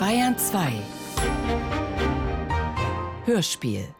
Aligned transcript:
Bayern 0.00 0.38
2 0.38 0.82
Hörspiel 3.26 3.94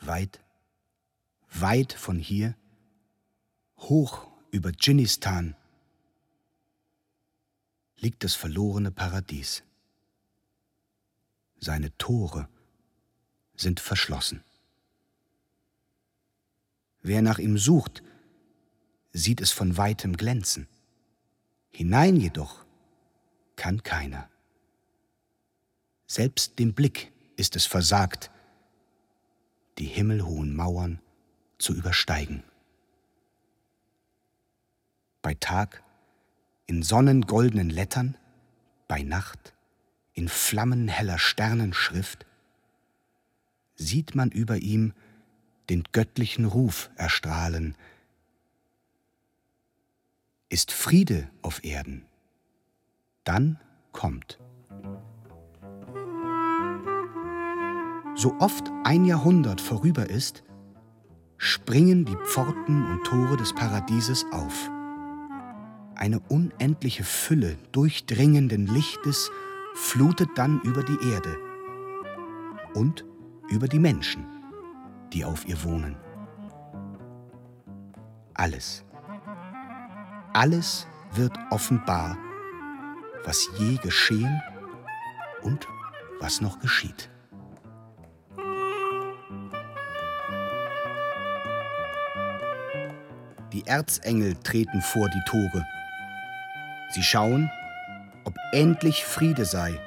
Weit, 0.00 0.40
weit 1.52 1.92
von 1.92 2.18
hier, 2.18 2.56
hoch 3.76 4.26
über 4.50 4.72
Dschinnistan, 4.72 5.54
liegt 7.98 8.24
das 8.24 8.34
verlorene 8.34 8.90
Paradies. 8.90 9.62
Seine 11.60 11.96
Tore 11.98 12.48
sind 13.54 13.78
verschlossen. 13.78 14.42
Wer 17.00 17.22
nach 17.22 17.38
ihm 17.38 17.58
sucht, 17.58 18.02
sieht 19.12 19.40
es 19.40 19.52
von 19.52 19.76
weitem 19.76 20.16
glänzen. 20.16 20.66
Hinein 21.70 22.16
jedoch 22.16 22.64
kann 23.56 23.82
keiner. 23.82 24.28
Selbst 26.06 26.58
dem 26.58 26.74
Blick 26.74 27.12
ist 27.36 27.56
es 27.56 27.66
versagt, 27.66 28.30
die 29.78 29.86
himmelhohen 29.86 30.54
Mauern 30.54 31.00
zu 31.58 31.74
übersteigen. 31.74 32.44
Bei 35.22 35.34
Tag 35.34 35.82
in 36.66 36.82
sonnengoldenen 36.82 37.70
Lettern, 37.70 38.16
bei 38.88 39.02
Nacht 39.02 39.54
in 40.14 40.28
flammenheller 40.28 41.18
Sternenschrift, 41.18 42.26
sieht 43.74 44.14
man 44.14 44.30
über 44.30 44.58
ihm 44.58 44.92
den 45.70 45.84
göttlichen 45.92 46.44
Ruf 46.44 46.90
erstrahlen. 46.96 47.76
Ist 50.52 50.70
Friede 50.70 51.30
auf 51.40 51.64
Erden, 51.64 52.04
dann 53.24 53.58
kommt. 53.92 54.38
So 58.14 58.36
oft 58.38 58.70
ein 58.84 59.06
Jahrhundert 59.06 59.62
vorüber 59.62 60.10
ist, 60.10 60.44
springen 61.38 62.04
die 62.04 62.18
Pforten 62.26 62.84
und 62.84 63.02
Tore 63.04 63.38
des 63.38 63.54
Paradieses 63.54 64.26
auf. 64.30 64.70
Eine 65.94 66.20
unendliche 66.28 67.04
Fülle 67.04 67.56
durchdringenden 67.72 68.66
Lichtes 68.66 69.30
flutet 69.72 70.28
dann 70.34 70.60
über 70.64 70.82
die 70.82 70.98
Erde 71.12 71.34
und 72.74 73.06
über 73.48 73.68
die 73.68 73.78
Menschen, 73.78 74.26
die 75.14 75.24
auf 75.24 75.48
ihr 75.48 75.64
wohnen. 75.64 75.96
Alles, 78.34 78.84
alles 80.32 80.86
wird 81.12 81.32
offenbar, 81.50 82.16
was 83.24 83.48
je 83.58 83.76
geschehen 83.76 84.42
und 85.42 85.66
was 86.20 86.40
noch 86.40 86.58
geschieht. 86.60 87.10
Die 93.52 93.66
Erzengel 93.66 94.34
treten 94.36 94.80
vor 94.80 95.08
die 95.10 95.22
Tore. 95.26 95.66
Sie 96.90 97.02
schauen, 97.02 97.50
ob 98.24 98.34
endlich 98.52 99.04
Friede 99.04 99.44
sei. 99.44 99.78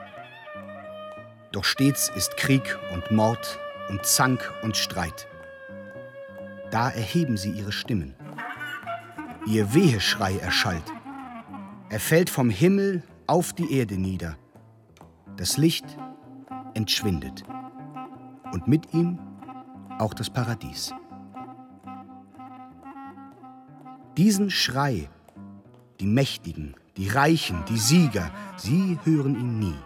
Doch 1.52 1.64
stets 1.64 2.09
ist 2.16 2.38
Krieg 2.38 2.78
und 2.94 3.09
Mord 3.09 3.59
und 3.90 4.06
Zank 4.06 4.54
und 4.62 4.78
Streit. 4.78 5.28
Da 6.70 6.90
erheben 6.90 7.38
sie 7.38 7.52
ihre 7.52 7.72
Stimmen. 7.72 8.14
Ihr 9.48 9.76
Weheschrei 9.76 10.38
erschallt. 10.38 10.92
Er 11.90 12.00
fällt 12.00 12.32
vom 12.32 12.50
Himmel 12.50 13.04
auf 13.28 13.54
die 13.54 13.72
Erde 13.78 13.96
nieder. 13.96 14.38
Das 15.38 15.58
Licht 15.58 15.86
entschwindet. 16.74 17.44
Und 18.52 18.68
mit 18.68 18.92
ihm 18.96 19.19
auch 20.00 20.16
das 20.16 20.31
Paradies. 20.31 20.96
Diesen 24.18 24.50
Schrei, 24.50 25.09
die 26.00 26.08
Mächtigen, 26.08 26.75
die 26.98 27.08
Reichen, 27.08 27.64
die 27.69 27.78
Sieger, 27.78 28.31
sie 28.58 28.98
hören 29.03 29.36
ihn 29.36 29.59
nie. 29.59 29.78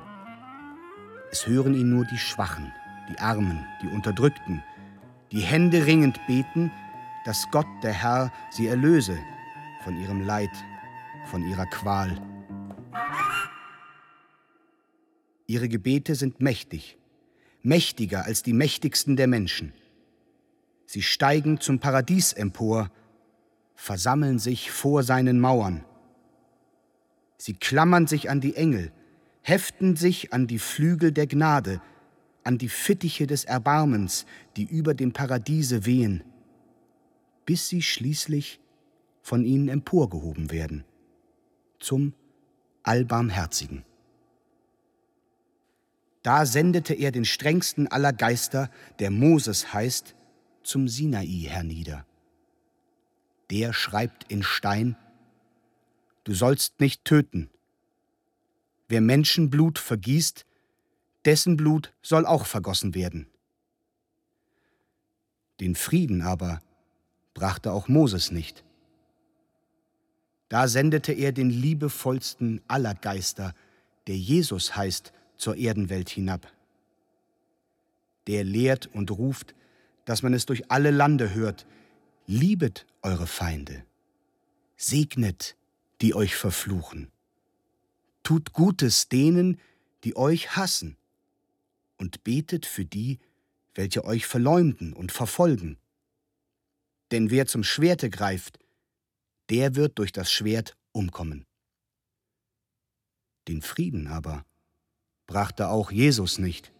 Es 1.32 1.48
hören 1.48 1.74
ihn 1.74 1.90
nur 1.90 2.06
die 2.06 2.18
Schwachen, 2.18 2.72
die 3.10 3.20
Armen, 3.20 3.66
die 3.84 3.88
Unterdrückten, 3.88 4.64
die 5.34 5.42
Hände 5.42 5.86
ringend 5.86 6.18
beten, 6.28 6.72
dass 7.26 7.52
Gott, 7.52 7.68
der 7.84 7.94
Herr, 7.94 8.32
sie 8.52 8.68
erlöse 8.68 9.20
von 9.84 10.00
ihrem 10.00 10.22
Leid, 10.22 10.52
von 11.26 11.48
ihrer 11.48 11.66
Qual. 11.66 12.22
Ihre 15.48 15.70
Gebete 15.70 16.16
sind 16.16 16.42
mächtig, 16.42 16.98
mächtiger 17.64 18.26
als 18.26 18.44
die 18.44 18.54
mächtigsten 18.54 19.16
der 19.16 19.28
Menschen. 19.28 19.74
Sie 20.86 21.02
steigen 21.02 21.60
zum 21.60 21.80
Paradies 21.80 22.34
empor, 22.34 22.92
versammeln 23.76 24.40
sich 24.40 24.72
vor 24.72 25.04
seinen 25.04 25.40
Mauern. 25.40 25.86
Sie 27.38 27.54
klammern 27.54 28.06
sich 28.06 28.30
an 28.30 28.42
die 28.42 28.56
Engel, 28.56 28.92
heften 29.42 29.96
sich 29.96 30.34
an 30.34 30.48
die 30.48 30.60
Flügel 30.60 31.12
der 31.12 31.28
Gnade, 31.28 31.82
an 32.44 32.58
die 32.58 32.70
Fittiche 32.70 33.28
des 33.28 33.46
Erbarmens, 33.46 34.26
die 34.56 34.66
über 34.66 34.94
dem 34.94 35.14
Paradiese 35.14 35.86
wehen, 35.86 36.24
bis 37.46 37.70
sie 37.70 37.82
schließlich 37.82 38.60
von 39.30 39.46
ihnen 39.46 39.70
emporgehoben 39.70 40.50
werden, 40.50 40.86
zum 41.80 42.16
Allbarmherzigen. 42.82 43.86
Da 46.24 46.48
sendete 46.48 46.96
er 46.96 47.12
den 47.12 47.26
strengsten 47.26 47.88
aller 47.88 48.12
Geister, 48.12 48.72
der 48.98 49.12
Moses 49.12 49.72
heißt, 49.72 50.16
zum 50.64 50.88
Sinai 50.88 51.28
hernieder. 51.28 52.08
Der 53.52 53.72
schreibt 53.72 54.24
in 54.32 54.42
Stein, 54.42 54.98
Du 56.24 56.34
sollst 56.34 56.80
nicht 56.80 57.06
töten. 57.06 57.52
Wer 58.88 59.02
Menschenblut 59.02 59.78
vergießt, 59.78 60.48
dessen 61.26 61.56
Blut 61.56 61.94
soll 62.02 62.26
auch 62.26 62.48
vergossen 62.48 62.96
werden. 62.96 63.28
Den 65.60 65.76
Frieden 65.76 66.24
aber 66.24 66.62
brachte 67.36 67.72
auch 67.72 67.88
Moses 67.88 68.32
nicht. 68.32 68.64
Da 70.50 70.68
sendete 70.68 71.14
er 71.14 71.32
den 71.32 71.52
liebevollsten 71.52 72.62
aller 72.68 72.96
Geister, 72.96 73.54
der 74.08 74.18
Jesus 74.18 74.76
heißt, 74.76 75.14
zur 75.38 75.56
Erdenwelt 75.56 76.10
hinab. 76.10 76.52
Der 78.28 78.44
lehrt 78.44 78.88
und 78.88 79.12
ruft, 79.12 79.56
dass 80.06 80.24
man 80.24 80.34
es 80.34 80.46
durch 80.46 80.72
alle 80.72 80.92
Lande 80.92 81.34
hört, 81.34 81.66
liebet 82.26 82.86
eure 83.04 83.28
Feinde, 83.28 83.86
segnet 84.76 85.56
die 86.02 86.16
euch 86.16 86.36
verfluchen. 86.36 87.12
Tut 88.24 88.54
Gutes 88.54 89.08
denen, 89.08 89.60
die 90.04 90.16
euch 90.16 90.56
hassen, 90.56 90.98
und 91.98 92.24
betet 92.24 92.66
für 92.66 92.86
die, 92.86 93.20
welche 93.76 94.06
euch 94.06 94.26
verleumden 94.26 94.94
und 94.94 95.12
verfolgen. 95.12 95.78
Denn 97.12 97.30
wer 97.30 97.46
zum 97.46 97.64
Schwerte 97.64 98.10
greift, 98.10 98.60
der 99.50 99.76
wird 99.76 99.98
durch 99.98 100.12
das 100.12 100.32
Schwert 100.32 100.78
umkommen. 100.92 101.46
Den 103.48 103.62
Frieden 103.62 104.08
aber 104.08 104.46
brachte 105.26 105.70
auch 105.70 105.92
Jesus 105.92 106.38
nicht. 106.38 106.72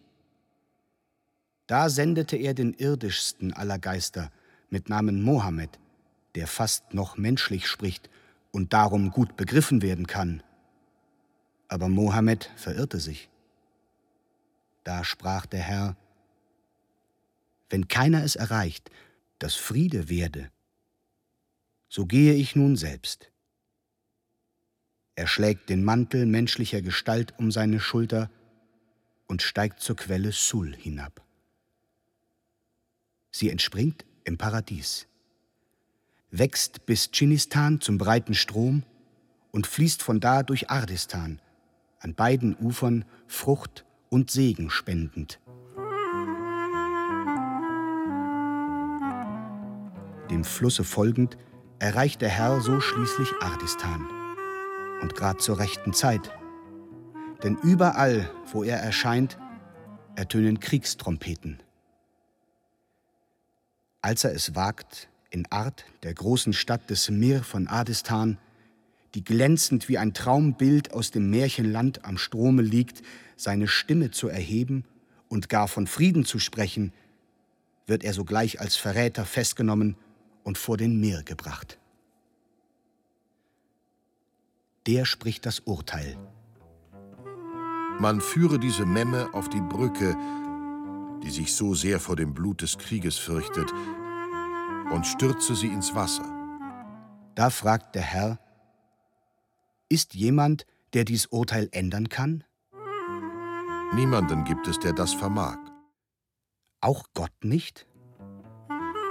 Da 1.66 1.88
sendete 1.88 2.36
er 2.36 2.54
den 2.54 2.74
irdischsten 2.74 3.52
aller 3.52 3.78
Geister 3.78 4.30
mit 4.70 4.88
Namen 4.88 5.22
Mohammed, 5.22 5.78
der 6.34 6.46
fast 6.46 6.94
noch 6.94 7.16
menschlich 7.16 7.66
spricht 7.66 8.10
und 8.52 8.72
darum 8.72 9.10
gut 9.10 9.36
begriffen 9.36 9.82
werden 9.82 10.06
kann. 10.06 10.42
Aber 11.68 11.88
Mohammed 11.88 12.50
verirrte 12.56 12.98
sich. 12.98 13.28
Da 14.84 15.04
sprach 15.04 15.46
der 15.46 15.60
Herr, 15.60 15.96
wenn 17.68 17.86
keiner 17.86 18.24
es 18.24 18.34
erreicht, 18.34 18.90
dass 19.38 19.54
Friede 19.54 20.08
werde, 20.08 20.50
so 21.90 22.06
gehe 22.06 22.32
ich 22.32 22.56
nun 22.56 22.76
selbst. 22.76 23.30
Er 25.14 25.26
schlägt 25.26 25.68
den 25.68 25.84
Mantel 25.84 26.24
menschlicher 26.24 26.80
Gestalt 26.80 27.34
um 27.38 27.52
seine 27.52 27.80
Schulter 27.80 28.30
und 29.26 29.42
steigt 29.42 29.80
zur 29.80 29.96
Quelle 29.96 30.32
Sul 30.32 30.74
hinab. 30.74 31.22
Sie 33.30 33.50
entspringt 33.50 34.06
im 34.24 34.38
Paradies 34.38 35.06
wächst 36.30 36.86
bis 36.86 37.10
Dschinnistan 37.10 37.80
zum 37.80 37.98
breiten 37.98 38.34
Strom 38.34 38.84
und 39.50 39.66
fließt 39.66 40.02
von 40.02 40.20
da 40.20 40.42
durch 40.42 40.70
Ardistan, 40.70 41.40
an 41.98 42.14
beiden 42.14 42.56
Ufern 42.56 43.04
Frucht 43.26 43.84
und 44.08 44.30
Segen 44.30 44.70
spendend. 44.70 45.40
Dem 50.30 50.44
Flusse 50.44 50.84
folgend 50.84 51.36
erreicht 51.80 52.20
der 52.20 52.28
Herr 52.28 52.60
so 52.60 52.80
schließlich 52.80 53.30
Ardistan. 53.40 54.06
Und 55.00 55.14
grad 55.16 55.40
zur 55.40 55.58
rechten 55.58 55.94
Zeit. 55.94 56.30
Denn 57.42 57.56
überall, 57.62 58.30
wo 58.52 58.62
er 58.62 58.76
erscheint, 58.76 59.38
ertönen 60.14 60.60
Kriegstrompeten. 60.60 61.62
Als 64.02 64.24
er 64.24 64.34
es 64.34 64.54
wagt, 64.54 65.08
in 65.30 65.50
Art, 65.50 65.86
der 66.02 66.12
großen 66.12 66.52
Stadt 66.52 66.90
des 66.90 67.08
Mir 67.08 67.42
von 67.42 67.66
Adistan, 67.66 68.36
die 69.14 69.24
glänzend 69.24 69.88
wie 69.88 69.96
ein 69.96 70.12
Traumbild 70.12 70.92
aus 70.92 71.12
dem 71.12 71.30
Märchenland 71.30 72.04
am 72.04 72.18
Strome 72.18 72.62
liegt, 72.62 73.02
seine 73.36 73.68
Stimme 73.68 74.10
zu 74.10 74.28
erheben 74.28 74.84
und 75.28 75.48
gar 75.48 75.66
von 75.66 75.86
Frieden 75.86 76.26
zu 76.26 76.38
sprechen, 76.38 76.92
wird 77.86 78.04
er 78.04 78.12
sogleich 78.12 78.60
als 78.60 78.76
Verräter 78.76 79.24
festgenommen 79.24 79.96
und 80.50 80.58
vor 80.58 80.76
den 80.76 80.98
Meer 80.98 81.22
gebracht. 81.22 81.78
Der 84.88 85.04
spricht 85.04 85.46
das 85.46 85.60
Urteil. 85.60 86.18
Man 88.00 88.20
führe 88.20 88.58
diese 88.58 88.84
Memme 88.84 89.32
auf 89.32 89.48
die 89.48 89.60
Brücke, 89.60 90.16
die 91.22 91.30
sich 91.30 91.54
so 91.54 91.74
sehr 91.74 92.00
vor 92.00 92.16
dem 92.16 92.34
Blut 92.34 92.62
des 92.62 92.78
Krieges 92.78 93.16
fürchtet, 93.16 93.72
und 94.90 95.06
stürze 95.06 95.54
sie 95.54 95.68
ins 95.68 95.94
Wasser. 95.94 96.28
Da 97.36 97.50
fragt 97.50 97.94
der 97.94 98.02
Herr, 98.02 98.40
ist 99.88 100.14
jemand, 100.14 100.66
der 100.94 101.04
dies 101.04 101.26
Urteil 101.26 101.68
ändern 101.70 102.08
kann? 102.08 102.42
Niemanden 103.94 104.42
gibt 104.42 104.66
es, 104.66 104.80
der 104.80 104.94
das 104.94 105.14
vermag. 105.14 105.58
Auch 106.80 107.04
Gott 107.14 107.44
nicht? 107.44 107.86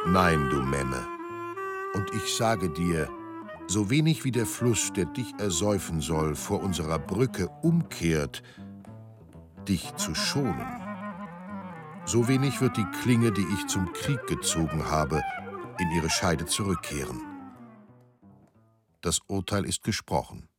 Nein, 0.06 0.50
du 0.50 0.62
Memme. 0.64 1.19
Und 1.94 2.14
ich 2.14 2.36
sage 2.36 2.70
dir, 2.70 3.10
so 3.68 3.90
wenig 3.90 4.24
wie 4.24 4.32
der 4.32 4.46
Fluss, 4.46 4.92
der 4.94 5.06
dich 5.06 5.34
ersäufen 5.40 6.02
soll, 6.02 6.36
vor 6.36 6.62
unserer 6.62 7.00
Brücke 7.00 7.50
umkehrt, 7.62 8.42
dich 9.68 9.96
zu 9.96 10.16
schonen, 10.16 10.68
so 12.06 12.28
wenig 12.28 12.60
wird 12.60 12.76
die 12.76 12.88
Klinge, 13.04 13.32
die 13.32 13.46
ich 13.54 13.68
zum 13.68 13.94
Krieg 13.94 14.26
gezogen 14.26 14.86
habe, 14.86 15.22
in 15.78 15.92
ihre 15.92 16.10
Scheide 16.10 16.48
zurückkehren. 16.48 17.22
Das 19.02 19.20
Urteil 19.28 19.64
ist 19.66 19.84
gesprochen. 19.84 20.50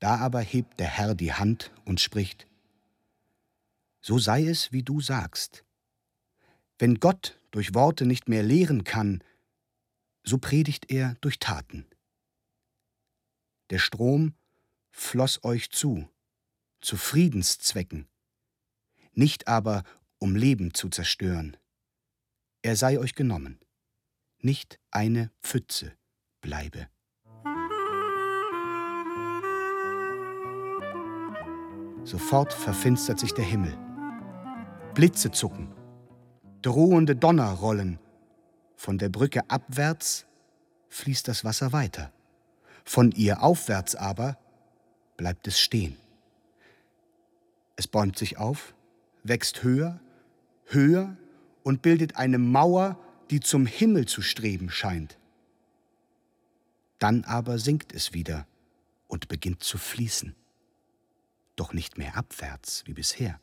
Da 0.00 0.16
aber 0.16 0.40
hebt 0.40 0.80
der 0.80 0.88
Herr 0.88 1.14
die 1.14 1.32
Hand 1.32 1.72
und 1.84 2.00
spricht, 2.00 2.48
So 4.00 4.18
sei 4.18 4.46
es, 4.46 4.72
wie 4.72 4.82
du 4.82 5.00
sagst. 5.00 5.64
Wenn 6.78 6.96
Gott 6.96 7.40
durch 7.52 7.74
Worte 7.74 8.04
nicht 8.04 8.28
mehr 8.28 8.42
lehren 8.42 8.82
kann, 8.82 9.22
so 10.28 10.36
predigt 10.36 10.90
er 10.90 11.16
durch 11.22 11.38
Taten. 11.38 11.86
Der 13.70 13.78
Strom 13.78 14.34
floss 14.90 15.42
euch 15.42 15.70
zu, 15.70 16.06
zu 16.82 16.96
Friedenszwecken, 16.98 18.06
nicht 19.12 19.48
aber 19.48 19.84
um 20.18 20.36
Leben 20.36 20.74
zu 20.74 20.90
zerstören. 20.90 21.56
Er 22.60 22.76
sei 22.76 22.98
euch 22.98 23.14
genommen, 23.14 23.58
nicht 24.40 24.78
eine 24.90 25.30
Pfütze 25.42 25.96
bleibe. 26.42 26.88
Sofort 32.04 32.52
verfinstert 32.52 33.18
sich 33.18 33.32
der 33.32 33.44
Himmel. 33.44 33.76
Blitze 34.94 35.30
zucken, 35.30 35.74
drohende 36.60 37.16
Donner 37.16 37.50
rollen. 37.52 37.98
Von 38.78 38.96
der 38.96 39.10
Brücke 39.10 39.42
abwärts 39.50 40.24
fließt 40.88 41.28
das 41.28 41.44
Wasser 41.44 41.72
weiter. 41.72 42.10
Von 42.84 43.12
ihr 43.12 43.42
aufwärts 43.42 43.94
aber 43.94 44.38
bleibt 45.18 45.46
es 45.46 45.60
stehen. 45.60 45.96
Es 47.76 47.86
bäumt 47.86 48.16
sich 48.16 48.38
auf, 48.38 48.72
wächst 49.24 49.62
höher, 49.62 50.00
höher 50.64 51.14
und 51.62 51.82
bildet 51.82 52.16
eine 52.16 52.38
Mauer, 52.38 52.98
die 53.28 53.40
zum 53.40 53.66
Himmel 53.66 54.06
zu 54.06 54.22
streben 54.22 54.70
scheint. 54.70 55.18
Dann 56.98 57.24
aber 57.24 57.58
sinkt 57.58 57.92
es 57.92 58.14
wieder 58.14 58.46
und 59.06 59.28
beginnt 59.28 59.62
zu 59.62 59.76
fließen 59.76 60.34
doch 61.58 61.72
nicht 61.72 61.98
mehr 61.98 62.16
abwärts 62.16 62.84
wie 62.86 62.94
bisher, 62.94 63.40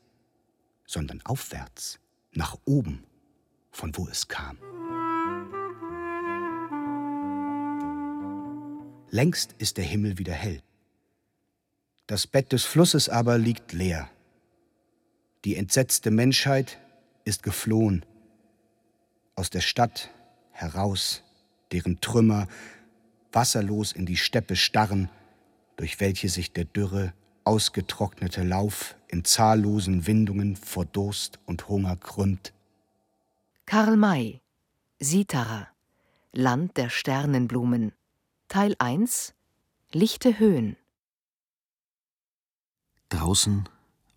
sondern 0.85 1.21
aufwärts, 1.23 1.99
nach 2.33 2.57
oben, 2.65 3.03
von 3.71 3.95
wo 3.97 4.07
es 4.07 4.27
kam. 4.27 4.57
Längst 9.11 9.55
ist 9.57 9.77
der 9.77 9.85
Himmel 9.85 10.17
wieder 10.17 10.33
hell. 10.33 10.61
Das 12.07 12.27
Bett 12.27 12.51
des 12.51 12.65
Flusses 12.65 13.09
aber 13.09 13.37
liegt 13.37 13.73
leer. 13.73 14.09
Die 15.43 15.55
entsetzte 15.55 16.11
Menschheit 16.11 16.79
ist 17.23 17.43
geflohen 17.43 18.05
aus 19.35 19.49
der 19.49 19.61
Stadt 19.61 20.09
heraus, 20.51 21.23
deren 21.71 21.99
Trümmer 21.99 22.47
wasserlos 23.31 23.91
in 23.91 24.05
die 24.05 24.17
Steppe 24.17 24.55
starren, 24.55 25.09
durch 25.75 25.99
welche 25.99 26.29
sich 26.29 26.53
der 26.53 26.65
dürre 26.65 27.13
ausgetrocknete 27.43 28.43
Lauf 28.43 28.95
in 29.07 29.23
zahllosen 29.23 30.07
Windungen 30.07 30.55
vor 30.55 30.85
Durst 30.85 31.39
und 31.45 31.67
Hunger 31.67 31.95
krümmt. 31.95 32.53
Karl 33.65 33.97
May 33.97 34.41
Sitara 34.99 35.67
Land 36.33 36.77
der 36.77 36.89
Sternenblumen 36.89 37.93
Teil 38.47 38.75
1 38.77 39.33
Lichte 39.91 40.37
Höhen 40.37 40.77
Draußen 43.09 43.67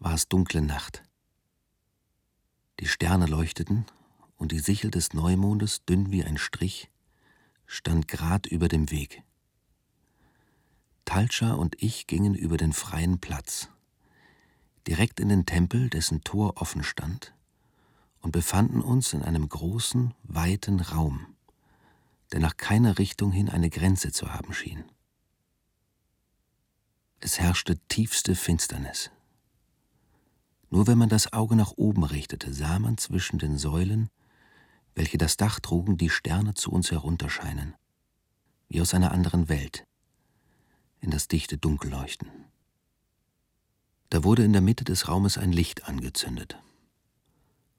war 0.00 0.12
es 0.12 0.28
dunkle 0.28 0.60
Nacht. 0.60 1.02
Die 2.78 2.86
Sterne 2.86 3.24
leuchteten 3.24 3.86
und 4.36 4.52
die 4.52 4.58
Sichel 4.58 4.90
des 4.90 5.14
Neumondes, 5.14 5.84
dünn 5.86 6.12
wie 6.12 6.22
ein 6.22 6.36
Strich, 6.36 6.90
stand 7.64 8.06
grad 8.06 8.46
über 8.46 8.68
dem 8.68 8.90
Weg. 8.90 9.22
Talcha 11.06 11.54
und 11.54 11.82
ich 11.82 12.06
gingen 12.06 12.34
über 12.34 12.58
den 12.58 12.74
freien 12.74 13.20
Platz, 13.20 13.70
direkt 14.86 15.20
in 15.20 15.30
den 15.30 15.46
Tempel, 15.46 15.88
dessen 15.88 16.22
Tor 16.22 16.60
offen 16.60 16.84
stand, 16.84 17.34
und 18.20 18.32
befanden 18.32 18.82
uns 18.82 19.14
in 19.14 19.22
einem 19.22 19.48
großen, 19.48 20.14
weiten 20.22 20.80
Raum, 20.80 21.34
der 22.32 22.40
nach 22.40 22.56
keiner 22.56 22.98
Richtung 22.98 23.32
hin 23.32 23.48
eine 23.48 23.70
Grenze 23.70 24.12
zu 24.12 24.32
haben 24.32 24.52
schien. 24.52 24.84
Es 27.20 27.40
herrschte 27.40 27.78
tiefste 27.88 28.34
Finsternis. 28.34 29.10
Nur 30.70 30.86
wenn 30.86 30.98
man 30.98 31.08
das 31.08 31.32
Auge 31.32 31.56
nach 31.56 31.72
oben 31.76 32.04
richtete, 32.04 32.52
sah 32.52 32.78
man 32.78 32.98
zwischen 32.98 33.38
den 33.38 33.56
Säulen, 33.56 34.10
welche 34.94 35.18
das 35.18 35.36
Dach 35.36 35.60
trugen, 35.60 35.96
die 35.96 36.10
Sterne 36.10 36.54
zu 36.54 36.70
uns 36.70 36.90
herunterscheinen, 36.90 37.74
wie 38.68 38.80
aus 38.80 38.94
einer 38.94 39.12
anderen 39.12 39.48
Welt 39.48 39.86
in 41.00 41.10
das 41.10 41.28
dichte 41.28 41.56
Dunkel 41.56 41.90
leuchten. 41.90 42.28
Da 44.10 44.24
wurde 44.24 44.44
in 44.44 44.52
der 44.52 44.62
Mitte 44.62 44.84
des 44.84 45.08
Raumes 45.08 45.38
ein 45.38 45.52
Licht 45.52 45.84
angezündet. 45.84 46.60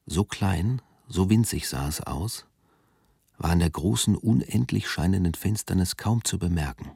So 0.05 0.23
klein, 0.23 0.81
so 1.07 1.29
winzig 1.29 1.67
sah 1.67 1.87
es 1.87 2.01
aus, 2.01 2.45
war 3.39 3.51
in 3.51 3.59
der 3.59 3.71
großen, 3.71 4.15
unendlich 4.15 4.87
scheinenden 4.87 5.33
Finsternis 5.33 5.97
kaum 5.97 6.23
zu 6.23 6.37
bemerken, 6.37 6.91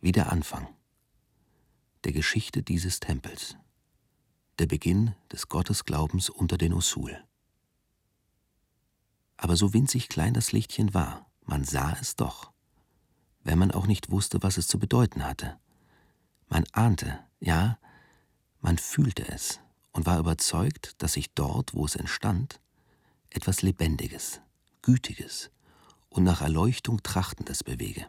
wie 0.00 0.12
der 0.12 0.30
Anfang 0.30 0.68
der 2.04 2.12
Geschichte 2.12 2.62
dieses 2.62 3.00
Tempels, 3.00 3.56
der 4.60 4.66
Beginn 4.66 5.16
des 5.32 5.48
Gottesglaubens 5.48 6.30
unter 6.30 6.56
den 6.56 6.72
Usul. 6.72 7.24
Aber 9.36 9.56
so 9.56 9.74
winzig 9.74 10.08
klein 10.08 10.32
das 10.32 10.52
Lichtchen 10.52 10.94
war, 10.94 11.26
man 11.44 11.64
sah 11.64 11.96
es 12.00 12.14
doch 12.14 12.52
wenn 13.48 13.58
man 13.58 13.70
auch 13.70 13.86
nicht 13.86 14.10
wusste, 14.10 14.42
was 14.42 14.58
es 14.58 14.68
zu 14.68 14.78
bedeuten 14.78 15.24
hatte. 15.24 15.58
Man 16.48 16.64
ahnte, 16.72 17.18
ja, 17.40 17.78
man 18.60 18.76
fühlte 18.76 19.26
es 19.26 19.60
und 19.92 20.04
war 20.04 20.18
überzeugt, 20.18 21.02
dass 21.02 21.14
sich 21.14 21.32
dort, 21.32 21.72
wo 21.72 21.86
es 21.86 21.96
entstand, 21.96 22.60
etwas 23.30 23.62
Lebendiges, 23.62 24.42
Gütiges 24.88 25.50
und 26.08 26.24
nach 26.24 26.40
Erleuchtung 26.40 27.02
Trachtendes 27.02 27.62
bewege. 27.62 28.06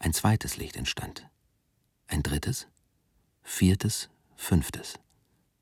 Ein 0.00 0.12
zweites 0.12 0.56
Licht 0.56 0.74
entstand, 0.74 1.30
ein 2.08 2.24
drittes, 2.24 2.66
viertes, 3.44 4.10
fünftes. 4.34 4.94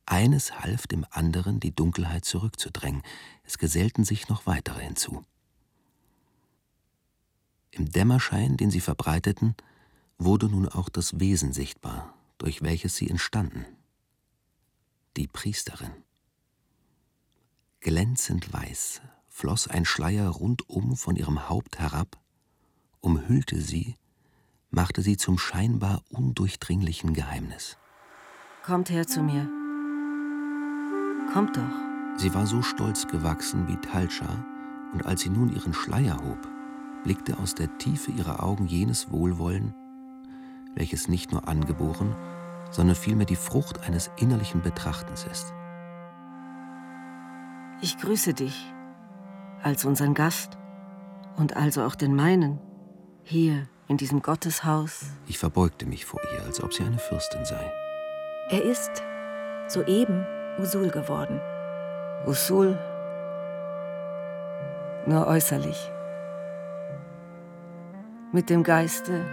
Eines 0.07 0.61
half 0.61 0.87
dem 0.87 1.05
anderen, 1.11 1.61
die 1.61 1.75
Dunkelheit 1.75 2.25
zurückzudrängen, 2.25 3.03
es 3.45 3.59
gesellten 3.59 4.05
sich 4.07 4.31
noch 4.31 4.47
weitere 4.47 4.81
hinzu. 4.81 5.23
Im 7.71 7.91
Dämmerschein, 7.91 8.57
den 8.57 8.71
sie 8.71 8.81
verbreiteten, 8.81 9.57
wurde 10.17 10.47
nun 10.47 10.71
auch 10.71 10.89
das 10.89 11.21
Wesen 11.21 11.53
sichtbar, 11.53 12.15
durch 12.39 12.63
welches 12.63 12.97
sie 12.97 13.11
entstanden. 13.11 13.67
Die 15.19 15.27
Priesterin. 15.27 15.93
Glänzend 17.85 18.53
weiß, 18.53 19.03
floss 19.27 19.67
ein 19.67 19.85
Schleier 19.85 20.29
rundum 20.29 20.95
von 20.95 21.17
ihrem 21.17 21.49
Haupt 21.49 21.81
herab, 21.81 22.17
umhüllte 23.01 23.61
sie, 23.61 23.97
machte 24.71 25.03
sie 25.03 25.17
zum 25.17 25.37
scheinbar 25.37 26.05
undurchdringlichen 26.09 27.13
Geheimnis. 27.13 27.77
Kommt 28.65 28.89
her 28.89 29.09
zu 29.09 29.25
mir. 29.25 29.51
Kommt 31.33 31.57
doch. 31.57 32.19
Sie 32.19 32.33
war 32.35 32.47
so 32.47 32.63
stolz 32.63 33.09
gewachsen 33.09 33.67
wie 33.67 33.77
Talscha, 33.79 34.45
und 34.93 35.05
als 35.05 35.23
sie 35.23 35.31
nun 35.31 35.53
ihren 35.53 35.75
Schleier 35.75 36.23
hob, 36.23 36.49
blickte 37.03 37.37
aus 37.39 37.57
der 37.57 37.79
Tiefe 37.79 38.13
ihrer 38.13 38.45
Augen 38.45 38.69
jenes 38.69 39.11
Wohlwollen, 39.11 39.75
welches 40.77 41.09
nicht 41.09 41.33
nur 41.33 41.49
angeboren, 41.49 42.15
sondern 42.71 42.95
vielmehr 42.95 43.27
die 43.27 43.35
Frucht 43.35 43.81
eines 43.81 44.09
innerlichen 44.19 44.63
Betrachtens 44.63 45.25
ist. 45.25 45.53
Ich 47.85 47.99
grüße 47.99 48.33
dich 48.33 48.73
als 49.65 49.85
unseren 49.85 50.15
Gast 50.15 50.57
und 51.37 51.57
also 51.57 51.83
auch 51.83 51.97
den 51.97 52.15
meinen, 52.15 52.61
hier 53.25 53.69
in 53.89 53.97
diesem 53.97 54.23
Gotteshaus. 54.23 55.07
Ich 55.27 55.39
verbeugte 55.39 55.85
mich 55.87 56.05
vor 56.05 56.21
ihr, 56.33 56.45
als 56.45 56.63
ob 56.63 56.73
sie 56.73 56.85
eine 56.85 56.99
Fürstin 56.99 57.45
sei. 57.45 57.73
Er 58.51 58.63
ist 58.63 59.03
soeben 59.67 60.25
Usul 60.61 60.91
geworden. 60.91 61.41
Usul? 62.25 62.79
Nur 65.07 65.27
äußerlich. 65.27 65.91
Mit 68.33 68.49
dem 68.49 68.63
Geiste 68.63 69.27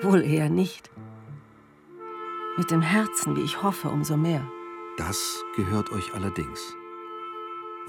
wohl 0.00 0.24
eher 0.24 0.48
nicht. 0.48 0.90
Mit 2.56 2.70
dem 2.70 2.80
Herzen, 2.80 3.36
wie 3.36 3.42
ich 3.42 3.62
hoffe, 3.62 3.90
umso 3.90 4.16
mehr. 4.16 4.42
Das 4.96 5.42
gehört 5.54 5.92
euch 5.92 6.14
allerdings. 6.14 6.76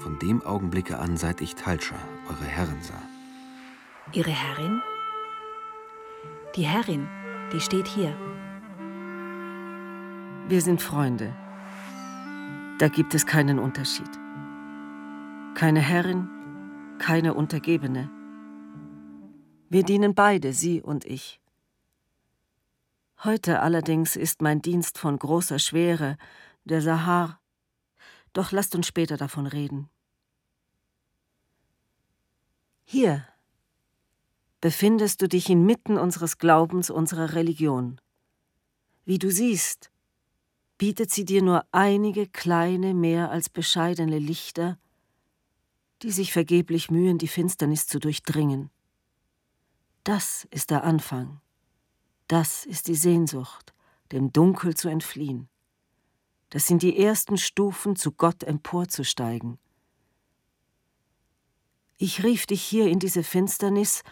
Von 0.00 0.18
dem 0.18 0.42
Augenblicke 0.42 0.98
an, 0.98 1.16
seit 1.16 1.40
ich 1.40 1.54
Talscha, 1.54 1.96
eure 2.28 2.44
Herrin, 2.44 2.82
sah. 2.82 3.02
Ihre 4.12 4.30
Herrin? 4.30 4.82
Die 6.56 6.66
Herrin, 6.66 7.08
die 7.52 7.60
steht 7.60 7.86
hier. 7.86 8.14
Wir 10.48 10.60
sind 10.60 10.82
Freunde. 10.82 11.34
Da 12.78 12.88
gibt 12.88 13.14
es 13.14 13.24
keinen 13.24 13.58
Unterschied. 13.58 14.10
Keine 15.54 15.80
Herrin, 15.80 16.28
keine 16.98 17.34
Untergebene. 17.34 18.10
Wir 19.70 19.84
dienen 19.84 20.14
beide, 20.14 20.52
Sie 20.52 20.82
und 20.82 21.04
ich. 21.04 21.40
Heute 23.22 23.60
allerdings 23.60 24.16
ist 24.16 24.42
mein 24.42 24.60
Dienst 24.60 24.98
von 24.98 25.18
großer 25.18 25.58
Schwere, 25.58 26.16
der 26.64 26.82
Sahar. 26.82 27.40
Doch 28.34 28.52
lasst 28.52 28.74
uns 28.74 28.86
später 28.86 29.16
davon 29.16 29.46
reden. 29.46 29.88
Hier 32.84 33.26
befindest 34.60 35.22
du 35.22 35.28
dich 35.28 35.48
inmitten 35.48 35.98
unseres 35.98 36.38
Glaubens, 36.38 36.90
unserer 36.90 37.34
Religion. 37.34 38.00
Wie 39.04 39.18
du 39.18 39.30
siehst, 39.30 39.90
bietet 40.78 41.10
sie 41.10 41.24
dir 41.24 41.42
nur 41.42 41.64
einige 41.70 42.26
kleine, 42.26 42.94
mehr 42.94 43.30
als 43.30 43.48
bescheidene 43.48 44.18
Lichter, 44.18 44.78
die 46.02 46.10
sich 46.10 46.32
vergeblich 46.32 46.90
mühen, 46.90 47.18
die 47.18 47.28
Finsternis 47.28 47.86
zu 47.86 48.00
durchdringen. 48.00 48.70
Das 50.02 50.46
ist 50.50 50.70
der 50.70 50.84
Anfang. 50.84 51.40
Das 52.26 52.66
ist 52.66 52.88
die 52.88 52.94
Sehnsucht, 52.94 53.74
dem 54.12 54.32
Dunkel 54.32 54.74
zu 54.74 54.88
entfliehen. 54.88 55.48
Das 56.54 56.68
sind 56.68 56.82
die 56.82 56.96
ersten 56.96 57.36
Stufen, 57.36 57.96
zu 57.96 58.12
Gott 58.12 58.44
emporzusteigen. 58.44 59.58
Ich 61.96 62.22
rief 62.22 62.46
dich 62.46 62.62
hier 62.62 62.86
in 62.86 63.00
diese 63.00 63.24
Finsternis, 63.24 64.04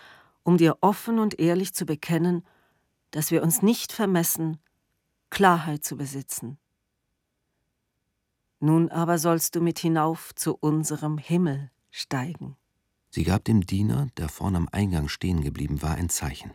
um 0.43 0.57
dir 0.57 0.77
offen 0.81 1.21
und 1.21 1.39
ehrlich 1.39 1.73
zu 1.73 1.87
bekennen, 1.87 2.45
dass 3.13 3.31
wir 3.31 3.45
uns 3.45 3.63
nicht 3.63 3.93
vermessen, 3.93 4.59
Klarheit 5.31 5.85
zu 5.85 5.97
besitzen. 5.97 6.59
Nun 8.59 8.89
aber 8.89 9.19
sollst 9.19 9.55
du 9.55 9.61
mit 9.61 9.79
hinauf 9.79 10.35
zu 10.35 10.57
unserem 10.57 11.19
Himmel 11.19 11.71
steigen. 11.93 12.57
Sie 13.11 13.23
gab 13.23 13.45
dem 13.45 13.65
Diener, 13.65 14.09
der 14.17 14.29
vorn 14.29 14.57
am 14.57 14.69
Eingang 14.73 15.07
stehen 15.07 15.43
geblieben 15.43 15.81
war, 15.81 15.95
ein 15.95 16.09
Zeichen. 16.09 16.51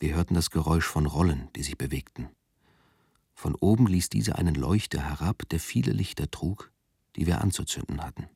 Wir 0.00 0.16
hörten 0.16 0.34
das 0.34 0.50
Geräusch 0.50 0.86
von 0.86 1.06
Rollen, 1.06 1.48
die 1.54 1.62
sich 1.62 1.78
bewegten. 1.78 2.28
Von 3.38 3.54
oben 3.54 3.86
ließ 3.86 4.08
diese 4.08 4.34
einen 4.34 4.56
Leuchter 4.56 5.00
herab, 5.00 5.48
der 5.50 5.60
viele 5.60 5.92
Lichter 5.92 6.28
trug, 6.28 6.72
die 7.14 7.28
wir 7.28 7.40
anzuzünden 7.40 8.02
hatten. 8.02 8.28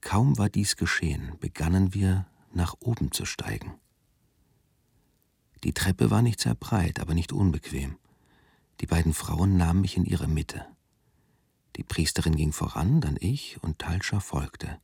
Kaum 0.00 0.38
war 0.38 0.48
dies 0.48 0.76
geschehen, 0.76 1.36
begannen 1.40 1.92
wir 1.92 2.24
nach 2.52 2.76
oben 2.78 3.10
zu 3.10 3.24
steigen. 3.26 3.74
Die 5.64 5.72
Treppe 5.72 6.12
war 6.12 6.22
nicht 6.22 6.38
sehr 6.38 6.54
breit, 6.54 7.00
aber 7.00 7.14
nicht 7.14 7.32
unbequem. 7.32 7.98
Die 8.80 8.86
beiden 8.86 9.12
Frauen 9.12 9.56
nahmen 9.56 9.80
mich 9.80 9.96
in 9.96 10.04
ihre 10.04 10.28
Mitte. 10.28 10.64
Die 11.74 11.82
Priesterin 11.82 12.36
ging 12.36 12.52
voran, 12.52 13.00
dann 13.00 13.16
ich 13.18 13.60
und 13.60 13.80
Talscha 13.80 14.20
folgte. 14.20 14.80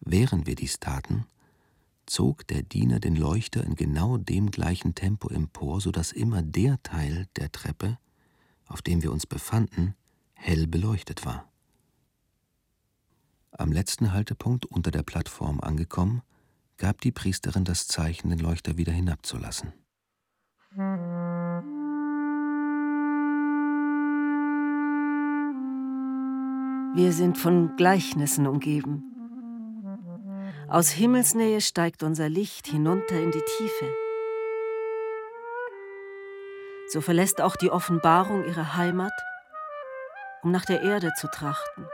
Während 0.00 0.46
wir 0.46 0.56
dies 0.56 0.78
taten, 0.78 1.24
zog 2.06 2.46
der 2.46 2.62
Diener 2.62 3.00
den 3.00 3.16
Leuchter 3.16 3.64
in 3.64 3.74
genau 3.74 4.16
dem 4.16 4.50
gleichen 4.50 4.94
Tempo 4.94 5.28
empor, 5.28 5.80
so 5.80 5.90
dass 5.90 6.12
immer 6.12 6.42
der 6.42 6.82
Teil 6.82 7.26
der 7.36 7.52
Treppe, 7.52 7.98
auf 8.66 8.82
dem 8.82 9.02
wir 9.02 9.12
uns 9.12 9.26
befanden, 9.26 9.94
hell 10.34 10.66
beleuchtet 10.66 11.24
war. 11.26 11.50
Am 13.50 13.72
letzten 13.72 14.12
Haltepunkt 14.12 14.66
unter 14.66 14.90
der 14.90 15.02
Plattform 15.02 15.60
angekommen, 15.60 16.22
gab 16.76 17.00
die 17.00 17.12
Priesterin 17.12 17.64
das 17.64 17.88
Zeichen, 17.88 18.28
den 18.28 18.38
Leuchter 18.38 18.76
wieder 18.76 18.92
hinabzulassen. 18.92 19.72
Wir 26.94 27.12
sind 27.12 27.38
von 27.38 27.76
Gleichnissen 27.76 28.46
umgeben. 28.46 29.15
Aus 30.68 30.90
Himmelsnähe 30.90 31.60
steigt 31.60 32.02
unser 32.02 32.28
Licht 32.28 32.66
hinunter 32.66 33.20
in 33.20 33.30
die 33.30 33.42
Tiefe. 33.56 33.94
So 36.88 37.00
verlässt 37.00 37.40
auch 37.40 37.54
die 37.54 37.70
Offenbarung 37.70 38.44
ihre 38.44 38.74
Heimat, 38.74 39.12
um 40.42 40.50
nach 40.50 40.64
der 40.64 40.82
Erde 40.82 41.12
zu 41.20 41.28
trachten. 41.28 41.86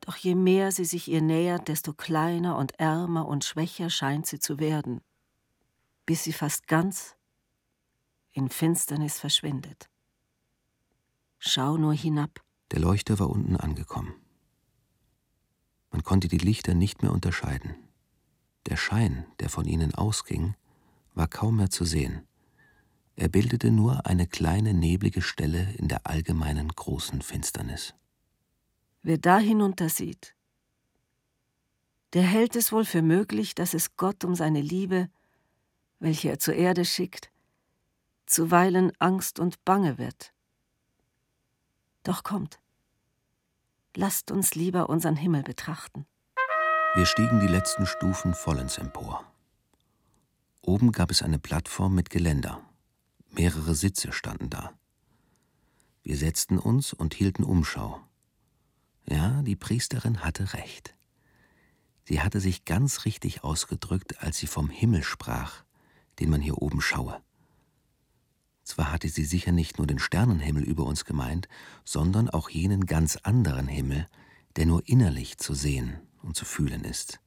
Doch 0.00 0.16
je 0.16 0.34
mehr 0.34 0.72
sie 0.72 0.84
sich 0.84 1.06
ihr 1.06 1.22
nähert, 1.22 1.68
desto 1.68 1.92
kleiner 1.92 2.56
und 2.56 2.80
ärmer 2.80 3.28
und 3.28 3.44
schwächer 3.44 3.88
scheint 3.88 4.26
sie 4.26 4.40
zu 4.40 4.58
werden, 4.58 5.00
bis 6.06 6.24
sie 6.24 6.32
fast 6.32 6.66
ganz 6.66 7.14
in 8.32 8.48
Finsternis 8.48 9.20
verschwindet. 9.20 9.88
Schau 11.38 11.76
nur 11.76 11.94
hinab. 11.94 12.40
Der 12.72 12.80
Leuchter 12.80 13.20
war 13.20 13.30
unten 13.30 13.56
angekommen. 13.56 14.14
Man 15.90 16.04
konnte 16.04 16.28
die 16.28 16.38
Lichter 16.38 16.74
nicht 16.74 17.02
mehr 17.02 17.12
unterscheiden. 17.12 17.74
Der 18.66 18.76
Schein, 18.76 19.26
der 19.40 19.48
von 19.48 19.66
ihnen 19.66 19.94
ausging, 19.94 20.54
war 21.14 21.28
kaum 21.28 21.56
mehr 21.56 21.70
zu 21.70 21.84
sehen. 21.84 22.26
Er 23.16 23.28
bildete 23.28 23.70
nur 23.70 24.06
eine 24.06 24.26
kleine 24.26 24.72
neblige 24.72 25.22
Stelle 25.22 25.72
in 25.76 25.88
der 25.88 26.06
allgemeinen 26.06 26.68
großen 26.68 27.22
Finsternis. 27.22 27.94
Wer 29.02 29.18
da 29.18 29.38
hinunter 29.38 29.88
sieht, 29.88 30.34
der 32.12 32.22
hält 32.22 32.56
es 32.56 32.72
wohl 32.72 32.84
für 32.84 33.02
möglich, 33.02 33.54
dass 33.54 33.74
es 33.74 33.96
Gott 33.96 34.24
um 34.24 34.34
seine 34.34 34.60
Liebe, 34.60 35.08
welche 36.00 36.30
er 36.30 36.38
zur 36.38 36.54
Erde 36.54 36.84
schickt, 36.84 37.30
zuweilen 38.26 38.92
Angst 38.98 39.38
und 39.38 39.64
Bange 39.64 39.98
wird. 39.98 40.32
Doch 42.02 42.22
kommt, 42.22 42.58
lasst 43.96 44.30
uns 44.30 44.54
lieber 44.54 44.88
unseren 44.88 45.16
Himmel 45.16 45.42
betrachten. 45.42 46.06
Wir 46.94 47.06
stiegen 47.06 47.40
die 47.40 47.46
letzten 47.46 47.86
Stufen 47.86 48.34
vollends 48.34 48.78
empor. 48.78 49.24
Oben 50.62 50.92
gab 50.92 51.10
es 51.10 51.22
eine 51.22 51.38
Plattform 51.38 51.94
mit 51.94 52.10
Geländer. 52.10 52.60
Mehrere 53.30 53.74
Sitze 53.74 54.12
standen 54.12 54.50
da. 54.50 54.72
Wir 56.02 56.16
setzten 56.16 56.58
uns 56.58 56.92
und 56.92 57.14
hielten 57.14 57.44
Umschau. 57.44 58.00
Ja, 59.08 59.42
die 59.42 59.56
Priesterin 59.56 60.24
hatte 60.24 60.52
recht. 60.54 60.94
Sie 62.04 62.20
hatte 62.20 62.40
sich 62.40 62.64
ganz 62.64 63.04
richtig 63.04 63.44
ausgedrückt, 63.44 64.20
als 64.20 64.38
sie 64.38 64.46
vom 64.46 64.68
Himmel 64.68 65.02
sprach, 65.04 65.64
den 66.18 66.30
man 66.30 66.40
hier 66.40 66.60
oben 66.60 66.80
schaue. 66.80 67.22
Zwar 68.70 68.92
hatte 68.92 69.08
sie 69.08 69.24
sicher 69.24 69.50
nicht 69.50 69.78
nur 69.78 69.88
den 69.88 69.98
Sternenhimmel 69.98 70.62
über 70.62 70.84
uns 70.84 71.04
gemeint, 71.04 71.48
sondern 71.84 72.30
auch 72.30 72.48
jenen 72.50 72.86
ganz 72.86 73.16
anderen 73.16 73.66
Himmel, 73.66 74.06
der 74.54 74.64
nur 74.64 74.86
innerlich 74.86 75.38
zu 75.38 75.54
sehen 75.54 75.98
und 76.22 76.36
zu 76.36 76.44
fühlen 76.44 76.84
ist. 76.84 77.18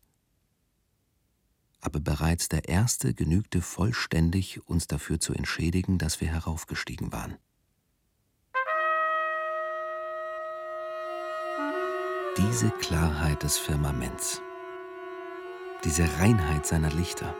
Aber 1.81 1.99
bereits 1.99 2.47
der 2.47 2.69
erste 2.69 3.13
genügte 3.13 3.61
vollständig, 3.61 4.65
uns 4.69 4.87
dafür 4.87 5.19
zu 5.19 5.33
entschädigen, 5.33 5.97
dass 5.97 6.21
wir 6.21 6.29
heraufgestiegen 6.29 7.11
waren. 7.11 7.35
Diese 12.37 12.71
Klarheit 12.71 13.43
des 13.43 13.57
Firmaments, 13.57 14.41
diese 15.83 16.07
Reinheit 16.19 16.65
seiner 16.65 16.89
Lichter, 16.93 17.35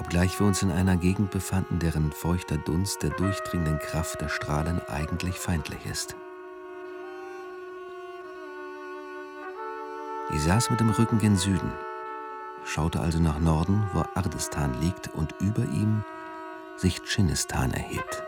obgleich 0.00 0.40
wir 0.40 0.46
uns 0.46 0.62
in 0.62 0.70
einer 0.72 0.96
Gegend 0.96 1.30
befanden, 1.30 1.78
deren 1.78 2.10
feuchter 2.10 2.56
Dunst 2.56 3.02
der 3.02 3.10
durchdringenden 3.10 3.78
Kraft 3.78 4.20
der 4.20 4.28
Strahlen 4.28 4.80
eigentlich 4.88 5.36
feindlich 5.36 5.86
ist. 5.86 6.16
Ich 10.32 10.42
saß 10.42 10.70
mit 10.70 10.80
dem 10.80 10.90
Rücken 10.90 11.18
gen 11.18 11.36
Süden, 11.36 11.72
schaute 12.64 13.00
also 13.00 13.18
nach 13.18 13.38
Norden, 13.38 13.88
wo 13.92 14.02
Ardestan 14.14 14.80
liegt 14.80 15.08
und 15.14 15.34
über 15.40 15.64
ihm 15.64 16.02
sich 16.76 17.02
Dschinnistan 17.02 17.72
erhebt. 17.72 18.22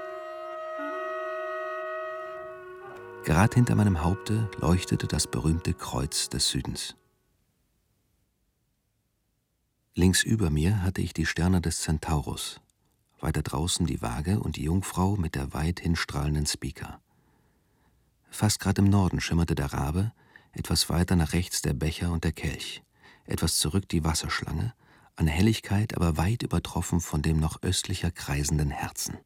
Gerade 3.24 3.54
hinter 3.54 3.76
meinem 3.76 4.02
Haupte 4.02 4.48
leuchtete 4.60 5.06
das 5.06 5.26
berühmte 5.26 5.74
Kreuz 5.74 6.28
des 6.28 6.48
Südens. 6.48 6.96
Links 9.94 10.22
über 10.22 10.48
mir 10.48 10.82
hatte 10.82 11.02
ich 11.02 11.12
die 11.12 11.26
Sterne 11.26 11.60
des 11.60 11.82
Centaurus, 11.82 12.62
weiter 13.20 13.42
draußen 13.42 13.84
die 13.84 14.00
Waage 14.00 14.40
und 14.40 14.56
die 14.56 14.64
Jungfrau 14.64 15.16
mit 15.16 15.34
der 15.34 15.52
weit 15.52 15.80
hinstrahlenden 15.80 16.46
Speaker. 16.46 16.98
Fast 18.30 18.58
gerade 18.58 18.80
im 18.80 18.88
Norden 18.88 19.20
schimmerte 19.20 19.54
der 19.54 19.74
Rabe, 19.74 20.12
etwas 20.52 20.88
weiter 20.88 21.14
nach 21.14 21.34
rechts 21.34 21.60
der 21.60 21.74
Becher 21.74 22.10
und 22.10 22.24
der 22.24 22.32
Kelch, 22.32 22.82
etwas 23.26 23.56
zurück 23.58 23.86
die 23.90 24.02
Wasserschlange, 24.02 24.72
an 25.14 25.26
Helligkeit 25.26 25.94
aber 25.94 26.16
weit 26.16 26.42
übertroffen 26.42 27.02
von 27.02 27.20
dem 27.20 27.38
noch 27.38 27.62
östlicher 27.62 28.10
kreisenden 28.10 28.70
Herzen. 28.70 29.18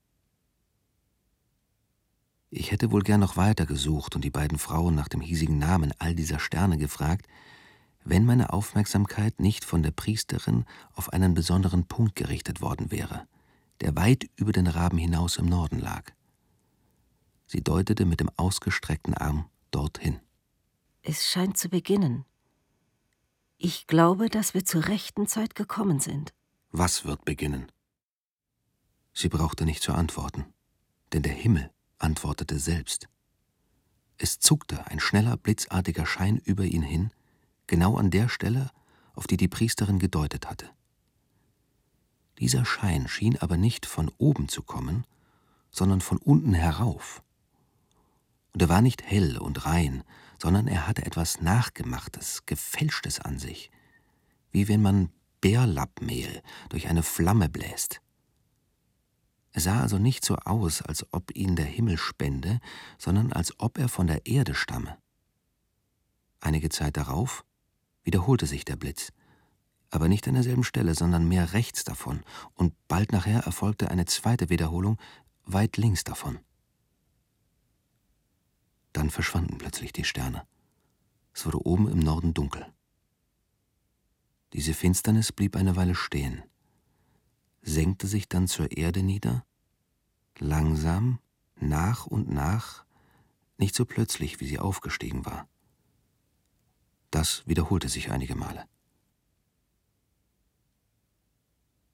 Ich 2.51 2.73
hätte 2.73 2.91
wohl 2.91 3.03
gern 3.03 3.21
noch 3.21 3.37
weiter 3.37 3.67
gesucht 3.67 4.17
und 4.17 4.25
die 4.25 4.31
beiden 4.31 4.59
Frauen 4.59 4.97
nach 4.97 5.07
dem 5.07 5.21
hiesigen 5.21 5.59
Namen 5.59 5.95
all 6.01 6.17
dieser 6.17 6.41
Sterne 6.41 6.77
gefragt, 6.77 7.29
wenn 8.09 8.25
meine 8.25 8.53
Aufmerksamkeit 8.53 9.41
nicht 9.41 9.65
von 9.65 9.83
der 9.83 9.91
Priesterin 9.91 10.65
auf 10.95 11.13
einen 11.13 11.35
besonderen 11.35 11.87
Punkt 11.87 12.15
gerichtet 12.15 12.61
worden 12.61 12.93
wäre, 12.93 13.27
der 13.81 13.97
weit 13.97 14.31
über 14.37 14.53
den 14.53 14.69
Raben 14.69 14.97
hinaus 14.97 15.37
im 15.39 15.47
Norden 15.47 15.81
lag. 15.81 16.13
Sie 17.47 17.63
deutete 17.63 18.05
mit 18.05 18.21
dem 18.21 18.31
ausgestreckten 18.37 19.15
Arm 19.15 19.51
dorthin. 19.73 20.21
Es 21.03 21.27
scheint 21.27 21.59
zu 21.59 21.69
beginnen. 21.69 22.25
Ich 23.59 23.87
glaube, 23.89 24.29
dass 24.29 24.55
wir 24.55 24.65
zur 24.65 24.87
rechten 24.87 25.27
Zeit 25.27 25.55
gekommen 25.55 25.99
sind. 25.99 26.33
Was 26.71 27.05
wird 27.05 27.25
beginnen? 27.25 27.73
Sie 29.13 29.29
brauchte 29.29 29.65
nicht 29.65 29.83
zu 29.83 29.93
antworten, 29.93 30.45
denn 31.13 31.23
der 31.23 31.33
Himmel 31.33 31.71
antwortete 31.99 32.59
selbst. 32.59 33.09
Es 34.19 34.39
zuckte 34.39 34.87
ein 34.87 35.01
schneller, 35.01 35.37
blitzartiger 35.37 36.07
Schein 36.07 36.39
über 36.39 36.65
ihn 36.65 36.83
hin, 36.83 37.11
genau 37.67 37.97
an 37.97 38.11
der 38.11 38.29
Stelle, 38.29 38.71
auf 39.15 39.27
die 39.27 39.37
die 39.37 39.49
Priesterin 39.49 39.99
gedeutet 39.99 40.49
hatte. 40.49 40.71
Dieser 42.39 42.65
Schein 42.65 43.09
schien 43.09 43.39
aber 43.39 43.57
nicht 43.57 43.87
von 43.87 44.11
oben 44.19 44.49
zu 44.49 44.63
kommen, 44.63 45.07
sondern 45.71 46.01
von 46.01 46.19
unten 46.19 46.55
herauf. 46.55 47.23
Und 48.53 48.63
er 48.63 48.69
war 48.69 48.83
nicht 48.83 49.03
hell 49.03 49.39
und 49.39 49.67
rein, 49.67 50.05
sondern 50.41 50.69
er 50.69 50.87
hatte 50.87 51.05
etwas 51.05 51.41
Nachgemachtes, 51.41 52.45
Gefälschtes 52.47 53.21
an 53.21 53.39
sich, 53.39 53.71
wie 54.51 54.69
wenn 54.69 54.83
man 54.83 55.11
Bärlappmehl 55.41 56.43
durch 56.69 56.89
eine 56.89 57.03
Flamme 57.03 57.49
bläst. 57.49 58.01
Er 59.53 59.63
sah 59.63 59.81
also 59.81 59.99
nicht 59.99 60.25
so 60.25 60.37
aus, 60.37 60.83
als 60.83 61.07
ob 61.13 61.35
ihn 61.35 61.57
der 61.57 61.65
Himmel 61.65 61.97
spende, 61.97 62.61
sondern 62.99 63.33
als 63.33 63.59
ob 63.59 63.79
er 63.79 63.89
von 63.89 64.07
der 64.07 64.27
Erde 64.27 64.55
stamme. 64.55 64.99
Einige 66.41 66.69
Zeit 66.69 66.99
darauf 66.99 67.45
wiederholte 68.07 68.47
sich 68.47 68.65
der 68.65 68.77
Blitz, 68.77 69.13
aber 69.91 70.09
nicht 70.09 70.27
an 70.27 70.33
derselben 70.33 70.65
Stelle, 70.65 70.95
sondern 70.95 71.29
mehr 71.29 71.53
rechts 71.53 71.85
davon, 71.85 72.23
und 72.55 72.73
bald 72.89 73.13
nachher 73.13 73.41
erfolgte 73.41 73.91
eine 73.91 74.07
zweite 74.07 74.49
Wiederholung 74.49 74.97
weit 75.45 75.77
links 75.77 76.03
davon. 76.03 76.39
Dann 78.95 79.11
verschwanden 79.11 79.59
plötzlich 79.59 79.93
die 79.93 80.05
Sterne. 80.05 80.47
Es 81.35 81.45
wurde 81.45 81.67
oben 81.67 81.87
im 81.89 81.99
Norden 81.99 82.33
dunkel. 82.33 82.67
Diese 84.55 84.73
Finsternis 84.73 85.33
blieb 85.33 85.55
eine 85.55 85.77
Weile 85.77 85.95
stehen 85.95 86.43
senkte 87.67 88.07
sich 88.07 88.29
dann 88.29 88.47
zur 88.47 88.77
Erde 88.77 89.03
nieder, 89.03 89.45
langsam, 90.39 91.19
nach 91.57 92.07
und 92.07 92.31
nach, 92.31 92.85
nicht 93.59 93.75
so 93.75 93.85
plötzlich, 93.85 94.41
wie 94.41 94.47
sie 94.47 94.59
aufgestiegen 94.59 95.27
war. 95.27 95.49
Das 97.11 97.47
wiederholte 97.47 97.89
sich 97.89 98.11
einige 98.11 98.35
Male. 98.35 98.67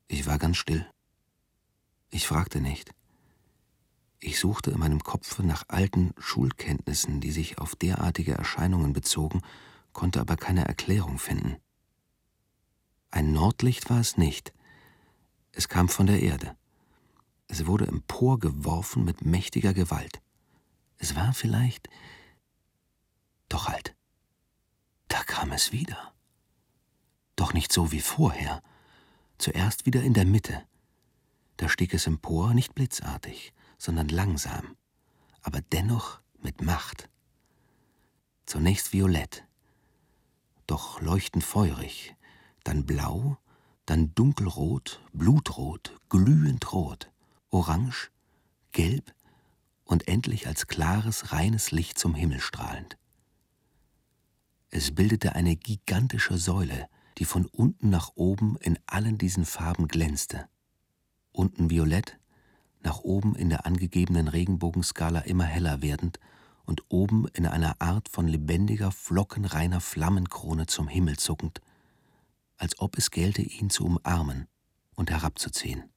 Ich 0.08 0.26
war 0.26 0.38
ganz 0.38 0.56
still. 0.56 0.86
Ich 2.10 2.26
fragte 2.26 2.60
nicht. 2.60 2.92
Ich 4.20 4.38
suchte 4.38 4.70
in 4.70 4.78
meinem 4.78 5.02
Kopfe 5.02 5.42
nach 5.42 5.64
alten 5.68 6.12
Schulkenntnissen, 6.18 7.20
die 7.20 7.32
sich 7.32 7.58
auf 7.58 7.74
derartige 7.74 8.34
Erscheinungen 8.34 8.92
bezogen, 8.92 9.42
konnte 9.92 10.20
aber 10.20 10.36
keine 10.36 10.64
Erklärung 10.64 11.18
finden. 11.18 11.56
Ein 13.10 13.32
Nordlicht 13.32 13.90
war 13.90 14.00
es 14.00 14.16
nicht, 14.16 14.52
es 15.52 15.68
kam 15.68 15.88
von 15.88 16.06
der 16.06 16.22
Erde. 16.22 16.56
Es 17.46 17.66
wurde 17.66 17.86
emporgeworfen 17.86 19.04
mit 19.04 19.24
mächtiger 19.24 19.74
Gewalt. 19.74 20.22
Es 20.96 21.14
war 21.14 21.34
vielleicht. 21.34 21.88
Doch 23.48 23.68
halt. 23.68 23.94
Da 25.12 25.22
kam 25.24 25.52
es 25.52 25.72
wieder. 25.72 26.14
Doch 27.36 27.52
nicht 27.52 27.70
so 27.70 27.92
wie 27.92 28.00
vorher. 28.00 28.62
Zuerst 29.36 29.84
wieder 29.84 30.02
in 30.02 30.14
der 30.14 30.24
Mitte. 30.24 30.66
Da 31.58 31.68
stieg 31.68 31.92
es 31.92 32.06
empor, 32.06 32.54
nicht 32.54 32.74
blitzartig, 32.74 33.52
sondern 33.76 34.08
langsam, 34.08 34.74
aber 35.42 35.60
dennoch 35.60 36.22
mit 36.40 36.62
Macht. 36.62 37.10
Zunächst 38.46 38.94
violett, 38.94 39.44
doch 40.66 41.02
leuchtend 41.02 41.44
feurig, 41.44 42.16
dann 42.64 42.86
blau, 42.86 43.36
dann 43.84 44.14
dunkelrot, 44.14 45.04
blutrot, 45.12 46.00
glühend 46.08 46.72
rot, 46.72 47.10
orange, 47.50 48.10
gelb 48.70 49.14
und 49.84 50.08
endlich 50.08 50.46
als 50.46 50.68
klares, 50.68 51.32
reines 51.32 51.70
Licht 51.70 51.98
zum 51.98 52.14
Himmel 52.14 52.40
strahlend. 52.40 52.96
Es 54.74 54.94
bildete 54.94 55.34
eine 55.34 55.54
gigantische 55.54 56.38
Säule, 56.38 56.88
die 57.18 57.26
von 57.26 57.44
unten 57.44 57.90
nach 57.90 58.12
oben 58.14 58.56
in 58.56 58.78
allen 58.86 59.18
diesen 59.18 59.44
Farben 59.44 59.86
glänzte. 59.86 60.48
Unten 61.30 61.68
violett, 61.68 62.18
nach 62.82 63.00
oben 63.00 63.34
in 63.34 63.50
der 63.50 63.66
angegebenen 63.66 64.28
Regenbogenskala 64.28 65.20
immer 65.20 65.44
heller 65.44 65.82
werdend 65.82 66.18
und 66.64 66.84
oben 66.88 67.28
in 67.34 67.44
einer 67.44 67.82
Art 67.82 68.08
von 68.08 68.26
lebendiger, 68.26 68.90
flockenreiner 68.92 69.82
Flammenkrone 69.82 70.66
zum 70.66 70.88
Himmel 70.88 71.18
zuckend, 71.18 71.60
als 72.56 72.78
ob 72.78 72.96
es 72.96 73.10
gelte, 73.10 73.42
ihn 73.42 73.68
zu 73.68 73.84
umarmen 73.84 74.48
und 74.94 75.10
herabzuziehen. 75.10 75.90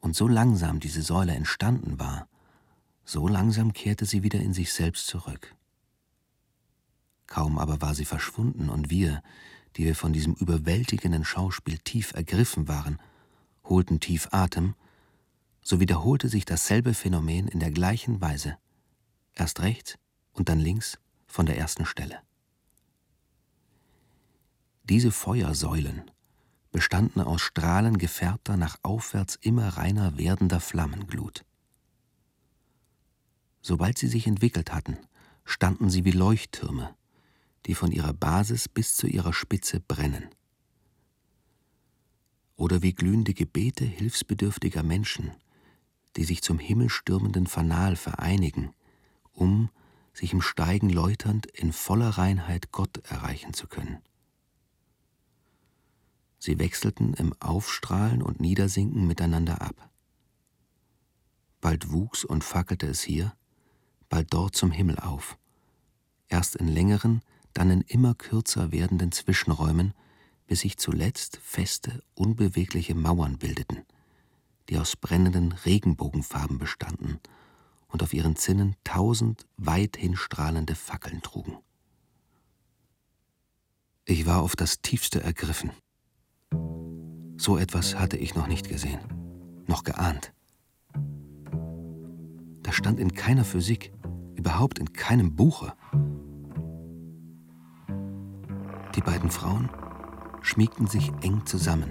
Und 0.00 0.14
so 0.14 0.28
langsam 0.28 0.78
diese 0.78 1.00
Säule 1.00 1.34
entstanden 1.34 1.98
war, 1.98 2.28
so 3.06 3.26
langsam 3.26 3.72
kehrte 3.72 4.04
sie 4.04 4.22
wieder 4.22 4.40
in 4.40 4.52
sich 4.52 4.74
selbst 4.74 5.06
zurück. 5.06 5.56
Kaum 7.26 7.58
aber 7.58 7.80
war 7.80 7.94
sie 7.94 8.04
verschwunden 8.04 8.68
und 8.68 8.90
wir, 8.90 9.22
die 9.76 9.84
wir 9.84 9.94
von 9.94 10.12
diesem 10.12 10.34
überwältigenden 10.34 11.24
Schauspiel 11.24 11.78
tief 11.78 12.12
ergriffen 12.12 12.68
waren, 12.68 12.98
holten 13.64 14.00
tief 14.00 14.28
Atem, 14.30 14.74
so 15.62 15.80
wiederholte 15.80 16.28
sich 16.28 16.44
dasselbe 16.44 16.94
Phänomen 16.94 17.48
in 17.48 17.60
der 17.60 17.70
gleichen 17.70 18.20
Weise, 18.20 18.58
erst 19.34 19.60
rechts 19.60 19.98
und 20.32 20.48
dann 20.48 20.60
links 20.60 20.98
von 21.26 21.46
der 21.46 21.56
ersten 21.56 21.86
Stelle. 21.86 22.20
Diese 24.84 25.10
Feuersäulen 25.10 26.10
bestanden 26.70 27.20
aus 27.20 27.40
Strahlen 27.40 27.98
gefärbter, 27.98 28.56
nach 28.56 28.78
aufwärts 28.82 29.36
immer 29.40 29.68
reiner 29.68 30.18
werdender 30.18 30.60
Flammenglut. 30.60 31.44
Sobald 33.62 33.96
sie 33.96 34.08
sich 34.08 34.26
entwickelt 34.26 34.74
hatten, 34.74 34.98
standen 35.44 35.88
sie 35.88 36.04
wie 36.04 36.10
Leuchttürme, 36.10 36.94
die 37.66 37.74
von 37.74 37.92
ihrer 37.92 38.12
Basis 38.12 38.68
bis 38.68 38.94
zu 38.94 39.06
ihrer 39.06 39.32
Spitze 39.32 39.80
brennen. 39.80 40.28
Oder 42.56 42.82
wie 42.82 42.92
glühende 42.92 43.34
Gebete 43.34 43.84
hilfsbedürftiger 43.84 44.82
Menschen, 44.82 45.32
die 46.16 46.24
sich 46.24 46.42
zum 46.42 46.58
himmelstürmenden 46.58 47.46
Fanal 47.46 47.96
vereinigen, 47.96 48.72
um, 49.32 49.70
sich 50.12 50.32
im 50.32 50.40
Steigen 50.40 50.90
läuternd, 50.90 51.46
in 51.46 51.72
voller 51.72 52.10
Reinheit 52.10 52.70
Gott 52.70 52.98
erreichen 53.08 53.52
zu 53.52 53.66
können. 53.66 53.98
Sie 56.38 56.58
wechselten 56.58 57.14
im 57.14 57.32
Aufstrahlen 57.40 58.22
und 58.22 58.38
Niedersinken 58.38 59.06
miteinander 59.06 59.62
ab. 59.62 59.90
Bald 61.60 61.90
wuchs 61.90 62.24
und 62.24 62.44
fackelte 62.44 62.86
es 62.86 63.02
hier, 63.02 63.34
bald 64.10 64.32
dort 64.32 64.54
zum 64.54 64.70
Himmel 64.70 64.98
auf, 64.98 65.38
erst 66.28 66.54
in 66.56 66.68
längeren, 66.68 67.22
dann 67.54 67.70
in 67.70 67.80
immer 67.82 68.14
kürzer 68.14 68.72
werdenden 68.72 69.12
Zwischenräumen, 69.12 69.94
bis 70.46 70.60
sich 70.60 70.76
zuletzt 70.76 71.38
feste, 71.42 72.02
unbewegliche 72.14 72.94
Mauern 72.94 73.38
bildeten, 73.38 73.84
die 74.68 74.78
aus 74.78 74.96
brennenden 74.96 75.52
Regenbogenfarben 75.52 76.58
bestanden 76.58 77.18
und 77.88 78.02
auf 78.02 78.12
ihren 78.12 78.36
Zinnen 78.36 78.76
tausend 78.84 79.46
weithin 79.56 80.16
strahlende 80.16 80.74
Fackeln 80.74 81.22
trugen. 81.22 81.56
Ich 84.04 84.26
war 84.26 84.42
auf 84.42 84.54
das 84.56 84.82
tiefste 84.82 85.22
ergriffen. 85.22 85.70
So 87.36 87.56
etwas 87.56 87.98
hatte 87.98 88.16
ich 88.16 88.34
noch 88.34 88.46
nicht 88.46 88.68
gesehen, 88.68 89.00
noch 89.66 89.82
geahnt. 89.82 90.32
Das 92.62 92.74
stand 92.74 93.00
in 93.00 93.14
keiner 93.14 93.44
Physik, 93.44 93.92
überhaupt 94.34 94.78
in 94.78 94.92
keinem 94.92 95.36
Buche. 95.36 95.74
Die 98.94 99.00
beiden 99.00 99.30
Frauen 99.30 99.68
schmiegten 100.42 100.86
sich 100.86 101.10
eng 101.22 101.44
zusammen, 101.46 101.90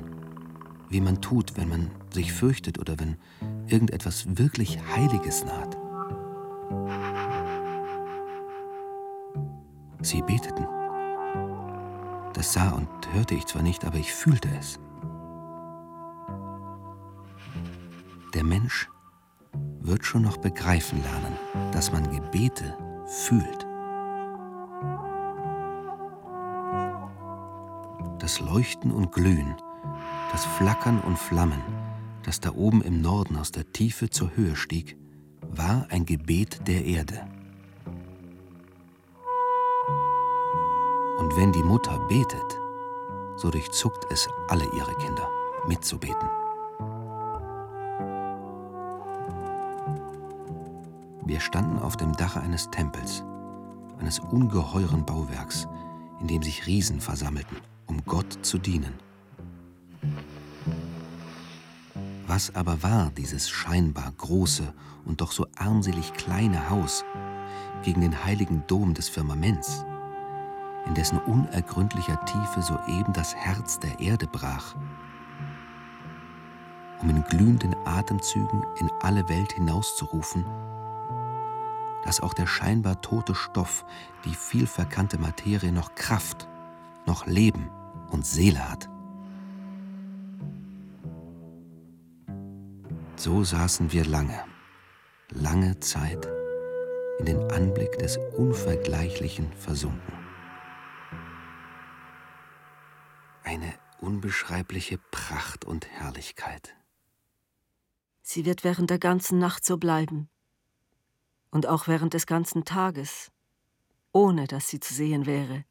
wie 0.90 1.02
man 1.02 1.22
tut, 1.22 1.58
wenn 1.58 1.68
man 1.68 1.92
sich 2.14 2.32
fürchtet 2.32 2.80
oder 2.80 2.98
wenn 3.00 3.18
irgendetwas 3.68 4.38
wirklich 4.38 4.80
Heiliges 4.96 5.44
naht. 5.44 5.78
Sie 10.02 10.22
beteten. 10.22 10.66
Das 12.34 12.54
sah 12.54 12.72
und 12.72 12.90
hörte 13.14 13.36
ich 13.36 13.46
zwar 13.46 13.62
nicht, 13.62 13.86
aber 13.86 13.98
ich 13.98 14.14
fühlte 14.14 14.50
es. 14.60 14.80
Der 18.34 18.44
Mensch 18.44 18.90
wird 19.82 20.06
schon 20.06 20.24
noch 20.24 20.38
begreifen 20.38 21.02
lernen, 21.04 21.72
dass 21.72 21.92
man 21.92 22.10
Gebete 22.10 22.78
fühlt. 23.06 23.63
Das 28.24 28.40
Leuchten 28.40 28.90
und 28.90 29.12
Glühen, 29.12 29.54
das 30.32 30.46
Flackern 30.46 31.02
und 31.02 31.20
Flammen, 31.20 31.62
das 32.24 32.40
da 32.40 32.54
oben 32.54 32.82
im 32.82 33.02
Norden 33.02 33.36
aus 33.36 33.52
der 33.52 33.74
Tiefe 33.74 34.10
zur 34.10 34.34
Höhe 34.38 34.56
stieg, 34.56 34.96
war 35.42 35.88
ein 35.90 36.06
Gebet 36.06 36.66
der 36.66 36.86
Erde. 36.86 37.28
Und 41.18 41.36
wenn 41.36 41.52
die 41.52 41.64
Mutter 41.64 42.00
betet, 42.08 42.62
so 43.36 43.52
durchzuckt 43.52 44.10
es 44.10 44.30
alle 44.48 44.64
ihre 44.74 44.96
Kinder, 45.00 45.28
mitzubeten. 45.68 46.30
Wir 51.26 51.42
standen 51.42 51.78
auf 51.78 51.98
dem 51.98 52.14
Dache 52.14 52.40
eines 52.40 52.72
Tempels, 52.72 53.26
eines 54.00 54.20
ungeheuren 54.20 55.06
Bauwerks, 55.06 55.68
in 56.22 56.28
dem 56.28 56.42
sich 56.42 56.66
Riesen 56.68 57.02
versammelten, 57.02 57.58
um 57.94 58.04
Gott 58.06 58.40
zu 58.42 58.58
dienen. 58.58 58.94
Was 62.26 62.56
aber 62.56 62.82
war 62.82 63.12
dieses 63.12 63.50
scheinbar 63.50 64.12
große 64.18 64.74
und 65.06 65.22
doch 65.22 65.32
so 65.32 65.46
armselig 65.56 66.14
kleine 66.14 66.72
Haus 66.72 67.06
gegen 67.84 68.02
den 68.02 68.26
heiligen 68.26 68.64
Dom 68.66 68.96
des 68.96 69.10
Firmaments, 69.10 69.86
in 70.88 70.96
dessen 70.96 71.20
unergründlicher 71.20 72.24
Tiefe 72.26 72.64
soeben 72.64 73.14
das 73.14 73.36
Herz 73.36 73.80
der 73.80 74.00
Erde 74.00 74.26
brach, 74.26 74.76
um 77.00 77.10
in 77.10 77.24
glühenden 77.26 77.76
Atemzügen 77.86 78.64
in 78.80 78.90
alle 79.02 79.30
Welt 79.30 79.52
hinauszurufen, 79.52 80.46
dass 82.06 82.22
auch 82.22 82.34
der 82.34 82.48
scheinbar 82.48 83.02
tote 83.02 83.36
Stoff, 83.36 83.86
die 84.26 84.34
vielverkannte 84.34 85.20
Materie 85.20 85.72
noch 85.72 85.94
Kraft, 85.94 86.48
noch 87.06 87.28
Leben 87.28 87.70
und 88.14 88.26
Seele 88.26 88.70
hat. 88.70 88.90
So 93.16 93.44
saßen 93.44 93.92
wir 93.92 94.06
lange, 94.06 94.40
lange 95.30 95.80
Zeit 95.80 96.28
in 97.20 97.26
den 97.26 97.52
Anblick 97.52 97.98
des 98.00 98.18
Unvergleichlichen 98.38 99.52
versunken. 99.54 100.14
Eine 103.44 103.74
unbeschreibliche 104.00 105.00
Pracht 105.12 105.66
und 105.66 105.88
Herrlichkeit. 105.88 106.76
Sie 108.22 108.46
wird 108.46 108.64
während 108.64 108.90
der 108.90 109.00
ganzen 109.00 109.40
Nacht 109.40 109.66
so 109.66 109.78
bleiben, 109.78 110.30
und 111.52 111.68
auch 111.68 111.88
während 111.88 112.14
des 112.14 112.26
ganzen 112.26 112.66
Tages, 112.66 113.32
ohne 114.12 114.48
dass 114.48 114.70
sie 114.70 114.80
zu 114.80 114.94
sehen 114.94 115.26
wäre. 115.26 115.66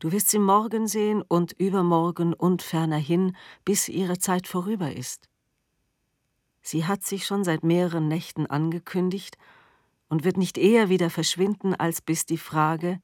Du 0.00 0.12
wirst 0.12 0.30
sie 0.30 0.38
morgen 0.38 0.88
sehen 0.88 1.22
und 1.22 1.52
übermorgen 1.52 2.32
und 2.32 2.62
fernerhin, 2.62 3.36
bis 3.66 3.88
ihre 3.88 4.18
Zeit 4.18 4.48
vorüber 4.48 4.92
ist. 4.92 5.28
Sie 6.62 6.86
hat 6.86 7.04
sich 7.04 7.26
schon 7.26 7.44
seit 7.44 7.62
mehreren 7.64 8.08
Nächten 8.08 8.46
angekündigt 8.46 9.36
und 10.08 10.24
wird 10.24 10.38
nicht 10.38 10.56
eher 10.56 10.88
wieder 10.88 11.10
verschwinden, 11.10 11.74
als 11.74 12.00
bis 12.00 12.24
die 12.24 12.38
Frage, 12.38 13.00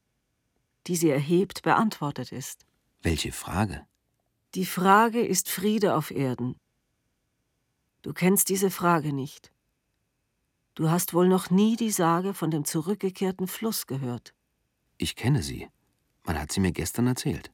die 0.86 0.96
sie 0.96 1.10
erhebt, 1.10 1.62
beantwortet 1.62 2.32
ist. 2.32 2.64
Welche 3.02 3.30
Frage? 3.30 3.86
Die 4.54 4.66
Frage 4.66 5.20
ist 5.20 5.50
Friede 5.50 5.94
auf 5.96 6.10
Erden. 6.10 6.56
Du 8.00 8.14
kennst 8.14 8.48
diese 8.48 8.70
Frage 8.70 9.12
nicht. 9.12 9.52
Du 10.74 10.90
hast 10.90 11.12
wohl 11.12 11.28
noch 11.28 11.50
nie 11.50 11.76
die 11.76 11.90
Sage 11.90 12.32
von 12.32 12.50
dem 12.50 12.64
zurückgekehrten 12.64 13.48
Fluss 13.48 13.86
gehört. 13.86 14.34
Ich 14.96 15.14
kenne 15.14 15.42
sie. 15.42 15.68
Man 16.26 16.38
hat 16.38 16.52
sie 16.52 16.60
mir 16.60 16.72
gestern 16.72 17.06
erzählt. 17.06 17.52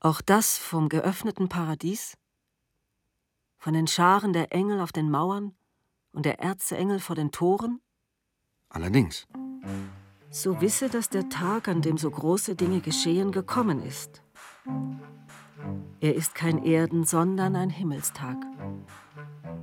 Auch 0.00 0.20
das 0.20 0.58
vom 0.58 0.88
geöffneten 0.88 1.48
Paradies? 1.48 2.16
Von 3.58 3.74
den 3.74 3.86
Scharen 3.86 4.32
der 4.32 4.52
Engel 4.52 4.80
auf 4.80 4.92
den 4.92 5.10
Mauern 5.10 5.56
und 6.12 6.24
der 6.26 6.40
Erzengel 6.40 7.00
vor 7.00 7.16
den 7.16 7.30
Toren? 7.30 7.80
Allerdings. 8.68 9.26
So 10.30 10.60
wisse, 10.60 10.88
dass 10.88 11.08
der 11.08 11.28
Tag, 11.28 11.68
an 11.68 11.80
dem 11.80 11.96
so 11.96 12.10
große 12.10 12.54
Dinge 12.54 12.80
geschehen, 12.80 13.32
gekommen 13.32 13.82
ist. 13.82 14.22
Er 16.00 16.14
ist 16.14 16.34
kein 16.34 16.62
Erden, 16.64 17.04
sondern 17.04 17.56
ein 17.56 17.70
Himmelstag. 17.70 18.36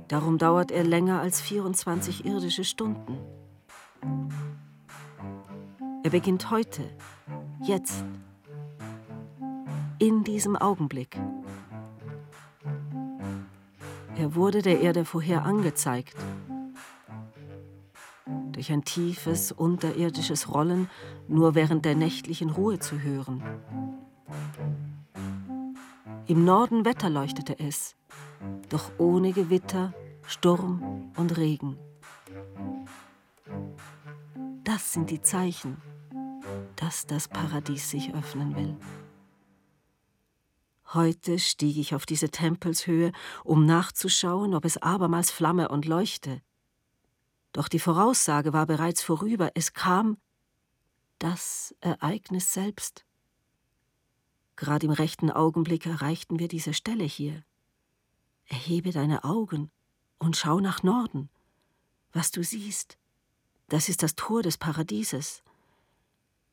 Darum 0.08 0.38
dauert 0.38 0.70
er 0.70 0.84
länger 0.84 1.20
als 1.20 1.40
24 1.40 2.24
irdische 2.24 2.64
Stunden. 2.64 3.18
Er 6.02 6.10
beginnt 6.10 6.50
heute, 6.50 6.88
jetzt, 7.62 8.04
in 9.98 10.24
diesem 10.24 10.56
Augenblick. 10.56 11.18
Er 14.16 14.34
wurde 14.34 14.62
der 14.62 14.80
Erde 14.80 15.04
vorher 15.04 15.44
angezeigt. 15.44 16.16
Durch 18.52 18.72
ein 18.72 18.84
tiefes, 18.84 19.52
unterirdisches 19.52 20.52
Rollen 20.52 20.88
nur 21.28 21.54
während 21.54 21.84
der 21.84 21.94
nächtlichen 21.94 22.50
Ruhe 22.50 22.78
zu 22.78 23.00
hören. 23.00 23.42
Im 26.26 26.44
Norden 26.44 26.84
wetterleuchtete 26.84 27.58
es, 27.58 27.94
doch 28.68 28.90
ohne 28.98 29.32
Gewitter, 29.32 29.92
Sturm 30.26 31.12
und 31.16 31.36
Regen. 31.36 31.76
Das 34.64 34.92
sind 34.92 35.10
die 35.10 35.22
Zeichen, 35.22 35.76
dass 36.74 37.06
das 37.06 37.28
Paradies 37.28 37.90
sich 37.90 38.12
öffnen 38.14 38.56
will. 38.56 38.76
Heute 40.94 41.38
stieg 41.38 41.76
ich 41.78 41.94
auf 41.94 42.06
diese 42.06 42.30
Tempelshöhe, 42.30 43.12
um 43.42 43.66
nachzuschauen, 43.66 44.54
ob 44.54 44.64
es 44.64 44.76
abermals 44.78 45.30
flamme 45.30 45.68
und 45.68 45.84
leuchte. 45.84 46.40
Doch 47.52 47.68
die 47.68 47.80
Voraussage 47.80 48.52
war 48.52 48.66
bereits 48.66 49.02
vorüber, 49.02 49.50
es 49.54 49.72
kam 49.72 50.18
das 51.18 51.74
Ereignis 51.80 52.52
selbst. 52.52 53.04
Gerade 54.54 54.86
im 54.86 54.92
rechten 54.92 55.30
Augenblick 55.30 55.86
erreichten 55.86 56.38
wir 56.38 56.48
diese 56.48 56.72
Stelle 56.72 57.04
hier. 57.04 57.42
Erhebe 58.46 58.92
deine 58.92 59.24
Augen 59.24 59.70
und 60.18 60.36
schau 60.36 60.60
nach 60.60 60.82
Norden. 60.82 61.30
Was 62.12 62.30
du 62.30 62.44
siehst, 62.44 62.96
das 63.68 63.88
ist 63.88 64.02
das 64.02 64.14
Tor 64.14 64.42
des 64.42 64.56
Paradieses. 64.56 65.42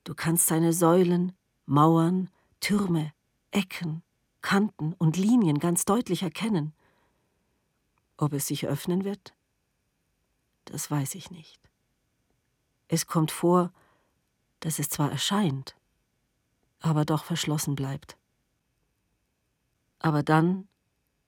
Du 0.04 0.16
kannst 0.16 0.48
seine 0.48 0.74
Säulen, 0.74 1.34
Mauern, 1.66 2.30
Türme, 2.60 3.14
Ecken, 3.52 4.04
Kanten 4.44 4.94
und 4.94 5.18
Linien 5.18 5.58
ganz 5.58 5.86
deutlich 5.86 6.22
erkennen. 6.22 6.74
Ob 8.18 8.34
es 8.34 8.46
sich 8.46 8.68
öffnen 8.68 9.04
wird? 9.04 9.34
Das 10.66 10.92
weiß 10.92 11.16
ich 11.16 11.32
nicht. 11.32 11.60
Es 12.88 13.08
kommt 13.08 13.32
vor, 13.32 13.74
dass 14.60 14.78
es 14.78 14.90
zwar 14.90 15.10
erscheint, 15.12 15.76
aber 16.80 17.06
doch 17.06 17.24
verschlossen 17.24 17.76
bleibt. 17.76 18.18
Aber 20.00 20.22
dann 20.22 20.68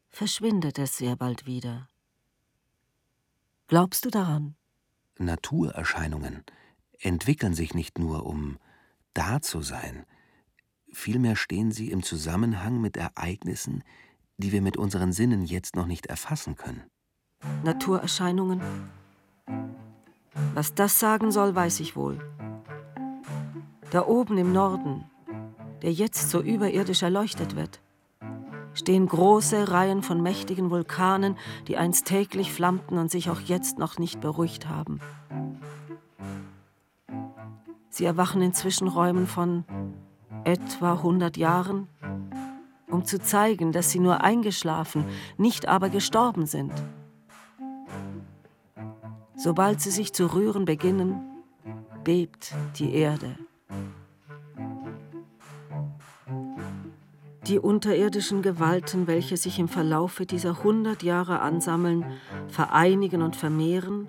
verschwindet 0.09 0.77
es 0.77 0.97
sehr 0.97 1.15
bald 1.15 1.45
wieder. 1.45 1.89
Glaubst 3.67 4.05
du 4.05 4.09
daran? 4.09 4.55
Naturerscheinungen 5.17 6.43
entwickeln 6.99 7.53
sich 7.53 7.73
nicht 7.73 7.97
nur, 7.97 8.25
um 8.25 8.59
da 9.13 9.41
zu 9.41 9.61
sein, 9.61 10.05
vielmehr 10.95 11.35
stehen 11.35 11.71
sie 11.71 11.91
im 11.91 12.03
Zusammenhang 12.03 12.81
mit 12.81 12.97
Ereignissen, 12.97 13.83
die 14.37 14.51
wir 14.51 14.61
mit 14.61 14.77
unseren 14.77 15.11
Sinnen 15.11 15.45
jetzt 15.45 15.75
noch 15.75 15.85
nicht 15.85 16.07
erfassen 16.07 16.55
können. 16.55 16.83
Naturerscheinungen? 17.63 18.61
Was 20.53 20.73
das 20.73 20.99
sagen 20.99 21.31
soll, 21.31 21.55
weiß 21.55 21.79
ich 21.81 21.95
wohl. 21.95 22.19
Da 23.91 24.05
oben 24.05 24.37
im 24.37 24.51
Norden, 24.51 25.05
der 25.81 25.91
jetzt 25.91 26.29
so 26.29 26.41
überirdisch 26.41 27.03
erleuchtet 27.03 27.55
wird, 27.55 27.81
stehen 28.73 29.05
große 29.05 29.71
Reihen 29.71 30.01
von 30.01 30.21
mächtigen 30.21 30.69
Vulkanen, 30.69 31.37
die 31.67 31.77
einst 31.77 32.07
täglich 32.07 32.51
flammten 32.51 32.97
und 32.97 33.11
sich 33.11 33.29
auch 33.29 33.39
jetzt 33.41 33.77
noch 33.77 33.99
nicht 33.99 34.21
beruhigt 34.21 34.67
haben. 34.67 34.99
Sie 37.89 38.03
erwachen 38.03 38.41
in 38.41 38.53
Zwischenräumen 38.53 39.27
von 39.27 39.63
etwa 40.45 40.93
100 40.93 41.37
Jahren, 41.37 41.87
um 42.89 43.03
zu 43.03 43.19
zeigen, 43.19 43.71
dass 43.71 43.91
sie 43.91 43.99
nur 43.99 44.23
eingeschlafen, 44.23 45.05
nicht 45.37 45.67
aber 45.67 45.89
gestorben 45.89 46.45
sind. 46.45 46.71
Sobald 49.35 49.81
sie 49.81 49.91
sich 49.91 50.13
zu 50.13 50.33
rühren 50.33 50.65
beginnen, 50.65 51.19
bebt 52.03 52.53
die 52.77 52.93
Erde. 52.93 53.37
Die 57.47 57.59
unterirdischen 57.59 58.41
Gewalten, 58.41 59.05
welche 59.05 59.37
sich 59.37 59.59
im 59.59 59.67
Verlaufe 59.67 60.25
dieser 60.25 60.63
hundert 60.63 61.03
Jahre 61.03 61.41
ansammeln, 61.41 62.03
vereinigen 62.47 63.21
und 63.21 63.35
vermehren, 63.35 64.07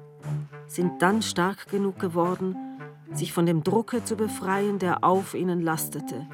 sind 0.66 1.03
dann 1.03 1.20
stark 1.20 1.68
genug 1.68 1.99
geworden, 1.99 2.57
sich 3.16 3.33
von 3.33 3.46
dem 3.46 3.62
Drucke 3.62 4.05
zu 4.05 4.16
befreien, 4.16 4.79
der 4.79 5.02
auf 5.05 5.35
ihnen 5.35 5.61
lastete. 5.61 6.26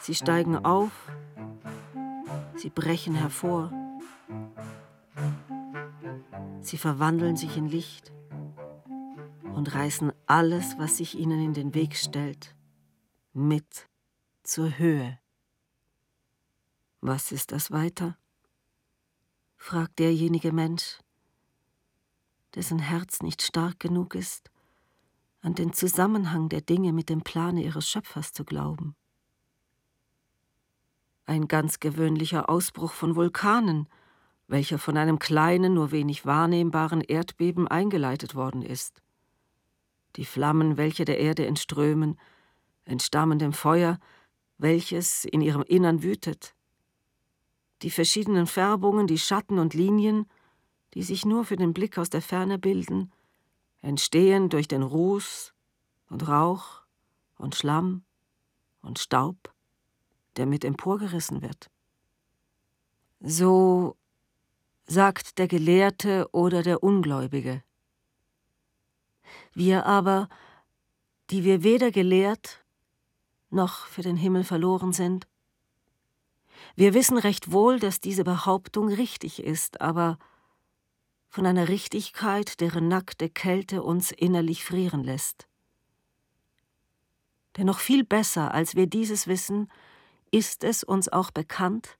Sie 0.00 0.14
steigen 0.14 0.56
auf, 0.56 0.90
sie 2.56 2.70
brechen 2.70 3.14
hervor, 3.14 3.72
sie 6.60 6.78
verwandeln 6.78 7.36
sich 7.36 7.56
in 7.56 7.66
Licht 7.66 8.12
und 9.54 9.74
reißen 9.74 10.12
alles, 10.26 10.78
was 10.78 10.96
sich 10.96 11.18
ihnen 11.18 11.42
in 11.42 11.52
den 11.52 11.74
Weg 11.74 11.96
stellt, 11.96 12.54
mit 13.32 13.88
zur 14.42 14.78
Höhe. 14.78 15.18
Was 17.00 17.32
ist 17.32 17.52
das 17.52 17.70
weiter? 17.70 18.16
fragt 19.56 19.98
derjenige 19.98 20.52
Mensch, 20.52 21.00
dessen 22.58 22.80
Herz 22.80 23.22
nicht 23.22 23.42
stark 23.42 23.78
genug 23.78 24.16
ist, 24.16 24.50
an 25.42 25.54
den 25.54 25.72
Zusammenhang 25.72 26.48
der 26.48 26.60
Dinge 26.60 26.92
mit 26.92 27.08
dem 27.08 27.22
Plane 27.22 27.62
ihres 27.62 27.88
Schöpfers 27.88 28.32
zu 28.32 28.44
glauben. 28.44 28.96
Ein 31.24 31.46
ganz 31.46 31.78
gewöhnlicher 31.78 32.50
Ausbruch 32.50 32.90
von 32.90 33.14
Vulkanen, 33.14 33.88
welcher 34.48 34.80
von 34.80 34.96
einem 34.96 35.20
kleinen, 35.20 35.74
nur 35.74 35.92
wenig 35.92 36.26
wahrnehmbaren 36.26 37.00
Erdbeben 37.00 37.68
eingeleitet 37.68 38.34
worden 38.34 38.62
ist. 38.62 39.02
Die 40.16 40.24
Flammen, 40.24 40.76
welche 40.76 41.04
der 41.04 41.20
Erde 41.20 41.46
entströmen, 41.46 42.18
entstammen 42.84 43.38
dem 43.38 43.52
Feuer, 43.52 44.00
welches 44.56 45.24
in 45.24 45.42
ihrem 45.42 45.62
Innern 45.62 46.02
wütet. 46.02 46.56
Die 47.82 47.90
verschiedenen 47.90 48.48
Färbungen, 48.48 49.06
die 49.06 49.18
Schatten 49.18 49.60
und 49.60 49.74
Linien, 49.74 50.26
die 50.94 51.02
sich 51.02 51.24
nur 51.24 51.44
für 51.44 51.56
den 51.56 51.74
Blick 51.74 51.98
aus 51.98 52.10
der 52.10 52.22
Ferne 52.22 52.58
bilden, 52.58 53.12
entstehen 53.82 54.48
durch 54.48 54.68
den 54.68 54.82
Ruß 54.82 55.52
und 56.10 56.26
Rauch 56.28 56.82
und 57.36 57.54
Schlamm 57.54 58.04
und 58.82 58.98
Staub, 58.98 59.52
der 60.36 60.46
mit 60.46 60.64
emporgerissen 60.64 61.42
wird. 61.42 61.70
So 63.20 63.96
sagt 64.86 65.38
der 65.38 65.48
Gelehrte 65.48 66.28
oder 66.32 66.62
der 66.62 66.82
Ungläubige. 66.82 67.62
Wir 69.52 69.86
aber, 69.86 70.28
die 71.30 71.44
wir 71.44 71.62
weder 71.62 71.90
gelehrt 71.90 72.64
noch 73.50 73.86
für 73.86 74.02
den 74.02 74.16
Himmel 74.16 74.44
verloren 74.44 74.92
sind? 74.92 75.26
Wir 76.74 76.94
wissen 76.94 77.18
recht 77.18 77.50
wohl, 77.52 77.78
dass 77.78 78.00
diese 78.00 78.24
Behauptung 78.24 78.88
richtig 78.88 79.42
ist, 79.42 79.80
aber 79.80 80.18
von 81.28 81.46
einer 81.46 81.68
Richtigkeit, 81.68 82.60
deren 82.60 82.88
nackte 82.88 83.28
Kälte 83.28 83.82
uns 83.82 84.10
innerlich 84.10 84.64
frieren 84.64 85.04
lässt. 85.04 85.46
Denn 87.56 87.66
noch 87.66 87.80
viel 87.80 88.04
besser, 88.04 88.54
als 88.54 88.76
wir 88.76 88.86
dieses 88.86 89.26
wissen, 89.26 89.70
ist 90.30 90.64
es 90.64 90.84
uns 90.84 91.08
auch 91.08 91.30
bekannt, 91.30 91.98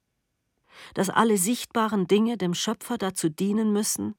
dass 0.95 1.11
alle 1.11 1.37
sichtbaren 1.37 2.07
Dinge 2.07 2.37
dem 2.37 2.55
Schöpfer 2.55 2.99
dazu 2.99 3.29
dienen 3.29 3.73
müssen, 3.73 4.15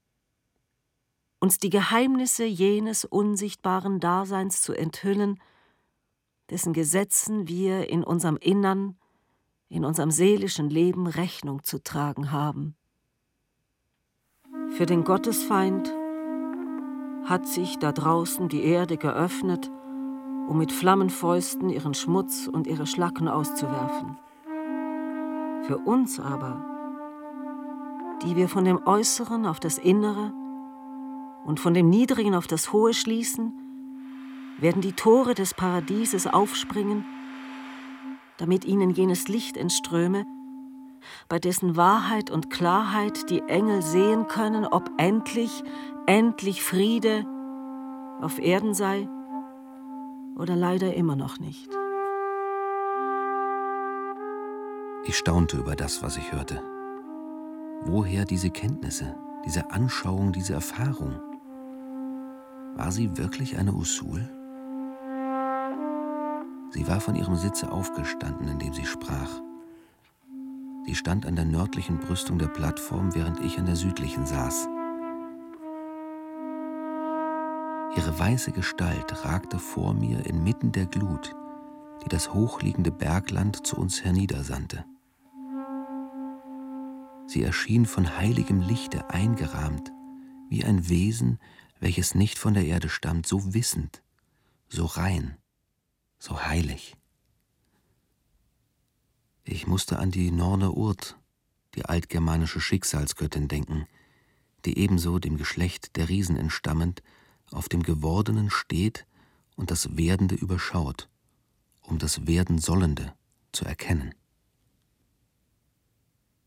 uns 1.39 1.57
die 1.57 1.69
Geheimnisse 1.69 2.43
jenes 2.43 3.05
unsichtbaren 3.05 3.99
Daseins 3.99 4.61
zu 4.61 4.73
enthüllen, 4.73 5.39
dessen 6.49 6.73
Gesetzen 6.73 7.47
wir 7.47 7.89
in 7.89 8.03
unserem 8.03 8.37
Innern, 8.37 8.97
in 9.69 9.85
unserem 9.85 10.11
seelischen 10.11 10.69
Leben 10.69 11.07
Rechnung 11.07 11.63
zu 11.63 11.81
tragen 11.81 12.31
haben. 12.31 12.75
Für 14.71 14.86
den 14.86 15.03
Gottesfeind 15.03 15.93
hat 17.25 17.47
sich 17.47 17.79
da 17.79 17.91
draußen 17.91 18.49
die 18.49 18.63
Erde 18.63 18.97
geöffnet, 18.97 19.69
um 20.47 20.58
mit 20.58 20.71
Flammenfäusten 20.71 21.69
ihren 21.69 21.93
Schmutz 21.93 22.47
und 22.47 22.67
ihre 22.67 22.88
Schlacken 22.88 23.27
auszuwerfen. 23.27 24.17
Für 25.63 25.77
uns 25.77 26.19
aber, 26.19 26.65
die 28.23 28.36
wir 28.36 28.47
von 28.47 28.63
dem 28.63 28.79
Äußeren 28.86 29.45
auf 29.45 29.60
das 29.60 29.77
Innere 29.77 30.34
und 31.45 31.60
von 31.60 31.73
dem 31.73 31.89
Niedrigen 31.89 32.36
auf 32.36 32.47
das 32.47 32.71
Hohe 32.71 32.93
schließen, 32.93 33.53
werden 34.60 34.82
die 34.82 34.93
Tore 34.93 35.34
des 35.34 35.53
Paradieses 35.53 36.27
aufspringen, 36.27 37.05
damit 38.38 38.65
ihnen 38.65 38.91
jenes 38.91 39.27
Licht 39.27 39.58
entströme, 39.58 40.25
bei 41.27 41.39
dessen 41.39 41.75
Wahrheit 41.75 42.29
und 42.29 42.49
Klarheit 42.49 43.29
die 43.29 43.41
Engel 43.41 43.81
sehen 43.81 44.27
können, 44.27 44.65
ob 44.65 44.89
endlich, 44.97 45.63
endlich 46.05 46.63
Friede 46.63 47.25
auf 48.21 48.39
Erden 48.39 48.73
sei 48.73 49.07
oder 50.38 50.55
leider 50.55 50.93
immer 50.93 51.15
noch 51.15 51.39
nicht. 51.39 51.69
Ich 55.05 55.17
staunte 55.17 55.57
über 55.57 55.75
das, 55.75 56.03
was 56.03 56.17
ich 56.17 56.31
hörte. 56.31 56.62
Woher 57.81 58.25
diese 58.25 58.49
Kenntnisse, 58.49 59.15
diese 59.45 59.71
Anschauung, 59.71 60.31
diese 60.33 60.53
Erfahrung? 60.53 61.19
War 62.75 62.91
sie 62.91 63.17
wirklich 63.17 63.57
eine 63.57 63.73
Usul? 63.73 64.29
Sie 66.71 66.88
war 66.88 66.99
von 66.99 67.15
ihrem 67.15 67.35
Sitze 67.35 67.71
aufgestanden, 67.71 68.47
indem 68.47 68.73
sie 68.73 68.85
sprach. 68.85 69.41
Sie 70.89 70.95
stand 70.95 71.28
an 71.28 71.36
der 71.36 71.45
nördlichen 71.45 71.99
Brüstung 71.99 72.39
der 72.39 72.47
Plattform, 72.47 73.13
während 73.13 73.41
ich 73.41 73.60
an 73.60 73.67
der 73.67 73.75
südlichen 73.75 74.25
saß. 74.25 74.67
Ihre 77.95 78.17
weiße 78.17 78.52
Gestalt 78.54 79.23
ragte 79.23 79.60
vor 79.60 79.93
mir 79.93 80.25
inmitten 80.25 80.71
der 80.71 80.88
Glut, 80.88 81.36
die 82.04 82.10
das 82.10 82.34
hochliegende 82.34 82.89
Bergland 82.89 83.67
zu 83.67 83.78
uns 83.78 84.04
herniedersandte. 84.04 84.84
Sie 87.28 87.43
erschien 87.43 87.86
von 87.86 88.17
heiligem 88.17 88.60
Lichte 88.60 89.12
eingerahmt, 89.12 89.91
wie 90.49 90.65
ein 90.65 90.89
Wesen, 90.89 91.38
welches 91.80 92.15
nicht 92.15 92.39
von 92.39 92.56
der 92.56 92.65
Erde 92.65 92.89
stammt, 92.89 93.28
so 93.28 93.54
wissend, 93.54 94.02
so 94.69 94.86
rein 94.86 95.38
so 96.19 96.43
heilig. 96.45 96.95
Ich 99.51 99.65
musste 99.65 99.97
an 99.97 100.12
die 100.12 100.29
Norne 100.29 100.73
Urt, 100.73 101.17
die 101.73 101.83
altgermanische 101.83 102.62
Schicksalsgöttin, 102.62 103.47
denken, 103.47 103.88
die 104.63 104.77
ebenso 104.77 105.17
dem 105.17 105.38
Geschlecht 105.38 105.95
der 105.95 106.07
Riesen 106.07 106.38
entstammend 106.38 107.01
auf 107.49 107.67
dem 107.67 107.81
Gewordenen 107.81 108.51
steht 108.51 109.07
und 109.55 109.71
das 109.71 109.97
Werdende 109.97 110.35
überschaut, 110.35 111.09
um 111.81 111.97
das 111.97 112.27
Werden 112.27 112.59
Sollende 112.59 113.15
zu 113.51 113.65
erkennen. 113.65 114.13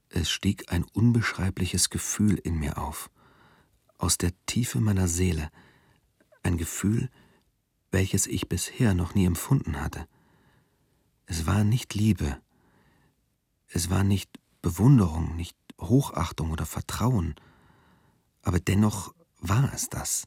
Es 0.08 0.30
stieg 0.30 0.70
ein 0.70 0.84
unbeschreibliches 0.84 1.90
Gefühl 1.90 2.36
in 2.38 2.56
mir 2.56 2.78
auf, 2.78 3.10
aus 3.98 4.16
der 4.16 4.30
Tiefe 4.46 4.78
meiner 4.78 5.08
Seele, 5.08 5.50
ein 6.44 6.56
Gefühl, 6.56 7.10
welches 7.90 8.28
ich 8.28 8.48
bisher 8.48 8.94
noch 8.94 9.16
nie 9.16 9.24
empfunden 9.24 9.80
hatte. 9.80 10.06
Es 11.26 11.46
war 11.46 11.64
nicht 11.64 11.94
Liebe, 11.94 12.40
es 13.74 13.88
war 13.90 14.04
nicht 14.04 14.38
Bewunderung, 14.60 15.34
nicht 15.36 15.56
Hochachtung 15.80 16.50
oder 16.50 16.66
Vertrauen, 16.66 17.34
Aber 18.44 18.58
dennoch 18.58 19.14
war 19.38 19.72
es 19.72 19.88
das. 19.88 20.26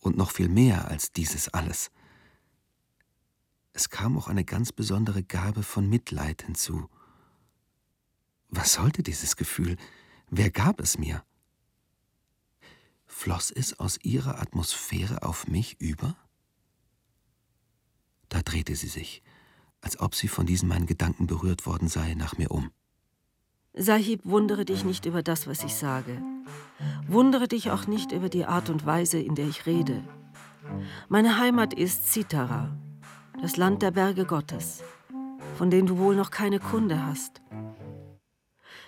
Und 0.00 0.16
noch 0.16 0.30
viel 0.30 0.48
mehr 0.48 0.88
als 0.88 1.12
dieses 1.12 1.48
alles. 1.48 1.90
Es 3.72 3.90
kam 3.90 4.16
auch 4.16 4.28
eine 4.28 4.44
ganz 4.44 4.72
besondere 4.72 5.22
Gabe 5.22 5.62
von 5.62 5.88
Mitleid 5.88 6.42
hinzu. 6.42 6.88
Was 8.48 8.72
sollte 8.72 9.02
dieses 9.02 9.36
Gefühl? 9.36 9.76
Wer 10.30 10.50
gab 10.50 10.80
es 10.80 10.98
mir? 10.98 11.24
Floss 13.06 13.50
es 13.50 13.78
aus 13.78 13.98
ihrer 14.02 14.40
Atmosphäre 14.40 15.22
auf 15.22 15.46
mich 15.46 15.80
über? 15.80 16.16
Da 18.28 18.42
drehte 18.42 18.76
sie 18.76 18.88
sich, 18.88 19.22
als 19.80 20.00
ob 20.00 20.14
sie 20.14 20.28
von 20.28 20.46
diesen 20.46 20.68
meinen 20.68 20.86
Gedanken 20.86 21.26
berührt 21.26 21.66
worden 21.66 21.88
sei, 21.88 22.14
nach 22.14 22.36
mir 22.38 22.50
um. 22.50 22.70
Sahib, 23.74 24.22
wundere 24.24 24.64
dich 24.64 24.84
nicht 24.84 25.06
über 25.06 25.22
das, 25.22 25.46
was 25.46 25.62
ich 25.62 25.74
sage. 25.74 26.20
Wundere 27.06 27.46
dich 27.48 27.70
auch 27.70 27.86
nicht 27.86 28.12
über 28.12 28.28
die 28.28 28.44
Art 28.44 28.70
und 28.70 28.86
Weise, 28.86 29.20
in 29.20 29.34
der 29.34 29.46
ich 29.46 29.66
rede. 29.66 30.02
Meine 31.08 31.38
Heimat 31.38 31.74
ist 31.74 32.12
Sitara, 32.12 32.76
das 33.40 33.56
Land 33.56 33.82
der 33.82 33.92
Berge 33.92 34.24
Gottes, 34.24 34.82
von 35.56 35.70
denen 35.70 35.86
du 35.86 35.98
wohl 35.98 36.16
noch 36.16 36.30
keine 36.30 36.58
Kunde 36.58 37.06
hast. 37.06 37.40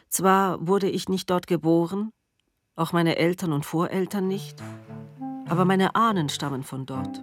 Zwar 0.08 0.66
wurde 0.66 0.90
ich 0.90 1.08
nicht 1.08 1.30
dort 1.30 1.46
geboren, 1.46 2.12
auch 2.74 2.92
meine 2.92 3.16
Eltern 3.16 3.52
und 3.52 3.64
Voreltern 3.64 4.26
nicht, 4.26 4.60
aber 5.46 5.64
meine 5.64 5.94
Ahnen 5.94 6.28
stammen 6.28 6.64
von 6.64 6.84
dort. 6.84 7.22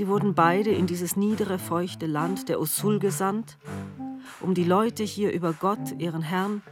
Sie 0.00 0.08
wurden 0.08 0.34
beide 0.34 0.70
in 0.70 0.86
dieses 0.86 1.14
niedere, 1.14 1.58
feuchte 1.58 2.06
Land 2.06 2.48
der 2.48 2.58
Usul 2.58 3.00
gesandt, 3.00 3.58
um 4.40 4.54
die 4.54 4.64
Leute 4.64 5.04
hier 5.04 5.30
über 5.30 5.52
Gott, 5.52 5.92
ihren 5.98 6.22
Herrn, 6.22 6.62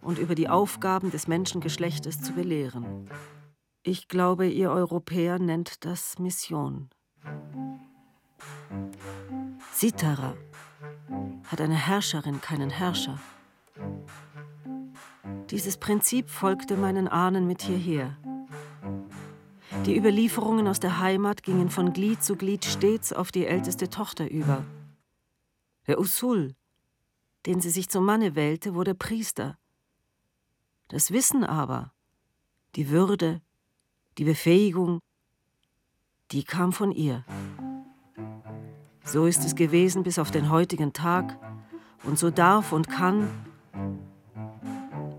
und 0.00 0.18
über 0.18 0.34
die 0.34 0.48
Aufgaben 0.48 1.10
des 1.10 1.28
Menschengeschlechtes 1.28 2.22
zu 2.22 2.32
belehren. 2.32 3.06
Ich 3.82 4.08
glaube, 4.08 4.48
ihr 4.48 4.70
Europäer 4.70 5.38
nennt 5.38 5.84
das 5.84 6.18
Mission. 6.18 6.88
Sitara 9.74 10.32
hat 11.48 11.60
eine 11.60 11.74
Herrscherin 11.74 12.40
keinen 12.40 12.70
Herrscher. 12.70 13.18
Dieses 15.50 15.76
Prinzip 15.76 16.30
folgte 16.30 16.78
meinen 16.78 17.08
Ahnen 17.08 17.46
mit 17.46 17.60
hierher. 17.60 18.16
Die 19.86 19.96
Überlieferungen 19.96 20.66
aus 20.66 20.80
der 20.80 20.98
Heimat 20.98 21.42
gingen 21.42 21.70
von 21.70 21.92
Glied 21.92 22.22
zu 22.22 22.36
Glied 22.36 22.64
stets 22.64 23.12
auf 23.12 23.30
die 23.30 23.46
älteste 23.46 23.88
Tochter 23.88 24.30
über. 24.30 24.64
Der 25.86 26.00
Usul, 26.00 26.54
den 27.46 27.60
sie 27.60 27.70
sich 27.70 27.88
zum 27.88 28.04
Manne 28.04 28.34
wählte, 28.34 28.74
wurde 28.74 28.94
Priester. 28.94 29.58
Das 30.88 31.12
Wissen 31.12 31.44
aber, 31.44 31.92
die 32.74 32.90
Würde, 32.90 33.40
die 34.18 34.24
Befähigung, 34.24 34.98
die 36.32 36.44
kam 36.44 36.72
von 36.72 36.92
ihr. 36.92 37.24
So 39.04 39.26
ist 39.26 39.44
es 39.44 39.54
gewesen 39.54 40.02
bis 40.02 40.18
auf 40.18 40.30
den 40.30 40.50
heutigen 40.50 40.92
Tag 40.92 41.38
und 42.04 42.18
so 42.18 42.30
darf 42.30 42.72
und 42.72 42.88
kann, 42.88 43.30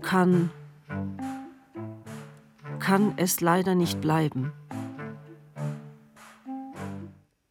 kann 0.02 0.50
kann 2.82 3.14
es 3.16 3.40
leider 3.40 3.76
nicht 3.76 4.00
bleiben. 4.00 4.52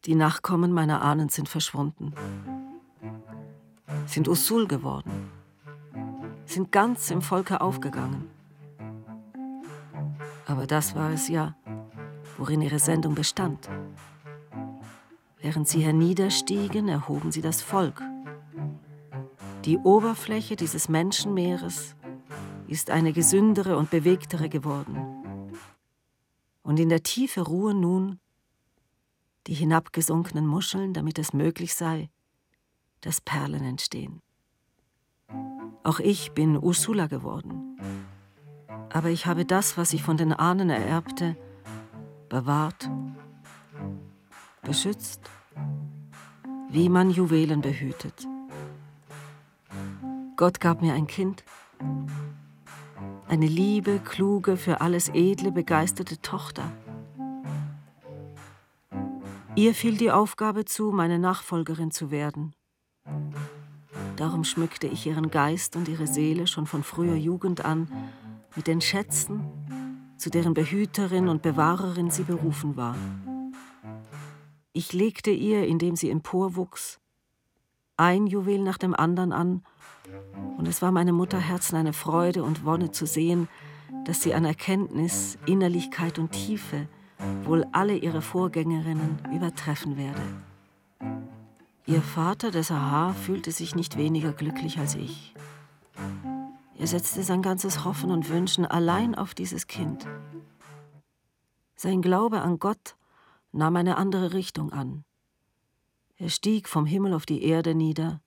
Die 0.04 0.14
Nachkommen 0.14 0.72
meiner 0.72 1.00
Ahnen 1.00 1.30
sind 1.30 1.48
verschwunden, 1.48 2.12
sind 4.04 4.28
Usul 4.28 4.66
geworden, 4.68 5.30
sind 6.44 6.70
ganz 6.70 7.10
im 7.10 7.22
Volke 7.22 7.62
aufgegangen. 7.62 8.28
Aber 10.46 10.66
das 10.66 10.94
war 10.94 11.10
es 11.10 11.28
ja, 11.28 11.56
worin 12.36 12.60
ihre 12.60 12.78
Sendung 12.78 13.14
bestand. 13.14 13.70
Während 15.38 15.66
sie 15.66 15.80
herniederstiegen, 15.80 16.88
erhoben 16.88 17.32
sie 17.32 17.40
das 17.40 17.62
Volk. 17.62 18.02
Die 19.64 19.78
Oberfläche 19.78 20.56
dieses 20.56 20.90
Menschenmeeres 20.90 21.96
ist 22.66 22.90
eine 22.90 23.14
gesündere 23.14 23.78
und 23.78 23.88
bewegtere 23.90 24.50
geworden 24.50 25.11
und 26.62 26.78
in 26.78 26.88
der 26.88 27.02
Tiefe 27.02 27.42
ruhen 27.42 27.80
nun 27.80 28.20
die 29.46 29.54
hinabgesunkenen 29.54 30.46
Muscheln, 30.46 30.94
damit 30.94 31.18
es 31.18 31.32
möglich 31.32 31.74
sei, 31.74 32.10
dass 33.00 33.20
Perlen 33.20 33.64
entstehen. 33.64 34.20
Auch 35.82 35.98
ich 35.98 36.32
bin 36.32 36.56
Ursula 36.56 37.08
geworden, 37.08 37.76
aber 38.92 39.08
ich 39.10 39.26
habe 39.26 39.44
das, 39.44 39.76
was 39.76 39.92
ich 39.92 40.02
von 40.02 40.16
den 40.16 40.32
Ahnen 40.32 40.70
ererbte, 40.70 41.36
bewahrt, 42.28 42.88
beschützt, 44.62 45.22
wie 46.70 46.88
man 46.88 47.10
Juwelen 47.10 47.60
behütet. 47.60 48.26
Gott 50.36 50.60
gab 50.60 50.82
mir 50.82 50.94
ein 50.94 51.06
Kind, 51.06 51.44
eine 53.32 53.46
liebe, 53.46 53.98
kluge, 53.98 54.58
für 54.58 54.82
alles 54.82 55.08
Edle 55.08 55.52
begeisterte 55.52 56.20
Tochter. 56.20 56.70
Ihr 59.56 59.74
fiel 59.74 59.96
die 59.96 60.10
Aufgabe 60.10 60.66
zu, 60.66 60.90
meine 60.90 61.18
Nachfolgerin 61.18 61.90
zu 61.92 62.10
werden. 62.10 62.54
Darum 64.16 64.44
schmückte 64.44 64.86
ich 64.86 65.06
ihren 65.06 65.30
Geist 65.30 65.76
und 65.76 65.88
ihre 65.88 66.06
Seele 66.06 66.46
schon 66.46 66.66
von 66.66 66.82
früher 66.82 67.14
Jugend 67.14 67.64
an 67.64 67.90
mit 68.54 68.66
den 68.66 68.82
Schätzen, 68.82 69.40
zu 70.18 70.28
deren 70.28 70.52
Behüterin 70.52 71.28
und 71.28 71.40
Bewahrerin 71.40 72.10
sie 72.10 72.24
berufen 72.24 72.76
war. 72.76 72.96
Ich 74.74 74.92
legte 74.92 75.30
ihr, 75.30 75.66
indem 75.66 75.96
sie 75.96 76.10
emporwuchs, 76.10 77.00
ein 77.96 78.26
Juwel 78.26 78.58
nach 78.58 78.76
dem 78.76 78.94
anderen 78.94 79.32
an 79.32 79.64
und 80.58 80.68
es 80.68 80.80
war 80.82 80.92
meinem 80.92 81.16
Mutterherzen 81.16 81.76
eine 81.76 81.92
Freude 81.92 82.44
und 82.44 82.64
Wonne 82.64 82.92
zu 82.92 83.06
sehen, 83.06 83.48
dass 84.04 84.22
sie 84.22 84.34
an 84.34 84.44
Erkenntnis, 84.44 85.38
Innerlichkeit 85.46 86.18
und 86.18 86.32
Tiefe 86.32 86.88
wohl 87.44 87.66
alle 87.72 87.96
ihre 87.96 88.22
Vorgängerinnen 88.22 89.18
übertreffen 89.34 89.96
werde. 89.96 90.22
Ihr 91.86 92.00
Vater, 92.00 92.50
der 92.50 92.62
Sahar, 92.62 93.14
fühlte 93.14 93.50
sich 93.50 93.74
nicht 93.74 93.96
weniger 93.96 94.32
glücklich 94.32 94.78
als 94.78 94.94
ich. 94.94 95.34
Er 96.78 96.86
setzte 96.86 97.22
sein 97.22 97.42
ganzes 97.42 97.84
Hoffen 97.84 98.10
und 98.10 98.28
Wünschen 98.28 98.64
allein 98.64 99.14
auf 99.14 99.34
dieses 99.34 99.66
Kind. 99.66 100.06
Sein 101.74 102.02
Glaube 102.02 102.40
an 102.40 102.58
Gott 102.58 102.96
nahm 103.50 103.76
eine 103.76 103.96
andere 103.96 104.32
Richtung 104.32 104.72
an. 104.72 105.04
Er 106.16 106.28
stieg 106.28 106.68
vom 106.68 106.86
Himmel 106.86 107.14
auf 107.14 107.26
die 107.26 107.42
Erde 107.42 107.74
nieder 107.74 108.20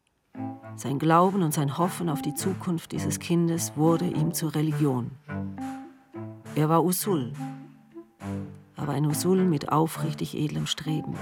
sein 0.76 1.00
Glauben 1.00 1.42
und 1.44 1.54
sein 1.54 1.78
Hoffen 1.78 2.10
auf 2.10 2.22
die 2.22 2.34
Zukunft 2.34 2.92
dieses 2.92 3.20
Kindes 3.20 3.74
wurde 3.76 4.06
ihm 4.06 4.34
zur 4.34 4.56
Religion. 4.56 5.12
Er 6.56 6.70
war 6.70 6.84
Usul, 6.84 7.34
aber 8.76 8.94
ein 8.94 9.06
Usul 9.06 9.44
mit 9.46 9.72
aufrichtig 9.72 10.36
edlem 10.36 10.68
Streben. 10.68 11.16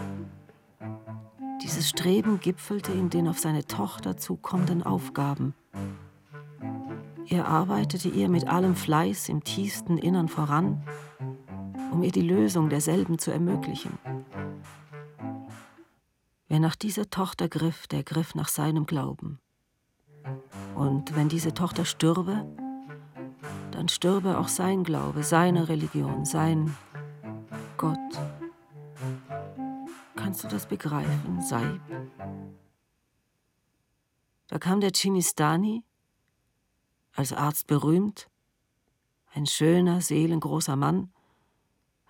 Dieses 1.62 1.88
Streben 1.90 2.40
gipfelte 2.40 2.92
in 2.92 3.10
den 3.10 3.28
auf 3.28 3.40
seine 3.40 3.66
Tochter 3.66 4.18
zukommenden 4.18 4.84
Aufgaben. 4.84 5.54
Er 7.30 7.48
arbeitete 7.48 8.10
ihr 8.10 8.28
mit 8.28 8.48
allem 8.48 8.76
Fleiß 8.76 9.30
im 9.30 9.44
tiefsten 9.44 9.98
Innern 9.98 10.28
voran, 10.28 10.84
um 11.92 12.04
ihr 12.04 12.12
die 12.12 12.22
Lösung 12.22 12.70
derselben 12.70 13.18
zu 13.18 13.32
ermöglichen. 13.32 13.98
Wer 16.54 16.60
nach 16.60 16.76
dieser 16.76 17.10
Tochter 17.10 17.50
griff, 17.50 17.88
der 17.88 18.04
griff 18.04 18.36
nach 18.36 18.48
seinem 18.48 18.86
Glauben. 18.86 19.40
Und 20.76 21.16
wenn 21.16 21.28
diese 21.28 21.56
Tochter 21.56 21.84
stürbe, 21.84 22.46
dann 23.72 23.90
stürbe 23.90 24.38
auch 24.38 24.48
sein 24.48 24.84
Glaube, 24.84 25.24
seine 25.24 25.68
Religion, 25.68 26.26
sein 26.26 26.78
Gott. 27.76 27.98
Kannst 30.16 30.44
du 30.44 30.48
das 30.48 30.68
begreifen, 30.68 31.42
Saib? 31.42 31.82
Da 34.48 34.60
kam 34.60 34.80
der 34.80 34.92
Chinistani, 34.92 35.84
als 37.16 37.34
Arzt 37.34 37.66
berühmt, 37.66 38.30
ein 39.34 39.48
schöner, 39.48 40.02
seelengroßer 40.02 40.76
Mann, 40.76 41.12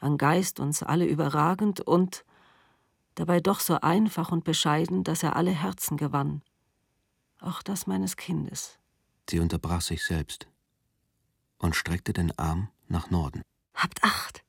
an 0.01 0.17
Geist 0.17 0.59
uns 0.59 0.83
alle 0.83 1.05
überragend 1.05 1.79
und 1.79 2.25
dabei 3.15 3.39
doch 3.39 3.59
so 3.59 3.79
einfach 3.81 4.31
und 4.31 4.43
bescheiden, 4.43 5.03
dass 5.03 5.23
er 5.23 5.35
alle 5.35 5.51
Herzen 5.51 5.97
gewann, 5.97 6.41
auch 7.39 7.61
das 7.61 7.87
meines 7.87 8.17
Kindes. 8.17 8.79
Sie 9.29 9.39
unterbrach 9.39 9.81
sich 9.81 10.03
selbst 10.03 10.47
und 11.57 11.75
streckte 11.75 12.13
den 12.13 12.37
Arm 12.37 12.69
nach 12.87 13.09
Norden. 13.09 13.41
Habt 13.73 14.03
Acht! 14.03 14.43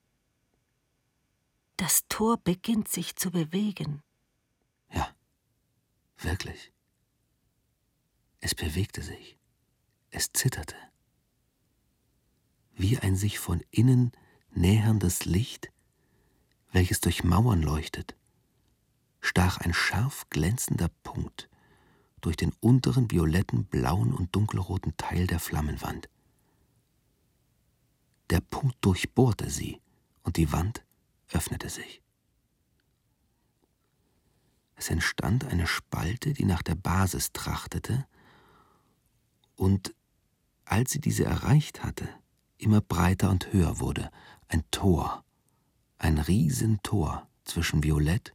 Das 1.77 2.07
Tor 2.09 2.37
beginnt 2.39 2.89
sich 2.89 3.17
zu 3.17 3.31
bewegen. 3.31 4.03
Ja, 4.91 5.09
wirklich. 6.19 6.73
Es 8.41 8.55
bewegte 8.55 9.03
sich. 9.03 9.37
Es 10.11 10.33
zitterte. 10.33 10.77
wie 12.77 12.99
ein 12.99 13.17
sich 13.17 13.39
von 13.39 13.63
innen 13.71 14.13
näherndes 14.51 15.25
Licht, 15.25 15.71
welches 16.73 17.01
durch 17.01 17.25
Mauern 17.25 17.63
leuchtet, 17.63 18.17
stach 19.25 19.57
ein 19.59 19.73
scharf 19.73 20.27
glänzender 20.29 20.91
Punkt 21.03 21.49
durch 22.21 22.37
den 22.37 22.53
unteren 22.61 23.11
violetten, 23.11 23.65
blauen 23.65 24.13
und 24.13 24.35
dunkelroten 24.37 24.97
Teil 24.99 25.27
der 25.27 25.41
Flammenwand. 25.41 26.11
Der 28.31 28.41
Punkt 28.41 28.77
durchbohrte 28.83 29.49
sie 29.49 29.81
und 30.23 30.37
die 30.37 30.53
Wand 30.53 30.85
öffnete 31.33 31.71
sich. 31.71 32.03
Es 34.77 34.91
entstand 34.91 35.45
eine 35.47 35.67
Spalte, 35.67 36.35
die 36.35 36.45
nach 36.45 36.63
der 36.63 36.75
Basis 36.75 37.33
trachtete, 37.33 38.07
und 39.57 39.95
als 40.65 40.91
sie 40.91 41.01
diese 41.01 41.25
erreicht 41.25 41.83
hatte, 41.83 42.09
immer 42.59 42.81
breiter 42.81 43.31
und 43.31 43.53
höher 43.53 43.79
wurde, 43.79 44.11
ein 44.49 44.65
Tor, 44.71 45.25
ein 45.99 46.19
Riesentor 46.19 47.27
zwischen 47.45 47.83
Violett, 47.83 48.35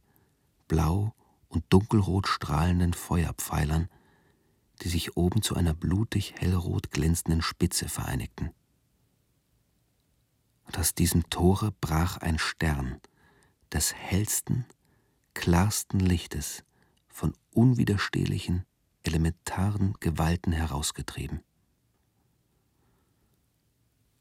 Blau 0.70 1.12
und 1.48 1.64
dunkelrot 1.70 2.28
strahlenden 2.28 2.94
Feuerpfeilern, 2.94 3.88
die 4.82 4.88
sich 4.88 5.16
oben 5.16 5.42
zu 5.42 5.56
einer 5.56 5.74
blutig 5.74 6.34
hellrot 6.38 6.92
glänzenden 6.92 7.42
Spitze 7.42 7.88
vereinigten. 7.88 8.50
Und 10.66 10.78
aus 10.78 10.94
diesem 10.94 11.28
Tore 11.28 11.72
brach 11.80 12.18
ein 12.18 12.38
Stern 12.38 13.00
des 13.72 13.92
hellsten, 13.92 14.64
klarsten 15.34 15.98
Lichtes 15.98 16.62
von 17.08 17.34
unwiderstehlichen, 17.52 18.64
elementaren 19.02 19.94
Gewalten 19.98 20.52
herausgetrieben. 20.52 21.42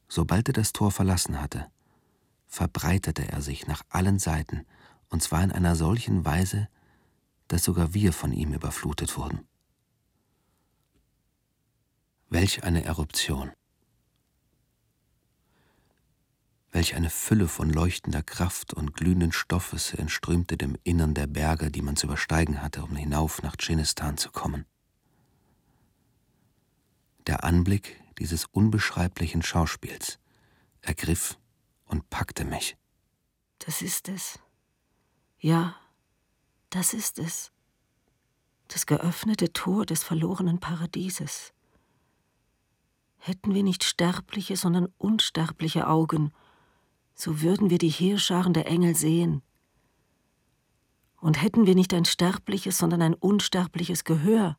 Sobald 0.07 0.47
er 0.47 0.53
das 0.53 0.73
Tor 0.73 0.89
verlassen 0.89 1.39
hatte, 1.39 1.69
verbreitete 2.47 3.31
er 3.31 3.43
sich 3.43 3.67
nach 3.67 3.83
allen 3.89 4.17
Seiten, 4.17 4.65
und 5.09 5.21
zwar 5.21 5.43
in 5.43 5.51
einer 5.51 5.75
solchen 5.75 6.25
Weise, 6.25 6.67
dass 7.47 7.63
sogar 7.63 7.93
wir 7.93 8.13
von 8.13 8.31
ihm 8.31 8.53
überflutet 8.53 9.17
wurden. 9.17 9.47
Welch 12.29 12.63
eine 12.63 12.83
Eruption! 12.83 13.51
Welch 16.71 16.93
eine 16.93 17.09
Fülle 17.09 17.47
von 17.47 17.71
leuchtender 17.71 18.21
Kraft 18.21 18.75
und 18.75 18.93
glühenden 18.93 19.31
Stoffes 19.31 19.93
entströmte 19.95 20.55
dem 20.55 20.77
Innern 20.83 21.15
der 21.15 21.25
Berge, 21.25 21.71
die 21.71 21.81
man 21.81 21.95
zu 21.95 22.05
übersteigen 22.05 22.61
hatte, 22.61 22.83
um 22.83 22.95
hinauf 22.95 23.41
nach 23.41 23.55
Dschinnistan 23.55 24.17
zu 24.17 24.29
kommen. 24.29 24.65
Der 27.25 27.43
Anblick 27.43 27.99
dieses 28.19 28.45
unbeschreiblichen 28.45 29.41
Schauspiels 29.41 30.19
ergriff 30.81 31.39
und 31.85 32.09
packte 32.11 32.45
mich. 32.45 32.77
Das 33.57 33.81
ist 33.81 34.07
es. 34.07 34.39
Ja, 35.39 35.75
das 36.69 36.93
ist 36.93 37.19
es. 37.19 37.51
Das 38.67 38.85
geöffnete 38.85 39.51
Tor 39.53 39.85
des 39.85 40.03
verlorenen 40.03 40.59
Paradieses. 40.59 41.53
Hätten 43.17 43.53
wir 43.53 43.63
nicht 43.63 43.83
sterbliche, 43.83 44.55
sondern 44.55 44.87
unsterbliche 44.97 45.87
Augen, 45.87 46.31
so 47.15 47.41
würden 47.41 47.69
wir 47.69 47.77
die 47.77 47.89
Heerscharen 47.89 48.53
der 48.53 48.67
Engel 48.67 48.95
sehen. 48.95 49.41
Und 51.17 51.41
hätten 51.41 51.65
wir 51.65 51.75
nicht 51.75 51.93
ein 51.93 52.05
sterbliches, 52.05 52.77
sondern 52.77 53.01
ein 53.01 53.13
unsterbliches 53.13 54.05
Gehör, 54.05 54.57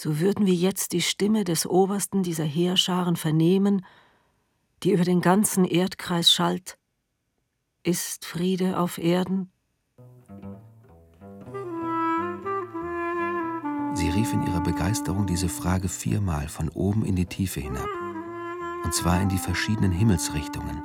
so 0.00 0.20
würden 0.20 0.46
wir 0.46 0.54
jetzt 0.54 0.92
die 0.92 1.02
Stimme 1.02 1.42
des 1.42 1.66
Obersten 1.66 2.22
dieser 2.22 2.44
Heerscharen 2.44 3.16
vernehmen, 3.16 3.84
die 4.84 4.92
über 4.92 5.02
den 5.02 5.20
ganzen 5.20 5.64
Erdkreis 5.64 6.32
schallt. 6.32 6.78
Ist 7.88 8.26
Friede 8.26 8.78
auf 8.78 8.98
Erden? 8.98 9.50
Sie 13.94 14.10
rief 14.10 14.34
in 14.34 14.46
ihrer 14.46 14.60
Begeisterung 14.60 15.26
diese 15.26 15.48
Frage 15.48 15.88
viermal 15.88 16.48
von 16.48 16.68
oben 16.68 17.06
in 17.06 17.16
die 17.16 17.24
Tiefe 17.24 17.60
hinab, 17.60 17.88
und 18.84 18.92
zwar 18.92 19.22
in 19.22 19.30
die 19.30 19.38
verschiedenen 19.38 19.90
Himmelsrichtungen, 19.90 20.82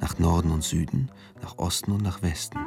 nach 0.00 0.18
Norden 0.18 0.52
und 0.52 0.64
Süden, 0.64 1.10
nach 1.42 1.58
Osten 1.58 1.92
und 1.92 2.02
nach 2.02 2.22
Westen. 2.22 2.60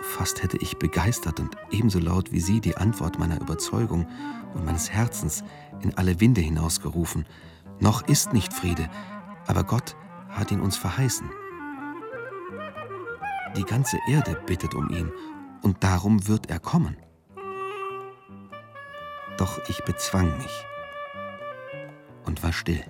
Fast 0.00 0.42
hätte 0.42 0.56
ich 0.56 0.78
begeistert 0.78 1.40
und 1.40 1.58
ebenso 1.70 1.98
laut 1.98 2.32
wie 2.32 2.40
sie 2.40 2.62
die 2.62 2.78
Antwort 2.78 3.18
meiner 3.18 3.38
Überzeugung 3.38 4.06
und 4.54 4.64
meines 4.64 4.88
Herzens 4.88 5.44
in 5.82 5.94
alle 5.98 6.22
Winde 6.22 6.40
hinausgerufen. 6.40 7.26
Noch 7.80 8.08
ist 8.08 8.32
nicht 8.32 8.54
Friede, 8.54 8.88
aber 9.46 9.64
Gott 9.64 9.94
hat 10.28 10.50
ihn 10.50 10.60
uns 10.60 10.76
verheißen. 10.76 11.30
Die 13.56 13.64
ganze 13.64 13.98
Erde 14.08 14.40
bittet 14.46 14.74
um 14.74 14.88
ihn, 14.90 15.10
und 15.62 15.82
darum 15.82 16.28
wird 16.28 16.50
er 16.50 16.60
kommen. 16.60 16.96
Doch 19.36 19.58
ich 19.68 19.82
bezwang 19.84 20.36
mich 20.38 20.66
und 22.24 22.42
war 22.42 22.52
still. 22.52 22.84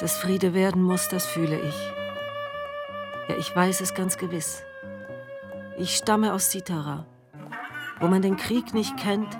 Dass 0.00 0.18
Friede 0.18 0.54
werden 0.54 0.82
muss, 0.82 1.08
das 1.08 1.26
fühle 1.26 1.58
ich. 1.58 1.92
Ja, 3.28 3.36
ich 3.36 3.54
weiß 3.54 3.80
es 3.80 3.94
ganz 3.94 4.18
gewiss. 4.18 4.62
Ich 5.78 5.96
stamme 5.96 6.32
aus 6.32 6.50
Sitara, 6.50 7.06
wo 8.00 8.06
man 8.06 8.22
den 8.22 8.36
Krieg 8.36 8.72
nicht 8.72 8.96
kennt 8.96 9.36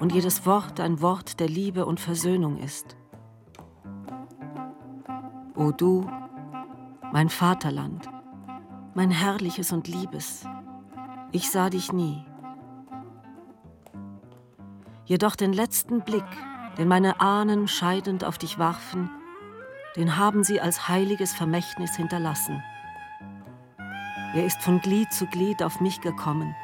und 0.00 0.12
jedes 0.12 0.46
Wort 0.46 0.80
ein 0.80 1.00
Wort 1.02 1.38
der 1.40 1.48
Liebe 1.48 1.84
und 1.84 2.00
Versöhnung 2.00 2.58
ist. 2.58 2.96
O 5.54 5.72
du, 5.72 6.10
mein 7.12 7.28
Vaterland, 7.28 8.08
mein 8.94 9.10
herrliches 9.10 9.72
und 9.72 9.88
liebes, 9.88 10.46
ich 11.32 11.50
sah 11.50 11.68
dich 11.68 11.92
nie. 11.92 12.24
Jedoch 15.04 15.36
den 15.36 15.52
letzten 15.52 16.00
Blick, 16.00 16.24
den 16.78 16.88
meine 16.88 17.20
Ahnen 17.20 17.68
scheidend 17.68 18.24
auf 18.24 18.38
dich 18.38 18.58
warfen, 18.58 19.10
den 19.96 20.16
haben 20.16 20.44
sie 20.44 20.60
als 20.60 20.88
heiliges 20.88 21.34
Vermächtnis 21.34 21.96
hinterlassen. 21.96 22.62
Er 24.34 24.46
ist 24.46 24.62
von 24.62 24.80
Glied 24.80 25.12
zu 25.12 25.26
Glied 25.26 25.62
auf 25.62 25.80
mich 25.80 26.00
gekommen. 26.00 26.54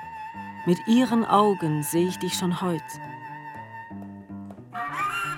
Mit 0.65 0.79
ihren 0.87 1.25
Augen 1.25 1.83
sehe 1.83 2.07
ich 2.07 2.19
dich 2.19 2.35
schon 2.35 2.61
heut. 2.61 2.83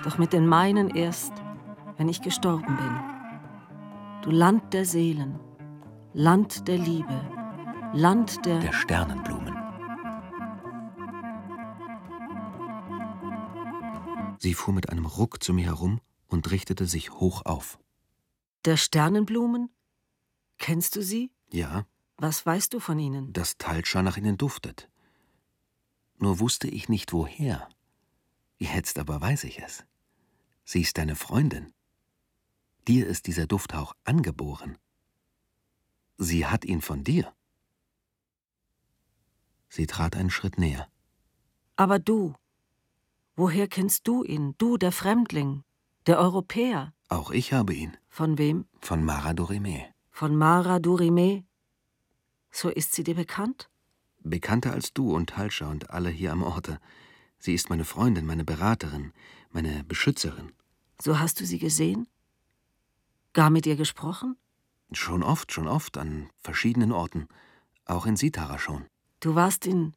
Doch 0.03 0.17
mit 0.17 0.33
den 0.33 0.47
meinen 0.47 0.89
erst, 0.89 1.33
wenn 1.97 2.09
ich 2.09 2.21
gestorben 2.21 2.75
bin. 2.77 2.99
Du 4.21 4.31
Land 4.31 4.73
der 4.73 4.85
Seelen, 4.85 5.39
Land 6.13 6.67
der 6.67 6.77
Liebe, 6.77 7.21
Land 7.93 8.45
der, 8.45 8.59
der 8.59 8.73
Sternenblumen. 8.73 9.55
Sie 14.37 14.53
fuhr 14.53 14.73
mit 14.73 14.89
einem 14.89 15.05
Ruck 15.05 15.43
zu 15.43 15.53
mir 15.53 15.65
herum 15.65 15.99
und 16.27 16.49
richtete 16.51 16.85
sich 16.85 17.11
hoch 17.11 17.45
auf. 17.45 17.77
Der 18.65 18.77
Sternenblumen? 18.77 19.69
Kennst 20.57 20.95
du 20.95 21.01
sie? 21.01 21.31
Ja. 21.51 21.85
Was 22.17 22.45
weißt 22.45 22.73
du 22.73 22.79
von 22.79 22.99
ihnen? 22.99 23.33
Dass 23.33 23.57
Talscha 23.57 24.01
nach 24.01 24.17
ihnen 24.17 24.37
duftet. 24.37 24.89
Nur 26.17 26.39
wusste 26.39 26.67
ich 26.67 26.89
nicht 26.89 27.13
woher. 27.13 27.69
Jetzt 28.59 28.99
aber 28.99 29.21
weiß 29.21 29.45
ich 29.45 29.59
es. 29.59 29.85
Sie 30.65 30.81
ist 30.81 30.97
deine 30.97 31.15
Freundin. 31.15 31.73
Dir 32.87 33.07
ist 33.07 33.27
dieser 33.27 33.47
Dufthauch 33.47 33.93
angeboren. 34.03 34.77
Sie 36.17 36.45
hat 36.45 36.65
ihn 36.65 36.81
von 36.81 37.03
dir. 37.03 37.33
Sie 39.69 39.87
trat 39.87 40.15
einen 40.15 40.29
Schritt 40.29 40.57
näher. 40.57 40.89
Aber 41.77 41.99
du, 41.99 42.35
woher 43.35 43.67
kennst 43.67 44.07
du 44.07 44.23
ihn, 44.23 44.55
du, 44.57 44.77
der 44.77 44.91
Fremdling? 44.91 45.63
Der 46.07 46.19
Europäer. 46.19 46.93
Auch 47.07 47.31
ich 47.31 47.53
habe 47.53 47.73
ihn. 47.73 47.95
Von 48.09 48.37
wem? 48.37 48.65
Von 48.81 49.05
Mara 49.05 49.33
Dorime. 49.33 49.85
Von 50.11 50.35
Mara 50.35 50.79
Dorime? 50.79 51.45
So 52.51 52.69
ist 52.69 52.93
sie 52.93 53.03
dir 53.03 53.15
bekannt? 53.15 53.69
Bekannter 54.21 54.73
als 54.73 54.93
du 54.93 55.15
und 55.15 55.37
Halscher 55.37 55.69
und 55.69 55.91
alle 55.91 56.09
hier 56.09 56.33
am 56.33 56.43
Orte. 56.43 56.79
Sie 57.39 57.53
ist 57.53 57.69
meine 57.69 57.85
Freundin, 57.85 58.25
meine 58.25 58.43
Beraterin, 58.43 59.13
meine 59.51 59.83
Beschützerin. 59.85 60.51
So 61.01 61.19
hast 61.19 61.39
du 61.39 61.45
sie 61.45 61.57
gesehen? 61.57 62.07
Gar 63.33 63.49
mit 63.49 63.65
ihr 63.65 63.77
gesprochen? 63.77 64.35
Schon 64.91 65.23
oft, 65.23 65.53
schon 65.53 65.67
oft, 65.67 65.97
an 65.97 66.29
verschiedenen 66.41 66.91
Orten. 66.91 67.27
Auch 67.85 68.05
in 68.05 68.17
Sitara 68.17 68.59
schon. 68.59 68.85
Du 69.21 69.35
warst 69.35 69.65
in 69.65 69.95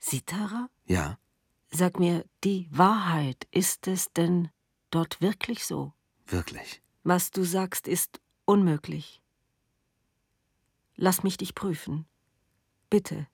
Sitara? 0.00 0.68
Ja. 0.86 1.18
Sag 1.70 1.98
mir, 1.98 2.24
die 2.44 2.68
Wahrheit, 2.70 3.46
ist 3.50 3.86
es 3.86 4.12
denn 4.12 4.48
dort 4.90 5.20
wirklich 5.20 5.64
so? 5.64 5.92
Wirklich. 6.26 6.82
Was 7.04 7.30
du 7.30 7.44
sagst, 7.44 7.86
ist 7.86 8.20
unmöglich. 8.44 9.22
Lass 10.96 11.22
mich 11.22 11.36
dich 11.36 11.54
prüfen. 11.54 12.06
Bitte. 12.90 13.28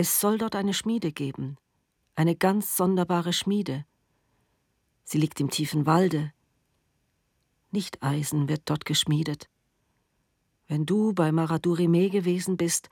Es 0.00 0.20
soll 0.20 0.38
dort 0.38 0.54
eine 0.54 0.74
Schmiede 0.74 1.10
geben, 1.10 1.56
eine 2.14 2.36
ganz 2.36 2.76
sonderbare 2.76 3.32
Schmiede. 3.32 3.84
Sie 5.02 5.18
liegt 5.18 5.40
im 5.40 5.50
tiefen 5.50 5.86
Walde. 5.86 6.32
Nicht 7.72 8.00
Eisen 8.00 8.48
wird 8.48 8.62
dort 8.66 8.84
geschmiedet. 8.84 9.50
Wenn 10.68 10.86
du 10.86 11.14
bei 11.14 11.32
Maradurime 11.32 12.10
gewesen 12.10 12.56
bist, 12.56 12.90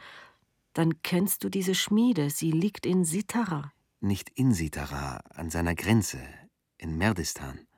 dann 0.73 1.01
kennst 1.03 1.45
du 1.45 1.49
diese 1.49 1.77
Schmiede. 1.77 2.29
Sie 2.29 2.51
liegt 2.51 2.85
in 2.85 3.05
Sitara. 3.05 3.71
Nicht 4.01 4.31
in 4.31 4.53
Sitara, 4.53 5.19
an 5.31 5.49
seiner 5.49 5.77
Grenze, 5.77 6.19
in 6.77 6.99
Merdistan. 6.99 7.69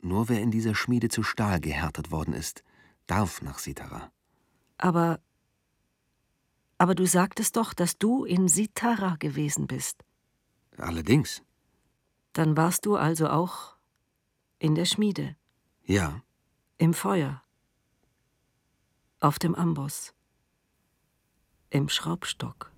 Nur 0.00 0.28
wer 0.28 0.40
in 0.40 0.52
dieser 0.52 0.76
Schmiede 0.76 1.08
zu 1.08 1.24
Stahl 1.24 1.58
gehärtet 1.58 2.12
worden 2.12 2.34
ist, 2.34 2.62
darf 3.08 3.42
nach 3.42 3.58
Sitara. 3.58 4.12
Aber. 4.76 5.18
Aber 6.78 6.94
du 6.94 7.06
sagtest 7.06 7.56
doch, 7.56 7.74
dass 7.74 7.98
du 7.98 8.24
in 8.24 8.48
Sitara 8.48 9.16
gewesen 9.16 9.66
bist. 9.66 10.04
Allerdings. 10.76 11.42
Dann 12.32 12.56
warst 12.56 12.86
du 12.86 12.96
also 12.96 13.28
auch 13.28 13.76
in 14.60 14.76
der 14.76 14.84
Schmiede. 14.84 15.36
Ja. 15.84 16.22
Im 16.78 16.94
Feuer. 16.94 17.42
Auf 19.18 19.40
dem 19.40 19.56
Amboss. 19.56 20.14
Im 21.70 21.88
Schraubstock. 21.88 22.72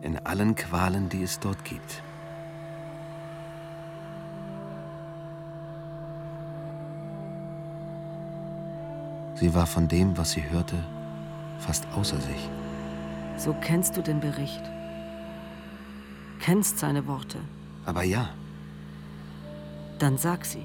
In 0.00 0.18
allen 0.18 0.54
Qualen, 0.54 1.10
die 1.10 1.22
es 1.22 1.38
dort 1.38 1.64
gibt. 1.64 2.02
Sie 9.42 9.52
war 9.54 9.66
von 9.66 9.88
dem, 9.88 10.16
was 10.16 10.30
sie 10.30 10.50
hörte, 10.50 10.76
fast 11.58 11.84
außer 11.96 12.20
sich. 12.20 12.48
So 13.36 13.52
kennst 13.60 13.96
du 13.96 14.00
den 14.00 14.20
Bericht. 14.20 14.62
Kennst 16.38 16.78
seine 16.78 17.08
Worte. 17.08 17.38
Aber 17.84 18.04
ja. 18.04 18.28
Dann 19.98 20.16
sag 20.16 20.44
sie. 20.44 20.64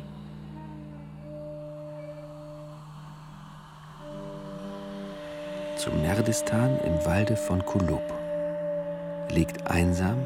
Zum 5.78 5.99
Merdistan 6.03 6.78
im 6.86 7.03
Walde 7.03 7.36
von 7.36 7.65
Kulub 7.65 8.03
liegt 9.32 9.65
einsam, 9.65 10.19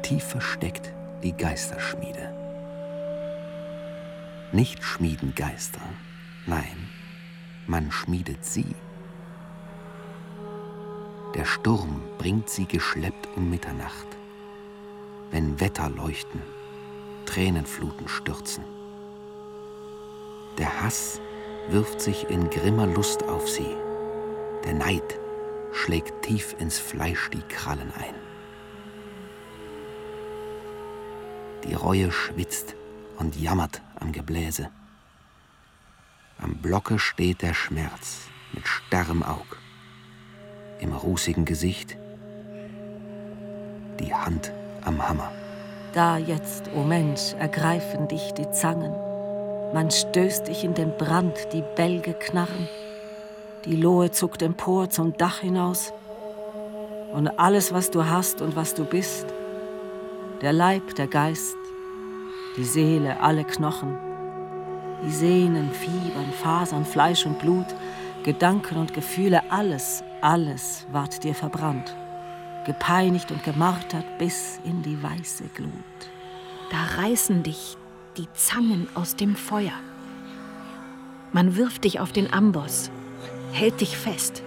tief 0.00 0.24
versteckt 0.24 0.90
die 1.22 1.36
Geisterschmiede. 1.36 2.32
Nicht 4.52 4.82
schmieden 4.82 5.34
Geister, 5.34 5.82
nein, 6.46 6.88
man 7.66 7.90
schmiedet 7.90 8.44
sie. 8.44 8.74
Der 11.34 11.44
Sturm 11.44 12.00
bringt 12.18 12.48
sie 12.48 12.66
geschleppt 12.66 13.28
um 13.36 13.50
Mitternacht, 13.50 14.06
wenn 15.30 15.60
Wetter 15.60 15.90
leuchten, 15.90 16.40
Tränenfluten 17.26 18.08
stürzen. 18.08 18.64
Der 20.58 20.82
Hass 20.82 21.20
wirft 21.68 22.00
sich 22.00 22.30
in 22.30 22.50
grimmer 22.50 22.86
Lust 22.86 23.24
auf 23.24 23.48
sie, 23.48 23.76
der 24.64 24.74
Neid 24.74 25.18
schlägt 25.72 26.22
tief 26.22 26.54
ins 26.58 26.78
Fleisch 26.78 27.30
die 27.30 27.42
Krallen 27.42 27.92
ein. 27.98 28.14
Die 31.64 31.74
Reue 31.74 32.12
schwitzt 32.12 32.76
und 33.18 33.36
jammert 33.36 33.82
am 33.98 34.12
Gebläse. 34.12 34.70
Am 36.44 36.56
Blocke 36.56 36.98
steht 36.98 37.40
der 37.40 37.54
Schmerz 37.54 38.28
mit 38.52 38.68
starrem 38.68 39.22
Aug. 39.22 39.56
Im 40.78 40.92
rußigen 40.92 41.46
Gesicht 41.46 41.96
die 43.98 44.14
Hand 44.14 44.52
am 44.84 45.08
Hammer. 45.08 45.32
Da 45.94 46.18
jetzt, 46.18 46.68
o 46.74 46.80
oh 46.80 46.84
Mensch, 46.84 47.32
ergreifen 47.38 48.08
dich 48.08 48.34
die 48.34 48.50
Zangen. 48.50 48.92
Man 49.72 49.90
stößt 49.90 50.48
dich 50.48 50.64
in 50.64 50.74
den 50.74 50.94
Brand, 50.98 51.34
die 51.54 51.64
Bälge 51.76 52.12
knarren. 52.12 52.68
Die 53.64 53.76
Lohe 53.76 54.10
zuckt 54.10 54.42
empor 54.42 54.90
zum 54.90 55.16
Dach 55.16 55.38
hinaus. 55.38 55.94
Und 57.14 57.28
alles, 57.38 57.72
was 57.72 57.90
du 57.90 58.04
hast 58.04 58.42
und 58.42 58.54
was 58.54 58.74
du 58.74 58.84
bist, 58.84 59.24
der 60.42 60.52
Leib, 60.52 60.94
der 60.96 61.06
Geist, 61.06 61.56
die 62.58 62.64
Seele, 62.64 63.20
alle 63.20 63.44
Knochen, 63.44 63.96
die 65.04 65.10
Sehnen, 65.10 65.70
Fiebern, 65.72 66.32
Fasern, 66.42 66.84
Fleisch 66.84 67.26
und 67.26 67.38
Blut, 67.38 67.66
Gedanken 68.24 68.78
und 68.78 68.94
Gefühle, 68.94 69.42
alles, 69.50 70.02
alles 70.22 70.86
ward 70.90 71.22
dir 71.24 71.34
verbrannt, 71.34 71.94
gepeinigt 72.64 73.30
und 73.30 73.44
gemartert 73.44 74.18
bis 74.18 74.60
in 74.64 74.82
die 74.82 75.00
weiße 75.02 75.44
Glut. 75.54 75.70
Da 76.70 77.02
reißen 77.02 77.42
dich 77.42 77.76
die 78.16 78.28
Zangen 78.32 78.88
aus 78.94 79.16
dem 79.16 79.36
Feuer. 79.36 79.78
Man 81.32 81.56
wirft 81.56 81.84
dich 81.84 82.00
auf 82.00 82.12
den 82.12 82.32
Amboss, 82.32 82.90
hält 83.52 83.80
dich 83.80 83.96
fest. 83.96 84.42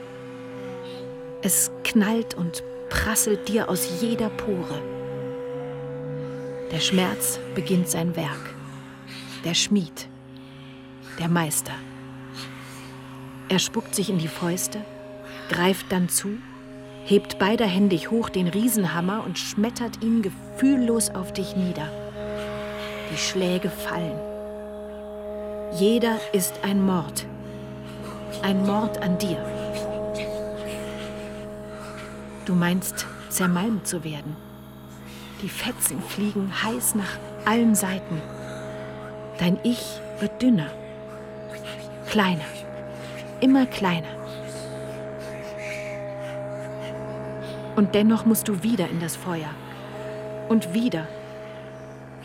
Es 1.43 1.69
knallt 1.83 2.33
und 2.33 2.63
prasselt 2.89 3.47
dir 3.47 3.69
aus 3.69 4.01
jeder 4.01 4.29
Pore. 4.29 4.81
Der 6.71 6.79
Schmerz 6.79 7.39
beginnt 7.53 7.89
sein 7.89 8.15
Werk. 8.15 8.55
Der 9.45 9.53
Schmied 9.53 10.09
der 11.19 11.29
Meister. 11.29 11.73
Er 13.49 13.59
spuckt 13.59 13.95
sich 13.95 14.09
in 14.09 14.17
die 14.17 14.27
Fäuste, 14.27 14.79
greift 15.49 15.91
dann 15.91 16.09
zu, 16.09 16.37
hebt 17.05 17.39
beiderhändig 17.39 18.11
hoch 18.11 18.29
den 18.29 18.47
Riesenhammer 18.47 19.23
und 19.25 19.39
schmettert 19.39 20.03
ihn 20.03 20.21
gefühllos 20.21 21.09
auf 21.09 21.31
dich 21.31 21.55
nieder. 21.55 21.89
Die 23.11 23.17
Schläge 23.17 23.69
fallen. 23.69 24.19
Jeder 25.73 26.17
ist 26.33 26.59
ein 26.63 26.85
Mord. 26.85 27.25
Ein 28.41 28.65
Mord 28.65 29.01
an 29.01 29.17
dir. 29.17 29.37
Du 32.45 32.53
meinst, 32.53 33.05
zermalmt 33.29 33.87
zu 33.87 34.03
werden. 34.03 34.35
Die 35.41 35.49
Fetzen 35.49 36.01
fliegen 36.01 36.51
heiß 36.63 36.95
nach 36.95 37.17
allen 37.45 37.75
Seiten. 37.75 38.21
Dein 39.37 39.59
Ich 39.63 40.01
wird 40.19 40.41
dünner. 40.41 40.71
Kleiner, 42.09 42.45
immer 43.41 43.65
kleiner. 43.65 44.07
Und 47.75 47.93
dennoch 47.93 48.25
musst 48.25 48.47
du 48.47 48.63
wieder 48.63 48.89
in 48.89 48.99
das 48.99 49.15
Feuer. 49.15 49.49
Und 50.49 50.73
wieder. 50.73 51.07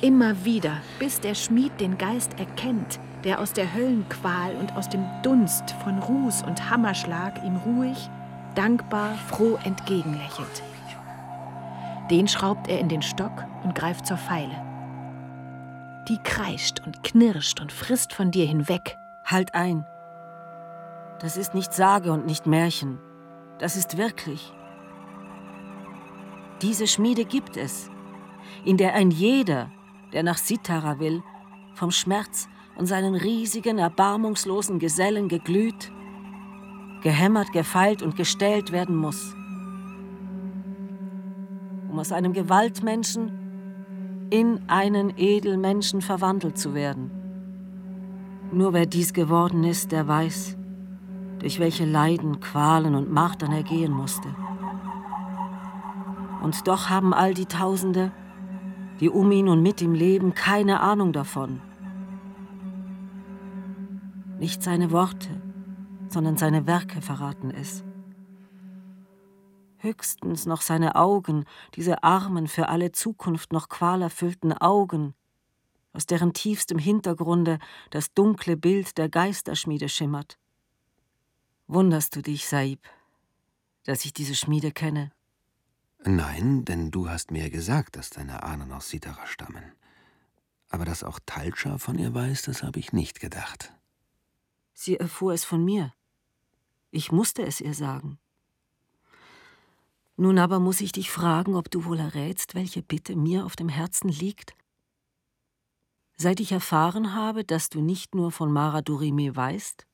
Immer 0.00 0.44
wieder, 0.44 0.78
bis 0.98 1.20
der 1.20 1.34
Schmied 1.34 1.78
den 1.78 1.98
Geist 1.98 2.38
erkennt, 2.38 2.98
der 3.24 3.38
aus 3.38 3.52
der 3.52 3.74
Höllenqual 3.74 4.54
und 4.56 4.74
aus 4.76 4.88
dem 4.88 5.04
Dunst 5.22 5.72
von 5.84 5.98
Ruß 5.98 6.42
und 6.44 6.70
Hammerschlag 6.70 7.44
ihm 7.44 7.56
ruhig, 7.56 8.08
dankbar, 8.54 9.14
froh 9.28 9.58
entgegenlächelt. 9.64 10.62
Den 12.10 12.28
schraubt 12.28 12.68
er 12.68 12.78
in 12.78 12.88
den 12.88 13.02
Stock 13.02 13.44
und 13.62 13.74
greift 13.74 14.06
zur 14.06 14.16
Pfeile. 14.16 14.56
Die 16.08 16.18
kreischt 16.18 16.80
und 16.84 17.02
knirscht 17.02 17.60
und 17.60 17.72
frisst 17.72 18.12
von 18.12 18.30
dir 18.30 18.46
hinweg, 18.46 18.96
Halt 19.24 19.54
ein. 19.54 19.86
Das 21.20 21.36
ist 21.36 21.54
nicht 21.54 21.72
Sage 21.72 22.12
und 22.12 22.26
nicht 22.26 22.46
Märchen. 22.46 22.98
Das 23.58 23.76
ist 23.76 23.96
wirklich. 23.96 24.52
Diese 26.62 26.86
Schmiede 26.86 27.24
gibt 27.24 27.56
es, 27.56 27.90
in 28.64 28.76
der 28.76 28.94
ein 28.94 29.10
jeder, 29.10 29.70
der 30.12 30.22
nach 30.22 30.38
Sitara 30.38 30.98
will, 30.98 31.22
vom 31.74 31.90
Schmerz 31.90 32.48
und 32.76 32.86
seinen 32.86 33.14
riesigen, 33.14 33.78
erbarmungslosen 33.78 34.78
Gesellen 34.78 35.28
geglüht, 35.28 35.92
gehämmert, 37.02 37.52
gefeilt 37.52 38.02
und 38.02 38.16
gestellt 38.16 38.72
werden 38.72 38.96
muss, 38.96 39.34
um 41.90 41.98
aus 41.98 42.12
einem 42.12 42.32
Gewaltmenschen 42.32 44.28
in 44.30 44.60
einen 44.68 45.12
Edelmenschen 45.16 46.00
verwandelt 46.00 46.58
zu 46.58 46.74
werden. 46.74 47.21
Nur 48.52 48.74
wer 48.74 48.84
dies 48.84 49.14
geworden 49.14 49.64
ist, 49.64 49.92
der 49.92 50.06
weiß, 50.06 50.58
durch 51.38 51.58
welche 51.58 51.86
Leiden, 51.86 52.40
Qualen 52.40 52.94
und 52.94 53.10
Martern 53.10 53.50
er 53.50 53.62
gehen 53.62 53.92
musste. 53.92 54.28
Und 56.42 56.68
doch 56.68 56.90
haben 56.90 57.14
all 57.14 57.32
die 57.32 57.46
Tausende, 57.46 58.12
die 59.00 59.08
um 59.08 59.32
ihn 59.32 59.48
und 59.48 59.62
mit 59.62 59.80
ihm 59.80 59.94
leben, 59.94 60.34
keine 60.34 60.80
Ahnung 60.80 61.14
davon. 61.14 61.62
Nicht 64.38 64.62
seine 64.62 64.90
Worte, 64.90 65.28
sondern 66.08 66.36
seine 66.36 66.66
Werke 66.66 67.00
verraten 67.00 67.50
es. 67.50 67.84
Höchstens 69.78 70.44
noch 70.44 70.60
seine 70.60 70.94
Augen, 70.94 71.44
diese 71.74 72.04
armen, 72.04 72.48
für 72.48 72.68
alle 72.68 72.92
Zukunft 72.92 73.52
noch 73.52 73.68
qualerfüllten 73.68 74.52
Augen, 74.52 75.14
aus 75.92 76.06
deren 76.06 76.32
tiefstem 76.32 76.78
Hintergrunde 76.78 77.58
das 77.90 78.12
dunkle 78.14 78.56
Bild 78.56 78.98
der 78.98 79.08
Geisterschmiede 79.08 79.88
schimmert. 79.88 80.38
Wunderst 81.66 82.16
du 82.16 82.22
dich, 82.22 82.46
Saib, 82.46 82.80
dass 83.84 84.04
ich 84.04 84.12
diese 84.12 84.34
Schmiede 84.34 84.72
kenne? 84.72 85.12
Nein, 86.04 86.64
denn 86.64 86.90
du 86.90 87.08
hast 87.08 87.30
mir 87.30 87.48
gesagt, 87.50 87.96
dass 87.96 88.10
deine 88.10 88.42
Ahnen 88.42 88.72
aus 88.72 88.88
Sitara 88.88 89.26
stammen. 89.26 89.72
Aber 90.68 90.84
dass 90.84 91.04
auch 91.04 91.20
Talcha 91.26 91.78
von 91.78 91.98
ihr 91.98 92.12
weiß, 92.12 92.42
das 92.42 92.62
habe 92.62 92.80
ich 92.80 92.92
nicht 92.92 93.20
gedacht. 93.20 93.72
Sie 94.72 94.96
erfuhr 94.96 95.32
es 95.32 95.44
von 95.44 95.64
mir. 95.64 95.92
Ich 96.90 97.12
musste 97.12 97.42
es 97.42 97.60
ihr 97.60 97.74
sagen. 97.74 98.18
Nun 100.16 100.38
aber 100.38 100.60
muss 100.60 100.80
ich 100.80 100.92
dich 100.92 101.10
fragen, 101.10 101.54
ob 101.54 101.70
du 101.70 101.84
wohl 101.84 101.98
errätst, 101.98 102.54
welche 102.54 102.82
Bitte 102.82 103.16
mir 103.16 103.44
auf 103.44 103.56
dem 103.56 103.68
Herzen 103.68 104.08
liegt? 104.08 104.54
Seit 106.22 106.38
ich 106.38 106.52
erfahren 106.52 107.16
habe, 107.16 107.44
dass 107.44 107.68
du 107.68 107.80
nicht 107.80 108.14
nur 108.14 108.30
von 108.30 108.52
Mara 108.52 108.80
Durime 108.80 109.34
weißt, 109.34 109.88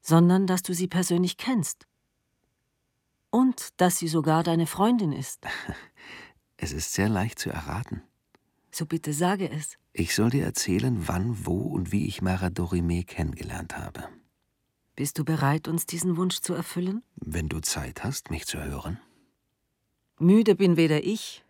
sondern 0.00 0.46
dass 0.46 0.62
du 0.62 0.72
sie 0.72 0.88
persönlich 0.88 1.36
kennst. 1.36 1.86
Und 3.28 3.68
dass 3.82 3.98
sie 3.98 4.08
sogar 4.08 4.42
deine 4.42 4.66
Freundin 4.66 5.12
ist. 5.12 5.46
Es 6.60 6.72
ist 6.72 6.94
sehr 6.94 7.10
leicht 7.10 7.38
zu 7.38 7.50
erraten. 7.50 8.02
So 8.72 8.86
bitte 8.86 9.12
sage 9.12 9.50
es. 9.50 9.76
Ich 9.92 10.14
soll 10.14 10.30
dir 10.30 10.44
erzählen, 10.44 11.06
wann, 11.06 11.46
wo 11.46 11.60
und 11.60 11.92
wie 11.92 12.06
ich 12.08 12.22
Mara 12.22 12.48
Dorime 12.48 13.04
kennengelernt 13.04 13.76
habe. 13.76 14.08
Bist 14.96 15.18
du 15.18 15.24
bereit, 15.24 15.68
uns 15.68 15.84
diesen 15.84 16.16
Wunsch 16.16 16.40
zu 16.40 16.54
erfüllen? 16.54 17.02
Wenn 17.14 17.50
du 17.50 17.60
Zeit 17.60 18.04
hast, 18.04 18.30
mich 18.30 18.46
zu 18.46 18.58
hören. 18.58 18.98
Müde 20.18 20.54
bin 20.54 20.78
weder 20.78 21.04
ich, 21.04 21.44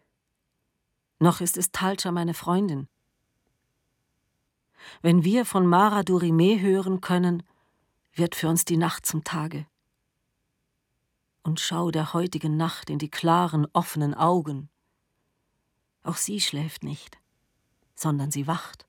noch 1.20 1.40
ist 1.40 1.56
es 1.56 1.70
Talcha 1.70 2.10
meine 2.10 2.34
Freundin. 2.34 2.88
Wenn 5.02 5.24
wir 5.24 5.44
von 5.44 5.66
Mara 5.66 6.02
Durime 6.02 6.60
hören 6.60 7.00
können, 7.00 7.42
wird 8.12 8.34
für 8.34 8.48
uns 8.48 8.64
die 8.64 8.76
Nacht 8.76 9.06
zum 9.06 9.24
Tage. 9.24 9.66
Und 11.42 11.60
schau 11.60 11.90
der 11.90 12.12
heutigen 12.12 12.56
Nacht 12.56 12.90
in 12.90 12.98
die 12.98 13.10
klaren, 13.10 13.66
offenen 13.72 14.14
Augen. 14.14 14.68
Auch 16.02 16.16
sie 16.16 16.40
schläft 16.40 16.84
nicht, 16.84 17.18
sondern 17.94 18.30
sie 18.30 18.46
wacht. 18.46 18.86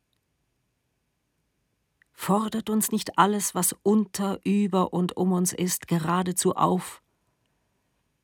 Fordert 2.11 2.69
uns 2.69 2.91
nicht 2.91 3.17
alles, 3.17 3.55
was 3.55 3.73
unter, 3.81 4.39
über 4.43 4.91
und 4.91 5.15
um 5.15 5.31
uns 5.31 5.53
ist, 5.53 5.87
geradezu 5.87 6.53
auf, 6.55 7.01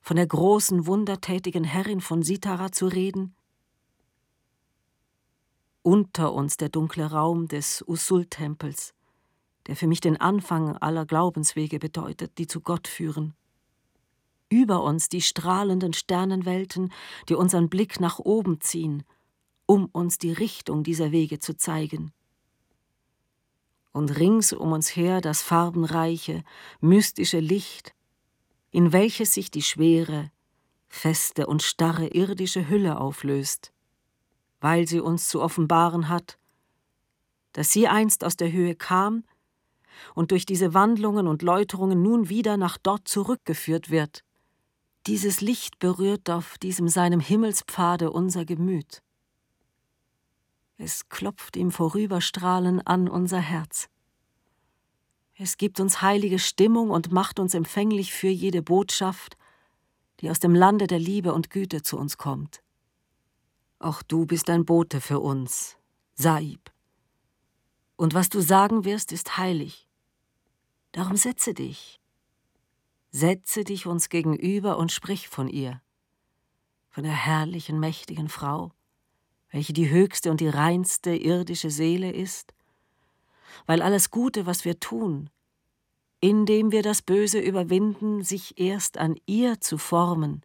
von 0.02 0.18
der 0.18 0.28
großen, 0.28 0.86
wundertätigen 0.86 1.64
Herrin 1.64 2.02
von 2.02 2.22
Sitara 2.22 2.72
zu 2.72 2.88
reden? 2.88 3.36
Unter 5.86 6.34
uns 6.34 6.58
der 6.58 6.70
dunkle 6.70 7.12
Raum 7.12 7.48
des 7.48 7.84
Usul-Tempels, 7.88 8.96
der 9.68 9.76
für 9.76 9.86
mich 9.86 10.02
den 10.02 10.20
Anfang 10.20 10.76
aller 10.78 11.06
Glaubenswege 11.06 11.78
bedeutet, 11.78 12.40
die 12.40 12.48
zu 12.48 12.60
Gott 12.60 12.88
führen. 12.88 13.36
Über 14.50 14.82
uns 14.82 15.10
die 15.10 15.22
strahlenden 15.22 15.94
Sternenwelten, 15.94 16.92
die 17.30 17.36
unseren 17.36 17.70
Blick 17.70 18.00
nach 18.00 18.18
oben 18.18 18.62
ziehen, 18.62 19.04
um 19.68 19.86
uns 19.86 20.18
die 20.18 20.32
Richtung 20.32 20.84
dieser 20.84 21.12
Wege 21.12 21.38
zu 21.38 21.56
zeigen. 21.56 22.12
Und 23.92 24.18
rings 24.18 24.54
um 24.54 24.72
uns 24.72 24.96
her 24.96 25.22
das 25.22 25.44
farbenreiche, 25.44 26.44
mystische 26.82 27.40
Licht, 27.40 27.94
in 28.72 28.92
welches 28.92 29.36
sich 29.36 29.52
die 29.52 29.62
schwere, 29.62 30.32
feste 30.88 31.46
und 31.46 31.62
starre 31.62 32.08
irdische 32.08 32.70
Hülle 32.70 33.00
auflöst, 33.00 33.72
weil 34.66 34.88
sie 34.88 35.00
uns 35.00 35.30
zu 35.30 35.44
offenbaren 35.44 36.10
hat, 36.10 36.40
dass 37.52 37.72
sie 37.72 37.88
einst 37.88 38.26
aus 38.26 38.36
der 38.36 38.52
Höhe 38.52 38.74
kam 38.74 39.24
und 40.16 40.32
durch 40.32 40.48
diese 40.48 40.74
Wandlungen 40.74 41.28
und 41.28 41.44
Läuterungen 41.44 42.02
nun 42.02 42.30
wieder 42.30 42.58
nach 42.58 42.80
dort 42.80 43.08
zurückgeführt 43.08 43.92
wird. 43.92 44.24
Dieses 45.06 45.40
Licht 45.40 45.78
berührt 45.78 46.32
auf 46.32 46.58
diesem 46.58 46.88
seinem 46.88 47.20
Himmelspfade 47.20 48.10
unser 48.10 48.44
Gemüt. 48.44 49.04
Es 50.80 51.10
klopft 51.10 51.58
im 51.58 51.70
Vorüberstrahlen 51.70 52.82
an 52.88 53.08
unser 53.08 53.42
Herz. 53.42 53.88
Es 55.36 55.58
gibt 55.58 55.80
uns 55.80 56.02
heilige 56.02 56.40
Stimmung 56.40 56.90
und 56.90 57.12
macht 57.12 57.40
uns 57.40 57.54
empfänglich 57.54 58.14
für 58.14 58.30
jede 58.30 58.64
Botschaft, 58.64 59.38
die 60.22 60.32
aus 60.32 60.40
dem 60.40 60.56
Lande 60.56 60.88
der 60.88 60.98
Liebe 60.98 61.36
und 61.36 61.52
Güte 61.52 61.84
zu 61.84 62.00
uns 62.00 62.18
kommt. 62.18 62.65
Auch 63.86 64.02
du 64.02 64.26
bist 64.26 64.50
ein 64.50 64.66
Bote 64.66 65.00
für 65.00 65.20
uns, 65.20 65.78
Saib. 66.16 66.72
Und 67.98 68.16
was 68.16 68.30
du 68.30 68.42
sagen 68.42 68.84
wirst, 68.84 69.12
ist 69.12 69.38
heilig. 69.38 69.88
Darum 70.92 71.18
setze 71.18 71.54
dich. 71.54 72.00
Setze 73.12 73.64
dich 73.64 73.86
uns 73.86 74.10
gegenüber 74.10 74.80
und 74.80 74.92
sprich 74.92 75.28
von 75.28 75.48
ihr, 75.48 75.84
von 76.90 77.04
der 77.04 77.14
herrlichen, 77.14 77.80
mächtigen 77.80 78.28
Frau, 78.28 78.72
welche 79.52 79.74
die 79.74 79.92
höchste 79.92 80.32
und 80.32 80.40
die 80.42 80.50
reinste 80.50 81.16
irdische 81.16 81.70
Seele 81.70 82.12
ist, 82.12 82.56
weil 83.68 83.84
alles 83.84 84.10
Gute, 84.10 84.48
was 84.48 84.66
wir 84.66 84.80
tun, 84.80 85.30
indem 86.22 86.72
wir 86.72 86.82
das 86.82 87.04
Böse 87.04 87.38
überwinden, 87.38 88.24
sich 88.24 88.60
erst 88.60 88.98
an 88.98 89.16
ihr 89.28 89.62
zu 89.62 89.78
formen 89.78 90.42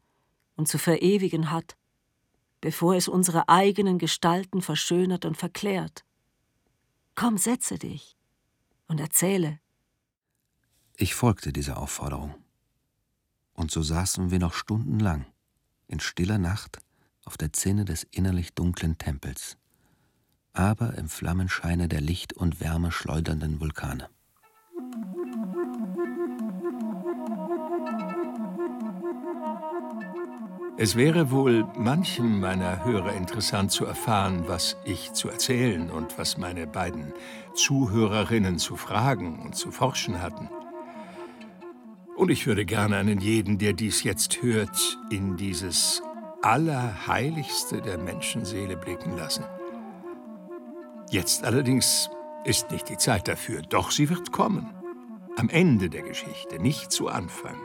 und 0.57 0.69
zu 0.69 0.77
verewigen 0.77 1.51
hat, 1.51 1.79
bevor 2.61 2.95
es 2.95 3.09
unsere 3.09 3.49
eigenen 3.49 3.99
Gestalten 3.99 4.63
verschönert 4.63 5.25
und 5.25 5.37
verklärt. 5.37 6.05
Komm, 7.15 7.39
setze 7.39 7.79
dich 7.79 8.17
und 8.87 9.01
erzähle. 9.01 9.61
Ich 10.97 11.15
folgte 11.15 11.53
dieser 11.53 11.79
Aufforderung. 11.79 12.35
Und 13.55 13.71
so 13.71 13.83
saßen 13.83 14.31
wir 14.31 14.39
noch 14.39 14.55
stundenlang, 14.55 15.27
in 15.87 16.01
stiller 16.01 16.39
Nacht, 16.39 16.79
auf 17.25 17.37
der 17.37 17.53
Zinne 17.53 17.85
des 17.85 18.05
innerlich 18.11 18.55
dunklen 18.55 18.99
Tempels, 18.99 19.57
aber 20.53 20.97
im 20.99 21.09
Flammenscheine 21.09 21.89
der 21.89 22.01
Licht 22.01 22.33
und 22.33 22.61
Wärme 22.61 22.91
schleudernden 22.91 23.61
Vulkane. 23.61 24.09
Es 30.83 30.97
wäre 30.97 31.31
wohl 31.31 31.67
manchem 31.77 32.41
meiner 32.41 32.83
Hörer 32.87 33.13
interessant 33.13 33.71
zu 33.71 33.85
erfahren, 33.85 34.45
was 34.47 34.79
ich 34.87 35.13
zu 35.13 35.29
erzählen 35.29 35.91
und 35.91 36.17
was 36.17 36.39
meine 36.39 36.67
beiden 36.67 37.13
Zuhörerinnen 37.53 38.59
zu 38.59 38.77
fragen 38.77 39.41
und 39.41 39.55
zu 39.55 39.73
forschen 39.73 40.23
hatten. 40.23 40.49
Und 42.17 42.31
ich 42.31 42.47
würde 42.47 42.65
gerne 42.65 42.97
einen 42.97 43.21
jeden, 43.21 43.59
der 43.59 43.75
dies 43.75 44.05
jetzt 44.05 44.41
hört, 44.41 44.99
in 45.11 45.37
dieses 45.37 46.03
Allerheiligste 46.41 47.83
der 47.83 47.99
Menschenseele 47.99 48.79
blicken 48.79 49.19
lassen. 49.19 49.45
Jetzt 51.11 51.45
allerdings 51.45 52.09
ist 52.45 52.71
nicht 52.71 52.89
die 52.89 52.97
Zeit 52.97 53.29
dafür, 53.29 53.61
doch 53.61 53.91
sie 53.91 54.09
wird 54.09 54.33
kommen. 54.33 54.71
Am 55.37 55.51
Ende 55.51 55.91
der 55.91 56.05
Geschichte, 56.05 56.59
nicht 56.59 56.91
zu 56.91 57.09
Anfang. 57.09 57.57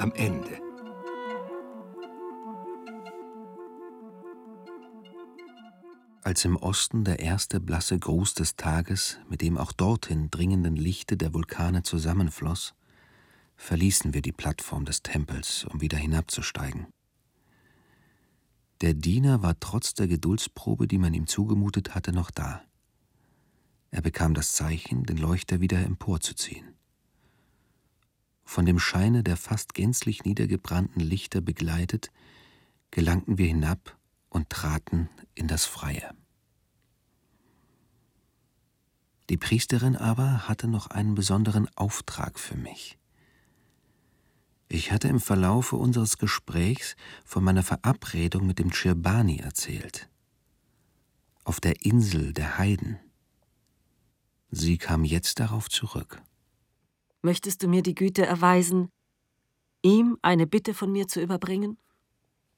Am 0.00 0.10
Ende. 0.16 0.67
Als 6.28 6.44
im 6.44 6.56
Osten 6.56 7.04
der 7.04 7.20
erste 7.20 7.58
blasse 7.58 7.98
Gruß 7.98 8.34
des 8.34 8.54
Tages 8.54 9.16
mit 9.30 9.40
dem 9.40 9.56
auch 9.56 9.72
dorthin 9.72 10.30
dringenden 10.30 10.76
Lichte 10.76 11.16
der 11.16 11.32
Vulkane 11.32 11.84
zusammenfloss, 11.84 12.74
verließen 13.56 14.12
wir 14.12 14.20
die 14.20 14.32
Plattform 14.32 14.84
des 14.84 15.02
Tempels, 15.02 15.64
um 15.64 15.80
wieder 15.80 15.96
hinabzusteigen. 15.96 16.88
Der 18.82 18.92
Diener 18.92 19.42
war 19.42 19.58
trotz 19.58 19.94
der 19.94 20.06
Geduldsprobe, 20.06 20.86
die 20.86 20.98
man 20.98 21.14
ihm 21.14 21.26
zugemutet 21.26 21.94
hatte, 21.94 22.12
noch 22.12 22.30
da. 22.30 22.62
Er 23.90 24.02
bekam 24.02 24.34
das 24.34 24.52
Zeichen, 24.52 25.04
den 25.04 25.16
Leuchter 25.16 25.62
wieder 25.62 25.78
emporzuziehen. 25.78 26.74
Von 28.44 28.66
dem 28.66 28.78
Scheine 28.78 29.22
der 29.22 29.38
fast 29.38 29.72
gänzlich 29.72 30.24
niedergebrannten 30.24 31.00
Lichter 31.00 31.40
begleitet, 31.40 32.10
gelangten 32.90 33.38
wir 33.38 33.46
hinab 33.46 33.97
und 34.28 34.50
traten 34.50 35.08
in 35.34 35.48
das 35.48 35.64
Freie. 35.64 36.14
Die 39.30 39.36
Priesterin 39.36 39.96
aber 39.96 40.48
hatte 40.48 40.68
noch 40.68 40.86
einen 40.86 41.14
besonderen 41.14 41.68
Auftrag 41.76 42.38
für 42.38 42.56
mich. 42.56 42.98
Ich 44.68 44.92
hatte 44.92 45.08
im 45.08 45.20
Verlaufe 45.20 45.76
unseres 45.76 46.18
Gesprächs 46.18 46.96
von 47.24 47.42
meiner 47.42 47.62
Verabredung 47.62 48.46
mit 48.46 48.58
dem 48.58 48.70
Chirbani 48.70 49.38
erzählt. 49.38 50.08
Auf 51.44 51.60
der 51.60 51.84
Insel 51.84 52.32
der 52.32 52.58
Heiden. 52.58 52.98
Sie 54.50 54.78
kam 54.78 55.04
jetzt 55.04 55.40
darauf 55.40 55.68
zurück. 55.68 56.22
Möchtest 57.22 57.62
du 57.62 57.68
mir 57.68 57.82
die 57.82 57.94
Güte 57.94 58.24
erweisen, 58.24 58.90
ihm 59.82 60.18
eine 60.22 60.46
Bitte 60.46 60.72
von 60.74 60.92
mir 60.92 61.08
zu 61.08 61.20
überbringen? 61.20 61.78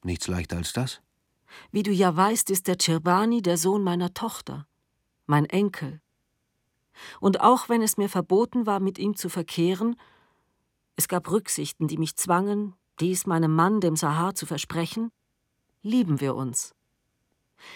Nichts 0.02 0.26
leichter 0.28 0.56
als 0.56 0.72
das? 0.72 1.00
Wie 1.72 1.82
du 1.82 1.90
ja 1.90 2.16
weißt, 2.16 2.50
ist 2.50 2.66
der 2.66 2.76
Chirbani 2.80 3.42
der 3.42 3.56
Sohn 3.56 3.82
meiner 3.82 4.14
Tochter, 4.14 4.66
mein 5.26 5.46
Enkel. 5.46 6.00
Und 7.20 7.40
auch 7.40 7.68
wenn 7.68 7.82
es 7.82 7.96
mir 7.96 8.08
verboten 8.08 8.66
war, 8.66 8.80
mit 8.80 8.98
ihm 8.98 9.16
zu 9.16 9.28
verkehren, 9.28 9.96
Es 11.00 11.08
gab 11.08 11.30
Rücksichten, 11.30 11.88
die 11.88 11.96
mich 11.96 12.16
zwangen, 12.16 12.74
dies 13.00 13.24
meinem 13.24 13.54
Mann, 13.54 13.80
dem 13.80 13.96
Sahar, 13.96 14.34
zu 14.34 14.44
versprechen. 14.44 15.10
Lieben 15.80 16.20
wir 16.20 16.34
uns. 16.34 16.74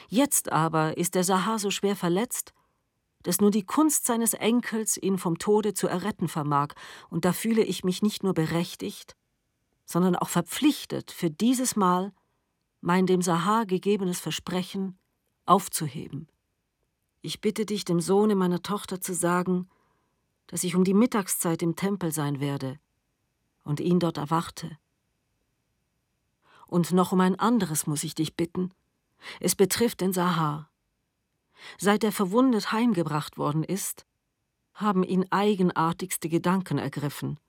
Jetzt 0.08 0.52
aber 0.52 0.98
ist 0.98 1.14
der 1.14 1.24
Sahar 1.24 1.58
so 1.58 1.70
schwer 1.70 1.96
verletzt, 1.96 2.52
dass 3.22 3.40
nur 3.40 3.50
die 3.50 3.64
Kunst 3.64 4.04
seines 4.04 4.34
Enkels 4.34 4.98
ihn 4.98 5.16
vom 5.16 5.38
Tode 5.38 5.72
zu 5.72 5.88
erretten 5.88 6.28
vermag, 6.28 6.74
und 7.08 7.24
da 7.24 7.32
fühle 7.32 7.62
ich 7.62 7.82
mich 7.82 8.02
nicht 8.02 8.22
nur 8.22 8.34
berechtigt, 8.34 9.16
sondern 9.86 10.16
auch 10.16 10.28
verpflichtet, 10.28 11.10
für 11.10 11.30
dieses 11.30 11.76
Mal 11.76 12.12
mein 12.84 13.06
dem 13.06 13.22
Sahar 13.22 13.64
gegebenes 13.64 14.20
Versprechen 14.20 14.98
aufzuheben. 15.46 16.28
Ich 17.22 17.40
bitte 17.40 17.64
dich, 17.64 17.86
dem 17.86 17.98
Sohne 17.98 18.34
meiner 18.34 18.60
Tochter 18.60 19.00
zu 19.00 19.14
sagen, 19.14 19.70
dass 20.48 20.64
ich 20.64 20.76
um 20.76 20.84
die 20.84 20.92
Mittagszeit 20.92 21.62
im 21.62 21.76
Tempel 21.76 22.12
sein 22.12 22.40
werde 22.40 22.78
und 23.62 23.80
ihn 23.80 24.00
dort 24.00 24.18
erwarte. 24.18 24.76
Und 26.66 26.92
noch 26.92 27.12
um 27.12 27.22
ein 27.22 27.38
anderes 27.38 27.86
muss 27.86 28.04
ich 28.04 28.14
dich 28.14 28.36
bitten. 28.36 28.70
Es 29.40 29.56
betrifft 29.56 30.02
den 30.02 30.12
Sahar. 30.12 30.68
Seit 31.78 32.04
er 32.04 32.12
verwundet 32.12 32.70
heimgebracht 32.70 33.38
worden 33.38 33.64
ist, 33.64 34.04
haben 34.74 35.04
ihn 35.04 35.24
eigenartigste 35.30 36.28
Gedanken 36.28 36.76
ergriffen. 36.76 37.40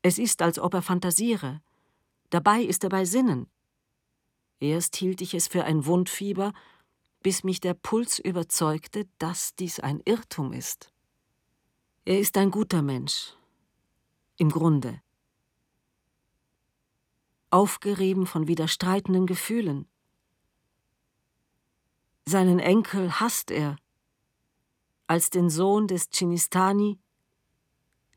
Es 0.00 0.16
ist, 0.16 0.40
als 0.40 0.58
ob 0.58 0.72
er 0.72 0.82
fantasiere. 0.82 1.60
Dabei 2.30 2.62
ist 2.62 2.84
er 2.84 2.88
bei 2.88 3.04
Sinnen. 3.04 3.50
Erst 4.60 4.96
hielt 4.96 5.20
ich 5.20 5.34
es 5.34 5.48
für 5.48 5.64
ein 5.64 5.86
Wundfieber, 5.86 6.52
bis 7.22 7.44
mich 7.44 7.60
der 7.60 7.74
Puls 7.74 8.18
überzeugte, 8.18 9.06
dass 9.18 9.54
dies 9.54 9.80
ein 9.80 10.00
Irrtum 10.04 10.52
ist. 10.52 10.92
Er 12.04 12.18
ist 12.18 12.36
ein 12.36 12.50
guter 12.50 12.82
Mensch. 12.82 13.34
Im 14.36 14.50
Grunde. 14.50 15.00
Aufgerieben 17.50 18.26
von 18.26 18.46
widerstreitenden 18.46 19.26
Gefühlen. 19.26 19.88
Seinen 22.24 22.58
Enkel 22.58 23.20
hasst 23.20 23.50
er, 23.50 23.76
als 25.06 25.30
den 25.30 25.48
Sohn 25.48 25.86
des 25.86 26.10
Chinistani, 26.10 26.98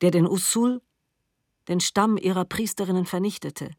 der 0.01 0.11
den 0.11 0.27
Usul, 0.27 0.81
den 1.67 1.79
Stamm 1.79 2.17
ihrer 2.17 2.43
Priesterinnen, 2.43 3.05
vernichtete. 3.05 3.71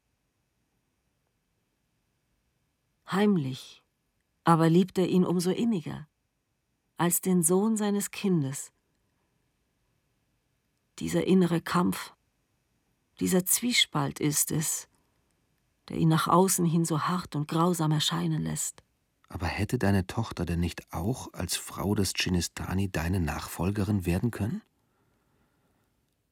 Heimlich, 3.10 3.82
aber 4.44 4.68
liebt 4.70 4.98
er 4.98 5.08
ihn 5.08 5.24
umso 5.24 5.50
inniger, 5.50 6.08
als 6.96 7.20
den 7.20 7.42
Sohn 7.42 7.76
seines 7.76 8.10
Kindes. 8.10 8.72
Dieser 10.98 11.26
innere 11.26 11.60
Kampf, 11.60 12.14
dieser 13.20 13.44
Zwiespalt 13.44 14.20
ist 14.20 14.50
es, 14.50 14.88
der 15.88 15.96
ihn 15.96 16.08
nach 16.08 16.28
außen 16.28 16.64
hin 16.64 16.84
so 16.84 17.02
hart 17.02 17.36
und 17.36 17.48
grausam 17.48 17.92
erscheinen 17.92 18.42
lässt. 18.42 18.82
Aber 19.28 19.46
hätte 19.46 19.78
deine 19.78 20.06
Tochter 20.06 20.44
denn 20.44 20.60
nicht 20.60 20.92
auch 20.92 21.32
als 21.32 21.56
Frau 21.56 21.94
des 21.94 22.12
Chinistani 22.14 22.90
deine 22.90 23.20
Nachfolgerin 23.20 24.04
werden 24.04 24.30
können? 24.30 24.62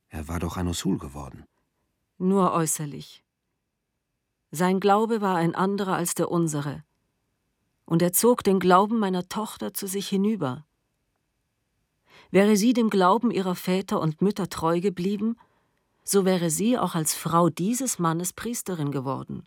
Er 0.08 0.28
war 0.28 0.38
doch 0.38 0.56
ein 0.56 0.66
Usul 0.66 0.98
geworden. 0.98 1.44
Nur 2.18 2.52
äußerlich. 2.52 3.24
Sein 4.50 4.80
Glaube 4.80 5.20
war 5.20 5.36
ein 5.36 5.54
anderer 5.54 5.94
als 5.94 6.14
der 6.14 6.30
unsere. 6.30 6.82
Und 7.84 8.02
er 8.02 8.12
zog 8.12 8.42
den 8.42 8.58
Glauben 8.58 8.98
meiner 8.98 9.28
Tochter 9.28 9.74
zu 9.74 9.86
sich 9.86 10.08
hinüber. 10.08 10.64
Wäre 12.30 12.56
sie 12.56 12.72
dem 12.72 12.90
Glauben 12.90 13.30
ihrer 13.30 13.54
Väter 13.54 14.00
und 14.00 14.22
Mütter 14.22 14.48
treu 14.48 14.80
geblieben, 14.80 15.36
so 16.04 16.24
wäre 16.24 16.50
sie 16.50 16.78
auch 16.78 16.94
als 16.94 17.14
Frau 17.14 17.50
dieses 17.50 17.98
Mannes 17.98 18.32
Priesterin 18.32 18.90
geworden. 18.90 19.44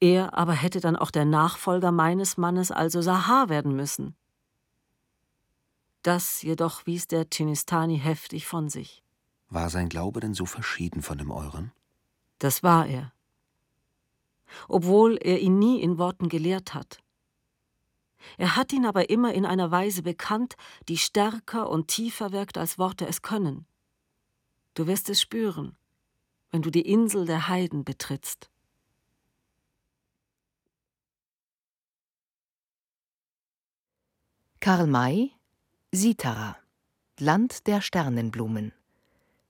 Er 0.00 0.34
aber 0.34 0.52
hätte 0.52 0.80
dann 0.80 0.96
auch 0.96 1.12
der 1.12 1.24
Nachfolger 1.24 1.92
meines 1.92 2.36
Mannes, 2.36 2.72
also 2.72 3.00
Sahar, 3.02 3.48
werden 3.48 3.76
müssen. 3.76 4.16
Das 6.02 6.42
jedoch 6.42 6.86
wies 6.86 7.06
der 7.06 7.26
Chinistani 7.32 7.98
heftig 7.98 8.46
von 8.46 8.68
sich. 8.68 9.04
War 9.48 9.70
sein 9.70 9.88
Glaube 9.88 10.18
denn 10.18 10.34
so 10.34 10.46
verschieden 10.46 11.02
von 11.02 11.18
dem 11.18 11.30
euren? 11.30 11.70
Das 12.40 12.64
war 12.64 12.86
er. 12.86 13.12
Obwohl 14.68 15.16
er 15.16 15.40
ihn 15.40 15.58
nie 15.58 15.80
in 15.80 15.98
Worten 15.98 16.28
gelehrt 16.28 16.74
hat. 16.74 16.98
Er 18.38 18.56
hat 18.56 18.72
ihn 18.72 18.86
aber 18.86 19.10
immer 19.10 19.34
in 19.34 19.44
einer 19.44 19.70
Weise 19.70 20.02
bekannt, 20.02 20.56
die 20.88 20.98
stärker 20.98 21.68
und 21.68 21.88
tiefer 21.88 22.32
wirkt, 22.32 22.56
als 22.58 22.78
Worte 22.78 23.06
es 23.06 23.22
können. 23.22 23.66
Du 24.74 24.86
wirst 24.86 25.10
es 25.10 25.20
spüren, 25.20 25.76
wenn 26.50 26.62
du 26.62 26.70
die 26.70 26.88
Insel 26.88 27.26
der 27.26 27.48
Heiden 27.48 27.84
betrittst. 27.84 28.48
Karl 34.60 34.86
May, 34.86 35.32
Sitara, 35.90 36.56
Land 37.18 37.66
der 37.66 37.80
Sternenblumen. 37.80 38.72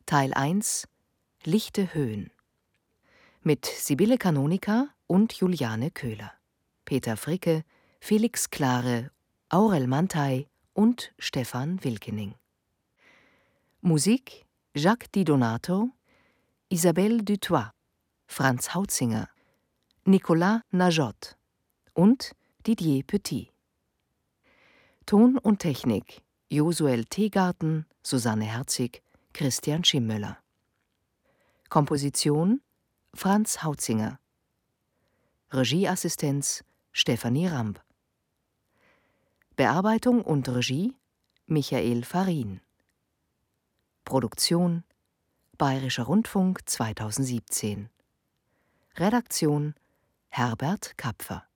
Teil 0.06 0.32
1 0.32 0.88
Lichte 1.44 1.92
Höhen. 1.92 2.30
Mit 3.44 3.66
Sibylle 3.66 4.18
Kanonika 4.18 4.90
und 5.08 5.32
Juliane 5.32 5.90
Köhler. 5.90 6.32
Peter 6.84 7.16
Fricke, 7.16 7.64
Felix 7.98 8.50
Klare, 8.50 9.10
Aurel 9.48 9.88
Mantei 9.88 10.46
und 10.74 11.12
Stefan 11.18 11.82
Wilkening. 11.82 12.36
Musik 13.80 14.46
Jacques 14.76 15.10
Di 15.10 15.24
Donato, 15.24 15.90
Isabelle 16.68 17.24
Dutoit, 17.24 17.72
Franz 18.28 18.76
Hautzinger, 18.76 19.28
Nicolas 20.04 20.60
Najot 20.70 21.36
und 21.94 22.36
Didier 22.64 23.02
Petit. 23.02 23.50
Ton 25.04 25.36
und 25.36 25.58
Technik 25.58 26.22
Josuel 26.48 27.06
Teegarten, 27.06 27.86
Susanne 28.04 28.44
Herzig, 28.44 29.02
Christian 29.32 29.82
Schimmöller. 29.82 30.38
Komposition 31.68 32.60
Franz 33.14 33.62
Hautzinger. 33.62 34.18
Regieassistenz 35.50 36.64
Stefanie 36.92 37.46
Ramp. 37.46 37.80
Bearbeitung 39.54 40.22
und 40.22 40.48
Regie 40.48 40.96
Michael 41.46 42.04
Farin. 42.04 42.60
Produktion 44.04 44.82
Bayerischer 45.58 46.04
Rundfunk 46.04 46.68
2017. 46.68 47.90
Redaktion 48.96 49.74
Herbert 50.30 50.96
Kapfer 50.96 51.46